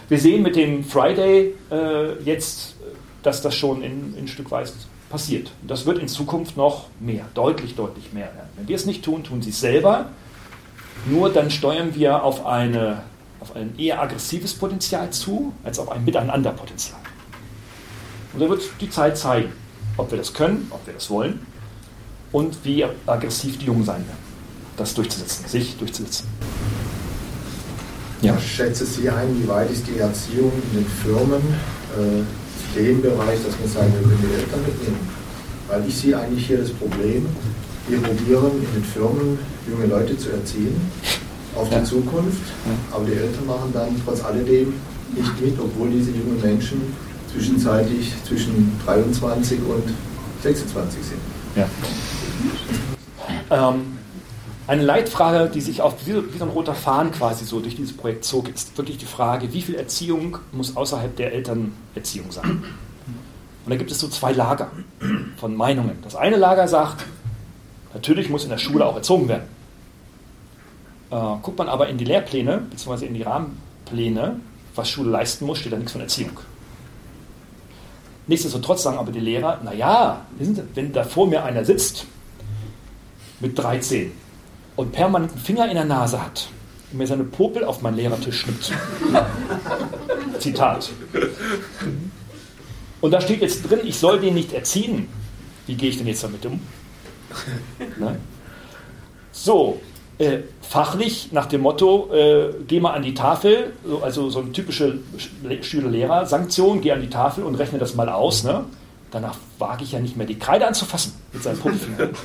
Wir 0.07 0.19
sehen 0.19 0.43
mit 0.43 0.55
dem 0.55 0.83
Friday 0.83 1.53
äh, 1.71 2.21
jetzt, 2.23 2.75
dass 3.23 3.41
das 3.41 3.55
schon 3.55 3.81
in, 3.81 4.15
in 4.15 4.27
Stückweise 4.27 4.73
passiert. 5.09 5.51
Das 5.67 5.85
wird 5.85 5.97
in 5.97 6.07
Zukunft 6.07 6.57
noch 6.57 6.87
mehr, 6.99 7.25
deutlich, 7.33 7.75
deutlich 7.75 8.13
mehr 8.13 8.25
werden. 8.25 8.49
Wenn 8.55 8.67
wir 8.67 8.75
es 8.75 8.85
nicht 8.85 9.03
tun, 9.03 9.23
tun 9.23 9.41
sie 9.41 9.49
es 9.49 9.59
selber. 9.59 10.09
Nur 11.07 11.31
dann 11.31 11.51
steuern 11.51 11.95
wir 11.95 12.23
auf 12.23 12.45
eine 12.45 13.03
auf 13.39 13.55
ein 13.55 13.77
eher 13.77 14.01
aggressives 14.01 14.53
Potenzial 14.53 15.09
zu, 15.11 15.53
als 15.63 15.79
auf 15.79 15.91
ein 15.91 16.03
Miteinanderpotenzial. 16.03 16.99
Und 18.33 18.41
da 18.41 18.49
wird 18.49 18.63
die 18.81 18.89
Zeit 18.89 19.17
zeigen, 19.17 19.51
ob 19.97 20.11
wir 20.11 20.17
das 20.17 20.33
können, 20.33 20.67
ob 20.71 20.85
wir 20.85 20.93
das 20.93 21.09
wollen 21.09 21.39
und 22.31 22.57
wie 22.63 22.85
aggressiv 23.05 23.57
die 23.57 23.65
Jungen 23.65 23.85
sein 23.85 24.05
werden, 24.05 24.23
das 24.77 24.93
durchzusetzen, 24.93 25.47
sich 25.47 25.77
durchzusetzen. 25.77 26.27
Ja. 28.21 28.37
Schätze 28.39 28.85
Sie 28.85 29.09
ein, 29.09 29.41
wie 29.41 29.47
weit 29.47 29.69
ist 29.71 29.87
die 29.87 29.99
Erziehung 29.99 30.51
in 30.71 30.79
den 30.79 30.87
Firmen 30.87 31.41
äh, 31.97 32.77
dem 32.77 33.01
Bereich, 33.01 33.39
dass 33.45 33.57
man 33.59 33.69
sagen, 33.69 33.93
wir 33.93 34.01
können 34.01 34.29
die 34.29 34.35
Eltern 34.35 34.61
mitnehmen? 34.65 35.09
Weil 35.67 35.87
ich 35.87 35.95
sehe 35.95 36.19
eigentlich 36.19 36.47
hier 36.47 36.57
das 36.57 36.71
Problem, 36.71 37.25
wir 37.87 38.01
probieren 38.01 38.51
in 38.63 38.73
den 38.73 38.83
Firmen 38.83 39.39
junge 39.69 39.85
Leute 39.85 40.17
zu 40.17 40.31
erziehen 40.31 40.75
auf 41.55 41.69
die 41.69 41.83
Zukunft, 41.83 42.41
aber 42.91 43.05
die 43.05 43.13
Eltern 43.13 43.45
machen 43.47 43.71
dann 43.73 44.01
trotz 44.05 44.23
alledem 44.23 44.73
nicht 45.15 45.41
mit, 45.41 45.59
obwohl 45.59 45.89
diese 45.89 46.11
jungen 46.11 46.41
Menschen 46.41 46.81
zwischenzeitlich 47.31 48.13
zwischen 48.25 48.79
23 48.85 49.59
und 49.59 49.93
26 50.41 51.01
sind. 51.03 51.19
Ja. 51.55 51.69
Ähm, 53.49 53.97
eine 54.67 54.83
Leitfrage, 54.83 55.49
die 55.49 55.61
sich 55.61 55.81
auch 55.81 55.93
wie, 56.05 56.33
wie 56.33 56.37
so 56.37 56.45
ein 56.45 56.49
roter 56.49 56.73
Faden 56.73 57.11
quasi 57.11 57.45
so 57.45 57.59
durch 57.59 57.75
dieses 57.75 57.95
Projekt 57.95 58.25
zog, 58.25 58.49
ist 58.49 58.77
wirklich 58.77 58.97
die 58.97 59.05
Frage, 59.05 59.53
wie 59.53 59.61
viel 59.61 59.75
Erziehung 59.75 60.39
muss 60.51 60.75
außerhalb 60.75 61.15
der 61.15 61.33
Elternerziehung 61.33 62.31
sein? 62.31 62.63
Und 63.65 63.71
da 63.71 63.75
gibt 63.77 63.91
es 63.91 63.99
so 63.99 64.07
zwei 64.07 64.31
Lager 64.31 64.71
von 65.37 65.55
Meinungen. 65.55 65.97
Das 66.03 66.15
eine 66.15 66.37
Lager 66.37 66.67
sagt, 66.67 67.05
natürlich 67.93 68.29
muss 68.29 68.43
in 68.43 68.49
der 68.49 68.57
Schule 68.57 68.85
auch 68.85 68.95
erzogen 68.95 69.27
werden. 69.27 69.43
Äh, 71.15 71.37
guckt 71.41 71.57
man 71.57 71.69
aber 71.69 71.87
in 71.87 71.97
die 71.97 72.03
Lehrpläne, 72.03 72.57
beziehungsweise 72.69 73.05
in 73.05 73.13
die 73.13 73.21
Rahmenpläne, 73.21 74.41
was 74.75 74.89
Schule 74.89 75.11
leisten 75.11 75.45
muss, 75.45 75.59
steht 75.59 75.71
da 75.71 75.77
nichts 75.77 75.93
von 75.93 76.01
Erziehung. 76.01 76.37
Nichtsdestotrotz 78.27 78.83
sagen 78.83 78.97
aber 78.97 79.13
die 79.13 79.21
Lehrer, 79.21 79.61
naja, 79.63 80.25
wenn 80.73 80.91
da 80.91 81.03
vor 81.05 81.27
mir 81.27 81.45
einer 81.45 81.63
sitzt 81.63 82.05
mit 83.39 83.57
13 83.57 84.11
und 84.75 84.91
permanent 84.91 85.31
einen 85.31 85.39
Finger 85.39 85.69
in 85.69 85.75
der 85.75 85.85
Nase 85.85 86.21
hat 86.21 86.49
und 86.91 86.97
mir 86.97 87.07
seine 87.07 87.23
Popel 87.23 87.63
auf 87.63 87.81
meinen 87.81 87.95
Lehrertisch 87.95 88.41
schnippt. 88.41 88.73
Zitat. 90.39 90.91
Und 92.99 93.11
da 93.11 93.21
steht 93.21 93.41
jetzt 93.41 93.69
drin, 93.69 93.79
ich 93.85 93.97
soll 93.97 94.19
den 94.19 94.33
nicht 94.33 94.51
erziehen. 94.51 95.07
Wie 95.65 95.75
gehe 95.75 95.89
ich 95.91 95.97
denn 95.97 96.07
jetzt 96.07 96.23
damit 96.23 96.45
um? 96.45 96.59
Ne? 97.99 98.17
So, 99.31 99.79
äh, 100.17 100.39
fachlich 100.61 101.29
nach 101.31 101.45
dem 101.45 101.61
Motto, 101.61 102.09
äh, 102.13 102.53
geh 102.67 102.79
mal 102.79 102.93
an 102.93 103.03
die 103.03 103.13
Tafel, 103.13 103.73
also 104.01 104.29
so 104.29 104.39
eine 104.39 104.51
typische 104.51 104.99
Schüler-Lehrer-Sanktion, 105.61 106.81
geh 106.81 106.91
an 106.91 107.01
die 107.01 107.09
Tafel 107.09 107.43
und 107.43 107.55
rechne 107.55 107.79
das 107.79 107.95
mal 107.95 108.07
aus. 108.09 108.43
Ne? 108.43 108.63
Danach 109.11 109.37
wage 109.59 109.83
ich 109.83 109.91
ja 109.91 109.99
nicht 109.99 110.15
mehr 110.15 110.27
die 110.27 110.39
Kreide 110.39 110.67
anzufassen 110.67 111.13
mit 111.33 111.43
seinem 111.43 111.59
Puppenfinger. 111.59 112.09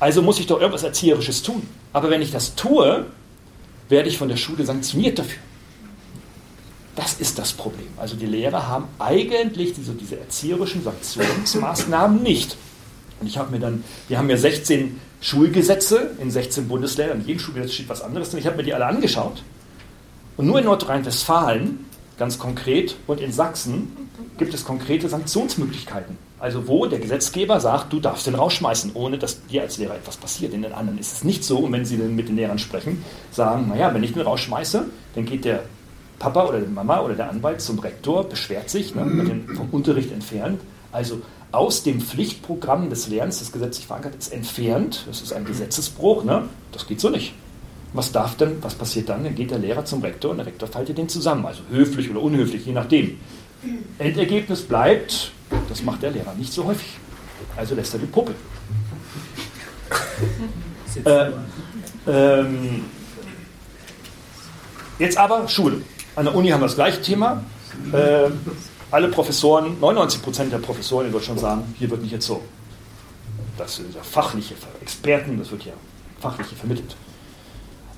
Also 0.00 0.20
muss 0.20 0.38
ich 0.38 0.46
doch 0.46 0.60
irgendwas 0.60 0.82
Erzieherisches 0.82 1.42
tun. 1.42 1.66
Aber 1.94 2.10
wenn 2.10 2.20
ich 2.20 2.30
das 2.30 2.56
tue, 2.56 3.06
werde 3.88 4.08
ich 4.08 4.18
von 4.18 4.28
der 4.28 4.36
Schule 4.36 4.66
sanktioniert 4.66 5.18
dafür. 5.18 5.38
Das 6.94 7.14
ist 7.14 7.38
das 7.38 7.52
Problem. 7.52 7.86
Also 7.96 8.14
die 8.16 8.26
Lehrer 8.26 8.68
haben 8.68 8.86
eigentlich 8.98 9.72
diese, 9.72 9.94
diese 9.94 10.18
erzieherischen 10.18 10.82
Sanktionsmaßnahmen 10.84 12.22
nicht. 12.22 12.56
Und 13.20 13.28
ich 13.28 13.38
habe 13.38 13.50
mir 13.50 13.60
dann, 13.60 13.82
wir 14.08 14.18
haben 14.18 14.28
ja 14.28 14.36
16 14.36 15.00
Schulgesetze 15.24 16.10
in 16.20 16.30
16 16.30 16.68
Bundesländern, 16.68 17.22
in 17.22 17.26
jedem 17.26 17.40
Schulgesetz 17.40 17.72
steht 17.72 17.88
was 17.88 18.02
anderes 18.02 18.28
drin. 18.28 18.40
Ich 18.40 18.46
habe 18.46 18.58
mir 18.58 18.62
die 18.62 18.74
alle 18.74 18.84
angeschaut. 18.84 19.42
Und 20.36 20.46
nur 20.46 20.58
in 20.58 20.66
Nordrhein-Westfalen, 20.66 21.86
ganz 22.18 22.38
konkret, 22.38 22.94
und 23.06 23.22
in 23.22 23.32
Sachsen 23.32 23.96
gibt 24.36 24.52
es 24.52 24.66
konkrete 24.66 25.08
Sanktionsmöglichkeiten. 25.08 26.18
Also 26.38 26.68
wo 26.68 26.84
der 26.84 26.98
Gesetzgeber 26.98 27.58
sagt, 27.58 27.90
du 27.94 28.00
darfst 28.00 28.26
den 28.26 28.34
rausschmeißen, 28.34 28.90
ohne 28.92 29.16
dass 29.16 29.46
dir 29.46 29.62
als 29.62 29.78
Lehrer 29.78 29.94
etwas 29.94 30.18
passiert. 30.18 30.52
In 30.52 30.60
den 30.60 30.74
anderen 30.74 30.98
ist 30.98 31.14
es 31.14 31.24
nicht 31.24 31.42
so. 31.42 31.56
Und 31.60 31.72
wenn 31.72 31.86
sie 31.86 31.96
dann 31.96 32.14
mit 32.14 32.28
den 32.28 32.36
Lehrern 32.36 32.58
sprechen, 32.58 33.02
sagen, 33.30 33.68
naja, 33.70 33.94
wenn 33.94 34.02
ich 34.02 34.12
den 34.12 34.20
rausschmeiße, 34.20 34.84
dann 35.14 35.24
geht 35.24 35.46
der 35.46 35.62
Papa 36.18 36.44
oder 36.44 36.60
die 36.60 36.70
Mama 36.70 37.00
oder 37.00 37.14
der 37.14 37.30
Anwalt 37.30 37.62
zum 37.62 37.78
Rektor, 37.78 38.28
beschwert 38.28 38.68
sich, 38.68 38.94
ne, 38.94 39.10
wird 39.10 39.28
den 39.28 39.48
vom 39.56 39.70
Unterricht 39.70 40.12
entfernt. 40.12 40.60
Also 40.92 41.22
aus 41.54 41.82
dem 41.82 42.00
Pflichtprogramm 42.00 42.90
des 42.90 43.08
Lernens, 43.08 43.38
das 43.38 43.52
gesetzlich 43.52 43.86
verankert 43.86 44.14
ist, 44.16 44.32
entfernt. 44.32 45.04
Das 45.06 45.22
ist 45.22 45.32
ein 45.32 45.44
Gesetzesbruch. 45.44 46.24
Ne? 46.24 46.48
Das 46.72 46.86
geht 46.86 47.00
so 47.00 47.10
nicht. 47.10 47.34
Was 47.92 48.10
darf 48.10 48.36
denn, 48.36 48.56
was 48.60 48.74
passiert 48.74 49.08
dann? 49.08 49.22
Dann 49.22 49.34
geht 49.34 49.52
der 49.52 49.58
Lehrer 49.58 49.84
zum 49.84 50.02
Rektor 50.02 50.32
und 50.32 50.38
der 50.38 50.46
Rektor 50.46 50.68
faltet 50.68 50.98
den 50.98 51.08
zusammen. 51.08 51.46
Also 51.46 51.62
höflich 51.70 52.10
oder 52.10 52.20
unhöflich, 52.20 52.66
je 52.66 52.72
nachdem. 52.72 53.18
Endergebnis 53.98 54.62
bleibt, 54.62 55.30
das 55.68 55.82
macht 55.82 56.02
der 56.02 56.10
Lehrer 56.10 56.34
nicht 56.34 56.52
so 56.52 56.64
häufig. 56.64 56.88
Also 57.56 57.74
lässt 57.74 57.94
er 57.94 58.00
die 58.00 58.06
Puppe. 58.06 58.34
äh, 61.04 61.30
ähm, 62.06 62.84
jetzt 64.98 65.16
aber 65.16 65.48
Schule. 65.48 65.82
An 66.16 66.24
der 66.24 66.34
Uni 66.34 66.48
haben 66.48 66.60
wir 66.60 66.66
das 66.66 66.74
gleiche 66.74 67.00
Thema. 67.00 67.44
Äh, 67.92 68.30
alle 68.94 69.08
Professoren, 69.08 69.80
99 69.80 70.22
Prozent 70.22 70.52
der 70.52 70.58
Professoren 70.58 71.06
in 71.06 71.12
Deutschland 71.12 71.40
sagen, 71.40 71.74
hier 71.76 71.90
wird 71.90 72.00
nicht 72.00 72.12
erzogen. 72.12 72.44
Das 73.58 73.74
sind 73.74 73.92
ja 73.92 74.00
fachliche 74.04 74.54
Experten, 74.80 75.36
das 75.36 75.50
wird 75.50 75.64
ja 75.64 75.72
fachliche 76.20 76.54
vermittelt. 76.54 76.94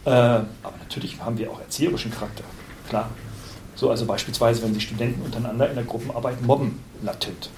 Äh, 0.07 0.11
aber 0.11 0.78
natürlich 0.78 1.20
haben 1.20 1.36
wir 1.36 1.51
auch 1.51 1.61
erzieherischen 1.61 2.11
Charakter, 2.11 2.44
klar. 2.88 3.11
So 3.74 3.90
also 3.90 4.07
beispielsweise, 4.07 4.62
wenn 4.62 4.72
die 4.72 4.80
Studenten 4.80 5.20
untereinander 5.20 5.68
in 5.68 5.74
der 5.74 5.84
Gruppenarbeit 5.84 6.40
mobben, 6.40 6.80
latent, 7.03 7.51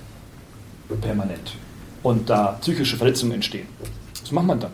permanent, 1.01 1.55
und 2.03 2.29
da 2.29 2.59
psychische 2.61 2.97
Verletzungen 2.97 3.33
entstehen. 3.35 3.69
Was 4.21 4.33
macht 4.33 4.47
man 4.47 4.59
dann? 4.59 4.73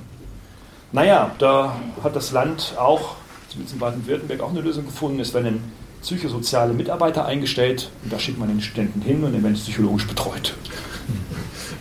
Naja, 0.91 1.33
da 1.39 1.77
hat 2.03 2.17
das 2.17 2.33
Land 2.33 2.73
auch, 2.79 3.17
zumindest 3.51 3.75
in 3.75 3.81
Baden-Württemberg, 3.81 4.41
auch 4.41 4.51
eine 4.51 4.63
Lösung 4.63 4.87
gefunden. 4.87 5.21
Es 5.21 5.35
werden 5.35 5.71
psychosoziale 6.05 6.75
Mitarbeiter 6.75 7.25
eingestellt 7.25 7.91
und 8.05 8.13
da 8.13 8.19
schickt 8.19 8.39
man 8.39 8.49
den 8.49 8.61
Studenten 8.61 9.01
hin 9.01 9.25
und 9.25 9.33
dann 9.33 9.43
werden 9.43 9.55
psychologisch 9.55 10.07
betreut. 10.07 10.55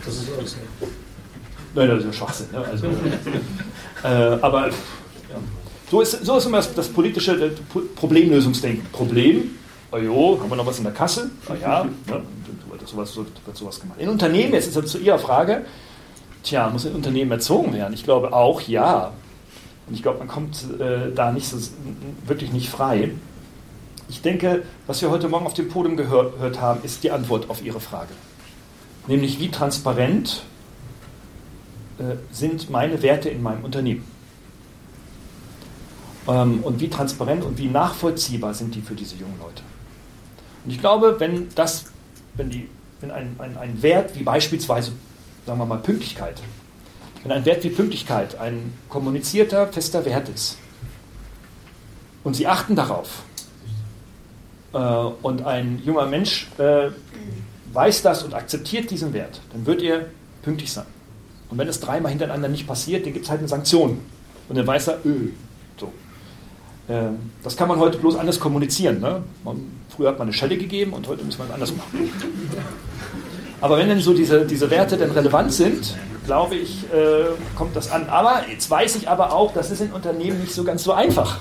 Das 0.04 0.14
ist 0.14 0.28
alles 0.36 0.56
nicht. 0.56 0.92
Nein, 1.74 1.88
das 1.88 1.98
ist 2.00 2.06
ja 2.06 2.12
Schwachsinn. 2.12 2.46
Ne? 2.52 2.58
Also, 2.58 2.86
äh, 4.02 4.40
aber 4.40 4.68
ja. 4.68 4.74
so, 5.90 6.00
ist, 6.00 6.24
so 6.24 6.38
ist 6.38 6.46
immer 6.46 6.56
das, 6.56 6.74
das 6.74 6.88
politische 6.88 7.36
das 7.36 7.50
Problemlösungsdenken. 7.96 8.86
Problem, 8.92 9.50
oh 9.92 9.98
jo, 9.98 10.38
haben 10.40 10.48
wir 10.48 10.56
noch 10.56 10.66
was 10.66 10.78
in 10.78 10.84
der 10.84 10.92
Kasse? 10.94 11.30
Ah 11.48 11.54
ja, 11.60 11.86
wird, 12.06 12.88
sowas, 12.88 13.16
wird 13.16 13.56
sowas 13.56 13.80
gemacht. 13.80 14.00
In 14.00 14.08
Unternehmen, 14.08 14.54
jetzt 14.54 14.68
ist 14.68 14.76
das 14.76 14.86
zu 14.86 14.98
Ihrer 14.98 15.18
Frage, 15.18 15.66
tja, 16.42 16.70
muss 16.70 16.86
ein 16.86 16.94
Unternehmen 16.94 17.30
erzogen 17.30 17.74
werden? 17.74 17.92
Ich 17.92 18.04
glaube 18.04 18.32
auch 18.32 18.60
ja. 18.62 19.12
Und 19.86 19.94
ich 19.94 20.02
glaube, 20.02 20.20
man 20.20 20.28
kommt 20.28 20.64
äh, 20.80 21.12
da 21.14 21.30
nicht 21.30 21.46
so, 21.46 21.58
wirklich 22.26 22.52
nicht 22.52 22.70
frei. 22.70 23.10
Ich 24.08 24.22
denke, 24.22 24.62
was 24.86 25.00
wir 25.00 25.10
heute 25.10 25.28
Morgen 25.28 25.46
auf 25.46 25.54
dem 25.54 25.68
Podium 25.68 25.96
gehört 25.96 26.60
haben, 26.60 26.82
ist 26.82 27.02
die 27.04 27.10
Antwort 27.10 27.48
auf 27.48 27.64
Ihre 27.64 27.80
Frage. 27.80 28.12
Nämlich, 29.06 29.38
wie 29.38 29.50
transparent 29.50 30.44
äh, 31.98 32.16
sind 32.32 32.70
meine 32.70 33.02
Werte 33.02 33.28
in 33.28 33.42
meinem 33.42 33.64
Unternehmen? 33.64 34.04
Ähm, 36.26 36.60
und 36.62 36.80
wie 36.80 36.88
transparent 36.88 37.44
und 37.44 37.58
wie 37.58 37.68
nachvollziehbar 37.68 38.54
sind 38.54 38.74
die 38.74 38.82
für 38.82 38.94
diese 38.94 39.16
jungen 39.16 39.38
Leute? 39.38 39.62
Und 40.64 40.70
ich 40.70 40.80
glaube, 40.80 41.16
wenn 41.18 41.48
das, 41.54 41.86
wenn, 42.34 42.50
die, 42.50 42.68
wenn 43.00 43.10
ein, 43.10 43.36
ein, 43.38 43.56
ein 43.56 43.82
Wert 43.82 44.18
wie 44.18 44.22
beispielsweise, 44.22 44.92
sagen 45.46 45.58
wir 45.58 45.66
mal, 45.66 45.78
Pünktlichkeit, 45.78 46.40
wenn 47.22 47.32
ein 47.32 47.44
Wert 47.44 47.64
wie 47.64 47.70
Pünktlichkeit 47.70 48.38
ein 48.38 48.72
kommunizierter, 48.88 49.68
fester 49.68 50.04
Wert 50.04 50.28
ist 50.28 50.58
und 52.22 52.34
Sie 52.34 52.46
achten 52.46 52.76
darauf 52.76 53.22
und 54.78 55.44
ein 55.44 55.80
junger 55.84 56.06
Mensch 56.06 56.48
äh, 56.58 56.88
weiß 57.72 58.02
das 58.02 58.22
und 58.22 58.34
akzeptiert 58.34 58.90
diesen 58.90 59.12
Wert, 59.12 59.40
dann 59.52 59.66
wird 59.66 59.82
er 59.82 60.06
pünktlich 60.42 60.72
sein. 60.72 60.86
Und 61.50 61.58
wenn 61.58 61.68
es 61.68 61.80
dreimal 61.80 62.10
hintereinander 62.10 62.48
nicht 62.48 62.66
passiert, 62.66 63.06
dann 63.06 63.12
gibt 63.12 63.24
es 63.24 63.30
halt 63.30 63.40
eine 63.40 63.48
Sanktion. 63.48 63.98
Und 64.48 64.56
dann 64.56 64.66
weiß 64.66 64.88
er, 64.88 64.98
öh, 65.04 65.28
so. 65.78 65.92
Ähm, 66.88 67.30
das 67.42 67.56
kann 67.56 67.68
man 67.68 67.78
heute 67.78 67.98
bloß 67.98 68.16
anders 68.16 68.40
kommunizieren. 68.40 69.00
Ne? 69.00 69.22
Man, 69.44 69.70
früher 69.94 70.08
hat 70.08 70.18
man 70.18 70.28
eine 70.28 70.32
Schelle 70.32 70.56
gegeben 70.56 70.92
und 70.92 71.06
heute 71.08 71.24
muss 71.24 71.38
man 71.38 71.48
es 71.48 71.54
anders 71.54 71.74
machen. 71.74 72.10
Aber 73.60 73.78
wenn 73.78 73.88
dann 73.88 74.00
so 74.00 74.12
diese, 74.12 74.44
diese 74.44 74.70
Werte 74.70 74.96
dann 74.96 75.10
relevant 75.12 75.52
sind, 75.52 75.94
glaube 76.26 76.56
ich, 76.56 76.84
äh, 76.92 77.26
kommt 77.56 77.76
das 77.76 77.90
an. 77.90 78.08
Aber 78.08 78.42
jetzt 78.50 78.70
weiß 78.70 78.96
ich 78.96 79.08
aber 79.08 79.32
auch, 79.32 79.54
das 79.54 79.70
ist 79.70 79.80
in 79.80 79.92
Unternehmen 79.92 80.40
nicht 80.40 80.52
so 80.52 80.64
ganz 80.64 80.84
so 80.84 80.92
einfach. 80.92 81.40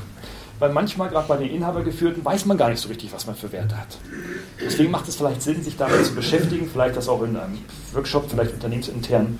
Weil 0.60 0.72
manchmal, 0.72 1.10
gerade 1.10 1.28
bei 1.28 1.38
den 1.38 1.50
Inhabergeführten, 1.50 2.24
weiß 2.24 2.46
man 2.46 2.58
gar 2.58 2.70
nicht 2.70 2.80
so 2.80 2.88
richtig, 2.88 3.12
was 3.12 3.26
man 3.26 3.36
für 3.36 3.52
Werte 3.52 3.78
hat. 3.78 3.98
Deswegen 4.64 4.92
macht 4.92 5.08
es 5.08 5.16
vielleicht 5.16 5.42
Sinn, 5.42 5.62
sich 5.64 5.78
damit 5.78 6.06
zu 6.06 6.16
beschäftigen, 6.16 6.70
vielleicht 6.72 6.96
das 6.96 7.10
auch 7.10 7.22
in 7.24 7.36
einem 7.36 7.58
Workshop, 7.94 8.30
vielleicht 8.30 8.54
unternehmensintern 8.54 9.40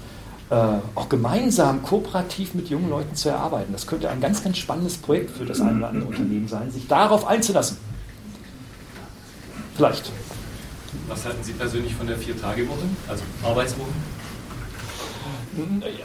äh, 0.50 0.56
auch 0.96 1.10
gemeinsam 1.10 1.82
kooperativ 1.84 2.54
mit 2.54 2.70
jungen 2.70 2.90
Leuten 2.90 3.16
zu 3.16 3.30
erarbeiten. 3.30 3.72
Das 3.72 3.88
könnte 3.88 4.10
ein 4.10 4.22
ganz, 4.22 4.44
ganz 4.44 4.58
spannendes 4.58 4.98
Projekt 4.98 5.32
für 5.32 5.46
das 5.46 5.62
eine 5.62 5.78
oder 5.78 5.90
andere 5.90 6.10
Unternehmen 6.10 6.48
sein, 6.48 6.70
sich 6.70 6.88
darauf 6.88 7.26
einzulassen. 7.26 7.78
Vielleicht. 9.76 10.12
Was 11.08 11.26
halten 11.26 11.44
Sie 11.44 11.54
persönlich 11.54 11.96
von 11.96 12.06
der 12.06 12.18
Vier-Tage-Woche, 12.18 12.86
also 13.08 13.24
Arbeitswoche? 13.44 13.90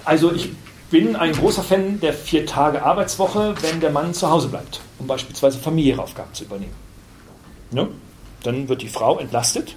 Also 0.05 0.33
ich 0.33 0.51
bin 0.91 1.17
ein 1.17 1.33
großer 1.33 1.63
Fan 1.63 2.01
der 2.01 2.13
Vier-Tage-Arbeitswoche, 2.13 3.55
wenn 3.61 3.81
der 3.81 3.91
Mann 3.91 4.15
zu 4.15 4.31
Hause 4.31 4.49
bleibt, 4.49 4.81
um 4.99 5.07
beispielsweise 5.07 5.59
familiäre 5.59 6.03
Aufgaben 6.03 6.33
zu 6.33 6.45
übernehmen. 6.45 6.75
Ne? 7.71 7.89
Dann 8.43 8.69
wird 8.69 8.83
die 8.83 8.89
Frau 8.89 9.19
entlastet 9.19 9.77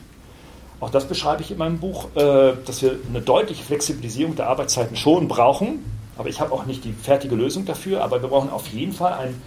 auch 0.81 0.89
das 0.89 1.05
beschreibe 1.05 1.43
ich 1.43 1.51
in 1.51 1.59
meinem 1.59 1.77
Buch, 1.77 2.07
äh, 2.15 2.53
dass 2.65 2.81
wir 2.81 2.95
eine 3.07 3.21
deutliche 3.21 3.63
Flexibilisierung 3.63 4.35
der 4.35 4.47
Arbeitszeiten 4.47 4.97
schon 4.97 5.27
brauchen. 5.27 5.85
Aber 6.17 6.27
ich 6.27 6.41
habe 6.41 6.51
auch 6.53 6.65
nicht 6.65 6.83
die 6.83 6.91
fertige 6.91 7.35
Lösung 7.35 7.65
dafür. 7.65 8.03
Aber 8.03 8.21
wir 8.21 8.29
brauchen 8.29 8.49
auf 8.49 8.67
jeden 8.67 8.91
Fall 8.91 9.13
ein, 9.13 9.41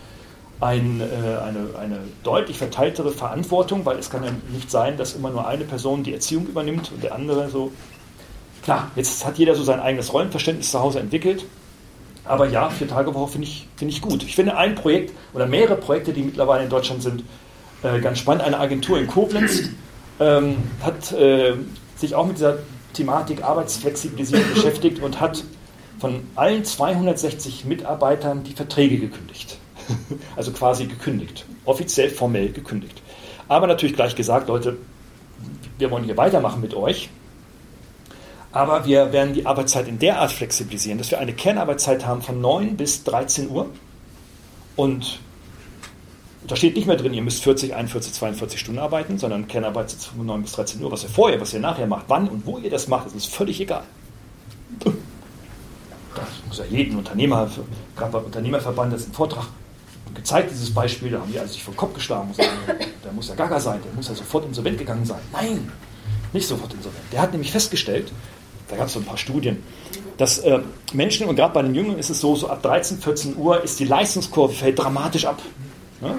ein, 0.61 1.01
äh, 1.01 1.05
eine, 1.05 1.77
eine 1.77 1.99
deutlich 2.23 2.57
verteiltere 2.57 3.11
Verantwortung, 3.11 3.85
weil 3.85 3.99
es 3.99 4.11
kann 4.11 4.23
ja 4.23 4.31
nicht 4.53 4.71
sein, 4.71 4.97
dass 4.97 5.15
immer 5.15 5.31
nur 5.31 5.47
eine 5.47 5.65
Person 5.65 6.05
die 6.05 6.15
Erziehung 6.15 6.47
übernimmt 6.47 6.93
und 6.93 7.03
der 7.03 7.15
andere 7.15 7.51
so. 7.51 7.73
Klar, 8.65 8.91
jetzt 8.97 9.27
hat 9.27 9.37
jeder 9.37 9.55
so 9.55 9.63
sein 9.63 9.79
eigenes 9.79 10.13
Rollenverständnis 10.13 10.71
zu 10.71 10.81
Hause 10.81 10.99
entwickelt. 10.99 11.45
Aber 12.25 12.49
ja, 12.49 12.71
vier 12.71 12.89
Tage 12.89 13.15
Woche 13.15 13.33
finde 13.33 13.47
ich, 13.47 13.69
find 13.77 13.91
ich 13.93 14.01
gut. 14.01 14.23
Ich 14.23 14.35
finde 14.35 14.57
ein 14.57 14.75
Projekt 14.75 15.13
oder 15.35 15.47
mehrere 15.47 15.77
Projekte, 15.77 16.15
die 16.15 16.23
mittlerweile 16.23 16.65
in 16.65 16.71
Deutschland 16.71 17.03
sind, 17.03 17.25
äh, 17.83 18.01
ganz 18.01 18.19
spannend. 18.19 18.43
Eine 18.43 18.59
Agentur 18.59 18.99
in 18.99 19.07
Koblenz 19.07 19.69
ähm, 20.19 20.57
hat 20.83 21.13
äh, 21.13 21.53
sich 21.97 22.15
auch 22.15 22.27
mit 22.27 22.39
dieser 22.39 22.59
Thematik 22.95 23.45
Arbeitsflexibilisierung 23.45 24.47
beschäftigt 24.55 25.03
und 25.03 25.21
hat 25.21 25.45
von 25.99 26.27
allen 26.35 26.65
260 26.65 27.67
Mitarbeitern 27.67 28.45
die 28.45 28.55
Verträge 28.55 28.97
gekündigt. 28.97 29.59
also 30.37 30.53
quasi 30.53 30.87
gekündigt. 30.87 31.45
Offiziell, 31.67 32.09
formell 32.09 32.51
gekündigt. 32.51 33.03
Aber 33.47 33.67
natürlich 33.67 33.95
gleich 33.95 34.17
gesagt, 34.17 34.49
Leute, 34.49 34.79
wir 35.77 35.91
wollen 35.91 36.05
hier 36.05 36.17
weitermachen 36.17 36.63
mit 36.63 36.73
euch. 36.73 37.11
Aber 38.55 38.87
wir 38.87 39.13
werden 39.13 39.35
die 39.35 39.47
Arbeitszeit 39.47 39.89
in 39.89 39.99
der 39.99 40.21
Art 40.21 40.31
flexibilisieren, 40.31 40.97
dass 40.97 41.11
wir 41.11 41.19
eine 41.19 41.33
Kernarbeitszeit 41.33 42.07
haben 42.07 42.23
von 42.23 42.41
9 42.41 42.77
bis 42.77 43.03
13 43.03 43.51
Uhr 43.51 43.69
und 44.77 45.19
da 46.47 46.55
steht 46.55 46.77
nicht 46.77 46.87
mehr 46.87 46.97
drin, 46.97 47.13
ihr 47.15 47.23
müsst 47.23 47.43
40, 47.43 47.75
41, 47.75 48.13
42 48.13 48.61
Stunden 48.61 48.79
arbeiten, 48.79 49.19
sondern 49.19 49.49
Kernarbeitszeit 49.49 50.15
von 50.17 50.25
9 50.25 50.43
bis 50.43 50.53
13 50.53 50.81
Uhr. 50.85 50.93
Was 50.93 51.03
ihr 51.03 51.09
vorher, 51.09 51.41
was 51.41 51.53
ihr 51.53 51.59
nachher 51.59 51.89
macht, 51.89 52.05
wann 52.07 52.29
und 52.29 52.47
wo 52.47 52.59
ihr 52.59 52.71
das 52.71 52.87
macht, 52.87 53.09
ist 53.09 53.15
uns 53.15 53.25
völlig 53.25 53.61
egal. 53.61 53.83
Das 54.79 56.29
muss 56.47 56.59
ja 56.59 56.65
jeden 56.71 56.97
Unternehmer, 56.97 57.51
gerade 57.97 58.13
beim 58.13 58.25
Unternehmerverband, 58.25 58.93
das 58.93 59.01
ist 59.01 59.09
ein 59.09 59.15
Vortrag 59.15 59.47
gezeigt, 60.15 60.53
dieses 60.53 60.73
Beispiel, 60.73 61.11
da 61.11 61.19
haben 61.19 61.33
die 61.33 61.41
alle 61.41 61.49
sich 61.49 61.65
vor 61.65 61.75
den 61.75 61.79
Kopf 61.79 61.95
geschlagen. 61.95 62.31
Der 63.05 63.13
muss 63.13 63.29
ja 63.29 63.35
gaga 63.35 63.59
sein, 63.59 63.81
der 63.85 63.93
muss 63.95 64.09
ja 64.09 64.15
sofort 64.15 64.45
insolvent 64.45 64.79
gegangen 64.79 65.05
sein. 65.05 65.19
Nein, 65.33 65.73
nicht 66.33 66.47
sofort 66.47 66.73
insolvent. 66.73 67.05
Der 67.11 67.21
hat 67.21 67.33
nämlich 67.33 67.51
festgestellt, 67.51 68.13
da 68.69 68.77
gab 68.77 68.87
es 68.87 68.93
so 68.93 69.01
ein 69.01 69.05
paar 69.05 69.19
Studien, 69.19 69.63
dass 70.17 70.39
äh, 70.39 70.61
Menschen, 70.93 71.27
und 71.27 71.37
gerade 71.37 71.53
bei 71.53 71.63
den 71.63 71.75
Jüngeren 71.75 71.99
ist 71.99 72.11
es 72.11 72.21
so, 72.21 72.37
so 72.37 72.49
ab 72.49 72.63
13, 72.63 72.99
14 72.99 73.37
Uhr 73.37 73.63
ist 73.63 73.81
die 73.81 73.85
Leistungskurve 73.85 74.55
fällt 74.55 74.79
dramatisch 74.79 75.27
ab. 75.27 75.41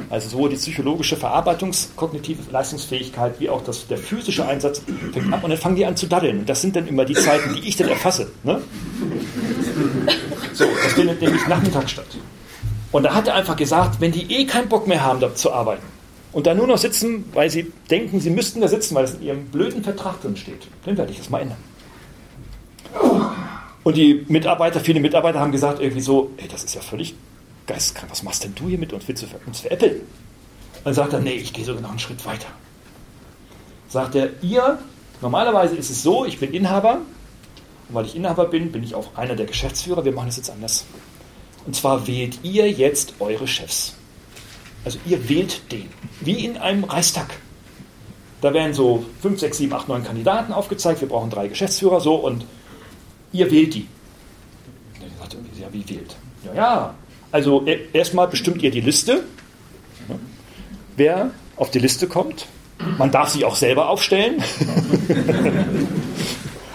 Also 0.09 0.29
sowohl 0.29 0.49
die 0.49 0.55
psychologische 0.55 1.15
Verarbeitungskognitive 1.15 2.51
Leistungsfähigkeit 2.51 3.39
wie 3.39 3.49
auch 3.49 3.63
das, 3.63 3.87
der 3.87 3.97
physische 3.97 4.45
Einsatz 4.45 4.81
fängt 5.13 5.31
ab 5.31 5.43
und 5.43 5.49
dann 5.49 5.59
fangen 5.59 5.75
die 5.75 5.85
an 5.85 5.95
zu 5.95 6.07
daddeln. 6.07 6.39
Und 6.39 6.49
das 6.49 6.61
sind 6.61 6.75
dann 6.75 6.87
immer 6.87 7.05
die 7.05 7.13
Zeiten, 7.13 7.53
die 7.53 7.67
ich 7.67 7.75
dann 7.75 7.89
erfasse. 7.89 8.31
Ne? 8.43 8.61
So, 10.53 10.65
das 10.83 10.93
findet 10.93 11.21
nämlich 11.21 11.45
nachmittags 11.47 11.91
statt. 11.91 12.07
Und 12.91 13.03
da 13.03 13.13
hat 13.13 13.27
er 13.27 13.35
einfach 13.35 13.57
gesagt, 13.57 13.99
wenn 13.99 14.11
die 14.11 14.31
eh 14.33 14.45
keinen 14.45 14.69
Bock 14.69 14.87
mehr 14.87 15.03
haben, 15.03 15.19
da 15.19 15.35
zu 15.35 15.51
arbeiten 15.51 15.83
und 16.31 16.47
da 16.47 16.53
nur 16.53 16.67
noch 16.67 16.77
sitzen, 16.77 17.25
weil 17.33 17.49
sie 17.49 17.71
denken, 17.91 18.19
sie 18.19 18.29
müssten 18.29 18.61
da 18.61 18.67
sitzen, 18.67 18.95
weil 18.95 19.03
das 19.03 19.15
in 19.15 19.23
ihrem 19.23 19.45
blöden 19.45 19.83
Vertrag 19.83 20.21
drin 20.21 20.37
steht, 20.37 20.67
dann 20.85 20.97
werde 20.97 21.11
ich 21.11 21.17
das 21.17 21.29
mal 21.29 21.41
ändern. 21.41 21.57
Und 23.83 23.97
die 23.97 24.25
Mitarbeiter, 24.27 24.79
viele 24.79 24.99
Mitarbeiter 24.99 25.39
haben 25.39 25.51
gesagt 25.51 25.79
irgendwie 25.79 26.01
so, 26.01 26.31
ey, 26.37 26.47
das 26.47 26.63
ist 26.63 26.73
ja 26.73 26.81
völlig 26.81 27.15
geisteskrank, 27.67 28.11
was 28.11 28.23
machst 28.23 28.43
denn 28.43 28.55
du 28.55 28.67
hier 28.67 28.77
mit 28.77 28.93
uns? 28.93 29.07
Willst 29.07 29.23
du 29.23 29.27
uns 29.45 29.59
veräppeln? 29.59 30.01
Dann 30.83 30.93
sagt 30.93 31.13
er, 31.13 31.19
nee, 31.19 31.33
ich 31.33 31.53
gehe 31.53 31.65
sogar 31.65 31.81
noch 31.81 31.89
einen 31.89 31.99
Schritt 31.99 32.25
weiter. 32.25 32.47
Sagt 33.87 34.15
er, 34.15 34.29
ihr, 34.41 34.79
normalerweise 35.21 35.75
ist 35.75 35.89
es 35.89 36.03
so, 36.03 36.25
ich 36.25 36.39
bin 36.39 36.53
Inhaber, 36.53 37.01
und 37.89 37.95
weil 37.95 38.05
ich 38.05 38.15
Inhaber 38.15 38.45
bin, 38.45 38.71
bin 38.71 38.83
ich 38.83 38.95
auch 38.95 39.15
einer 39.15 39.35
der 39.35 39.45
Geschäftsführer, 39.45 40.03
wir 40.05 40.11
machen 40.11 40.29
es 40.29 40.37
jetzt 40.37 40.49
anders. 40.49 40.85
Und 41.65 41.75
zwar 41.75 42.07
wählt 42.07 42.39
ihr 42.43 42.69
jetzt 42.69 43.15
eure 43.19 43.47
Chefs. 43.47 43.95
Also 44.83 44.99
ihr 45.05 45.29
wählt 45.29 45.71
den, 45.71 45.89
wie 46.21 46.45
in 46.45 46.57
einem 46.57 46.83
Reichstag. 46.83 47.27
Da 48.41 48.53
werden 48.53 48.73
so 48.73 49.05
5, 49.21 49.39
6, 49.39 49.57
7, 49.57 49.73
8, 49.73 49.87
9 49.87 50.03
Kandidaten 50.03 50.53
aufgezeigt, 50.53 51.01
wir 51.01 51.07
brauchen 51.07 51.29
drei 51.29 51.47
Geschäftsführer, 51.47 51.99
so, 51.99 52.15
und 52.15 52.45
ihr 53.35 53.51
wählt 53.51 53.73
die. 53.73 53.87
Ja, 55.59 55.71
wie 55.71 55.89
wählt? 55.89 56.15
Ja, 56.45 56.53
ja, 56.53 56.95
also 57.31 57.65
e, 57.65 57.79
erstmal 57.93 58.27
bestimmt 58.27 58.61
ihr 58.61 58.71
die 58.71 58.81
Liste, 58.81 59.23
wer 60.95 61.31
auf 61.55 61.71
die 61.71 61.79
Liste 61.79 62.07
kommt. 62.07 62.47
Man 62.97 63.11
darf 63.11 63.29
sich 63.29 63.45
auch 63.45 63.55
selber 63.55 63.89
aufstellen. 63.89 64.43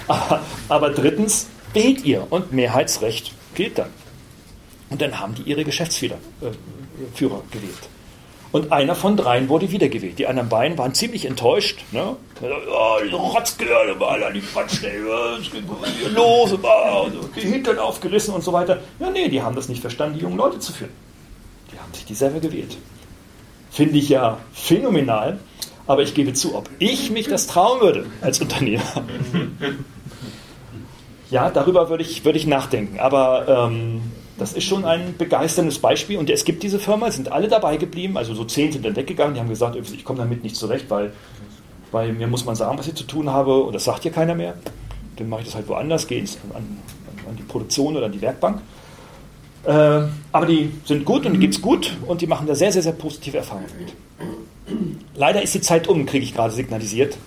aber, 0.08 0.40
aber 0.68 0.90
drittens 0.90 1.46
wählt 1.72 2.04
ihr 2.04 2.26
und 2.30 2.52
Mehrheitsrecht 2.52 3.34
gilt 3.54 3.78
dann. 3.78 3.90
Und 4.88 5.00
dann 5.02 5.20
haben 5.20 5.34
die 5.34 5.42
ihre 5.42 5.64
Geschäftsführer 5.64 6.18
äh, 6.40 7.16
gewählt. 7.18 7.88
Und 8.52 8.72
einer 8.72 8.96
von 8.96 9.16
dreien 9.16 9.48
wurde 9.48 9.70
wiedergewählt. 9.70 10.18
Die 10.18 10.26
anderen 10.26 10.48
beiden 10.48 10.76
waren 10.76 10.92
ziemlich 10.92 11.24
enttäuscht. 11.24 11.84
Ne? 11.92 12.16
Oh, 12.42 12.98
diese 13.02 13.14
Rotzgehörde, 13.14 13.94
mal 13.94 14.32
die 14.32 14.40
es 14.40 15.50
geht 15.50 15.64
hier 16.00 16.08
los, 16.10 16.52
die 17.36 17.40
Hintern 17.40 17.78
aufgerissen 17.78 18.34
und 18.34 18.42
so 18.42 18.52
weiter. 18.52 18.80
Ja, 18.98 19.10
nee, 19.10 19.28
die 19.28 19.40
haben 19.40 19.54
das 19.54 19.68
nicht 19.68 19.80
verstanden, 19.80 20.18
die 20.18 20.22
jungen 20.22 20.36
Leute 20.36 20.58
zu 20.58 20.72
führen. 20.72 20.90
Die 21.72 21.78
haben 21.78 21.94
sich 21.94 22.04
die 22.04 22.14
selber 22.14 22.40
gewählt. 22.40 22.76
Finde 23.70 23.98
ich 23.98 24.08
ja 24.08 24.38
phänomenal, 24.52 25.38
aber 25.86 26.02
ich 26.02 26.14
gebe 26.14 26.32
zu, 26.32 26.56
ob 26.56 26.68
ich 26.80 27.10
mich 27.10 27.28
das 27.28 27.46
trauen 27.46 27.80
würde 27.80 28.06
als 28.20 28.40
Unternehmer. 28.40 28.82
ja, 31.30 31.50
darüber 31.50 31.88
würde 31.88 32.02
ich, 32.02 32.24
würde 32.24 32.38
ich 32.38 32.48
nachdenken. 32.48 32.98
Aber 32.98 33.68
ähm, 33.70 34.02
das 34.40 34.54
ist 34.54 34.64
schon 34.64 34.86
ein 34.86 35.14
begeisterndes 35.18 35.78
Beispiel 35.78 36.16
und 36.16 36.30
es 36.30 36.46
gibt 36.46 36.62
diese 36.62 36.78
Firma, 36.78 37.10
sind 37.10 37.30
alle 37.30 37.46
dabei 37.46 37.76
geblieben, 37.76 38.16
also 38.16 38.34
so 38.34 38.44
zehn 38.44 38.72
sind 38.72 38.86
dann 38.86 38.96
weggegangen, 38.96 39.34
die 39.34 39.40
haben 39.40 39.50
gesagt, 39.50 39.76
ich 39.76 40.02
komme 40.02 40.20
damit 40.20 40.42
nicht 40.42 40.56
zurecht, 40.56 40.86
weil, 40.88 41.12
weil 41.92 42.14
mir 42.14 42.26
muss 42.26 42.46
man 42.46 42.56
sagen, 42.56 42.78
was 42.78 42.88
ich 42.88 42.94
zu 42.94 43.04
tun 43.04 43.28
habe 43.28 43.62
und 43.62 43.74
das 43.74 43.84
sagt 43.84 44.02
hier 44.02 44.12
keiner 44.12 44.34
mehr. 44.34 44.54
Dann 45.16 45.28
mache 45.28 45.42
ich 45.42 45.46
das 45.46 45.56
halt 45.56 45.68
woanders, 45.68 46.06
gehe 46.06 46.22
an, 46.54 46.78
an 47.28 47.36
die 47.36 47.42
Produktion 47.42 47.94
oder 47.94 48.06
an 48.06 48.12
die 48.12 48.22
Werkbank. 48.22 48.62
Äh, 49.64 49.72
aber 50.32 50.46
die 50.46 50.72
sind 50.86 51.04
gut 51.04 51.26
und 51.26 51.34
die 51.34 51.38
gibt 51.38 51.54
es 51.54 51.60
gut 51.60 51.94
und 52.06 52.22
die 52.22 52.26
machen 52.26 52.46
da 52.46 52.54
sehr, 52.54 52.72
sehr, 52.72 52.80
sehr 52.80 52.92
positive 52.92 53.36
Erfahrungen 53.36 53.68
mit. 53.78 53.92
leider 55.16 55.42
ist 55.42 55.54
die 55.54 55.60
Zeit 55.60 55.86
um, 55.86 56.06
kriege 56.06 56.24
ich 56.24 56.34
gerade 56.34 56.54
signalisiert. 56.54 57.18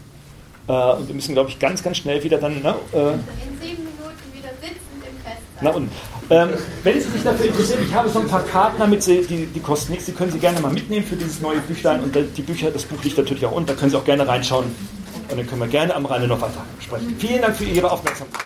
Äh, 0.68 0.72
und 0.72 1.08
wir 1.08 1.14
müssen, 1.14 1.36
glaube 1.36 1.52
ich, 1.52 1.60
ganz, 1.60 1.84
ganz 1.84 1.98
schnell 1.98 2.24
wieder 2.24 2.40
dann. 2.40 2.64
Ne, 2.64 2.74
äh, 2.92 2.98
in 2.98 3.20
sieben 3.62 3.84
Minuten 3.84 4.34
wieder 4.34 4.50
sitzend 4.60 5.04
im 5.08 5.18
Festsaal. 5.24 5.62
Na 5.62 5.70
und 5.70 5.90
ähm, 6.30 6.50
wenn 6.84 7.02
Sie 7.02 7.10
sich 7.10 7.24
dafür 7.24 7.48
interessieren, 7.48 7.80
ich 7.86 7.94
habe 7.94 8.10
so 8.10 8.20
ein 8.20 8.28
paar 8.28 8.44
Karten, 8.44 8.80
damit 8.80 9.04
Sie, 9.04 9.22
die, 9.22 9.46
die 9.46 9.60
kosten 9.60 9.92
nichts, 9.92 10.06
die 10.06 10.14
können 10.14 10.32
Sie 10.32 10.40
gerne 10.40 10.60
mal 10.60 10.72
mitnehmen 10.72 11.06
für 11.06 11.16
dieses 11.16 11.42
neue 11.42 11.60
Büchlein. 11.60 12.02
Und 12.02 12.16
die 12.16 12.42
Bücher, 12.42 12.72
das 12.72 12.84
Buch 12.84 13.04
liegt 13.04 13.18
natürlich 13.18 13.46
auch 13.46 13.52
unten, 13.52 13.68
da 13.68 13.74
können 13.74 13.92
Sie 13.92 13.98
auch 13.98 14.06
gerne 14.06 14.28
reinschauen. 14.28 14.66
Und 15.30 15.38
dann 15.38 15.48
können 15.48 15.62
wir 15.62 15.68
gerne 15.68 15.96
am 15.96 16.06
Rande 16.06 16.28
noch 16.28 16.42
weiter 16.42 16.66
sprechen. 16.80 17.16
Vielen 17.18 17.42
Dank 17.42 17.56
für 17.56 17.64
Ihre 17.64 17.90
Aufmerksamkeit. 17.90 18.42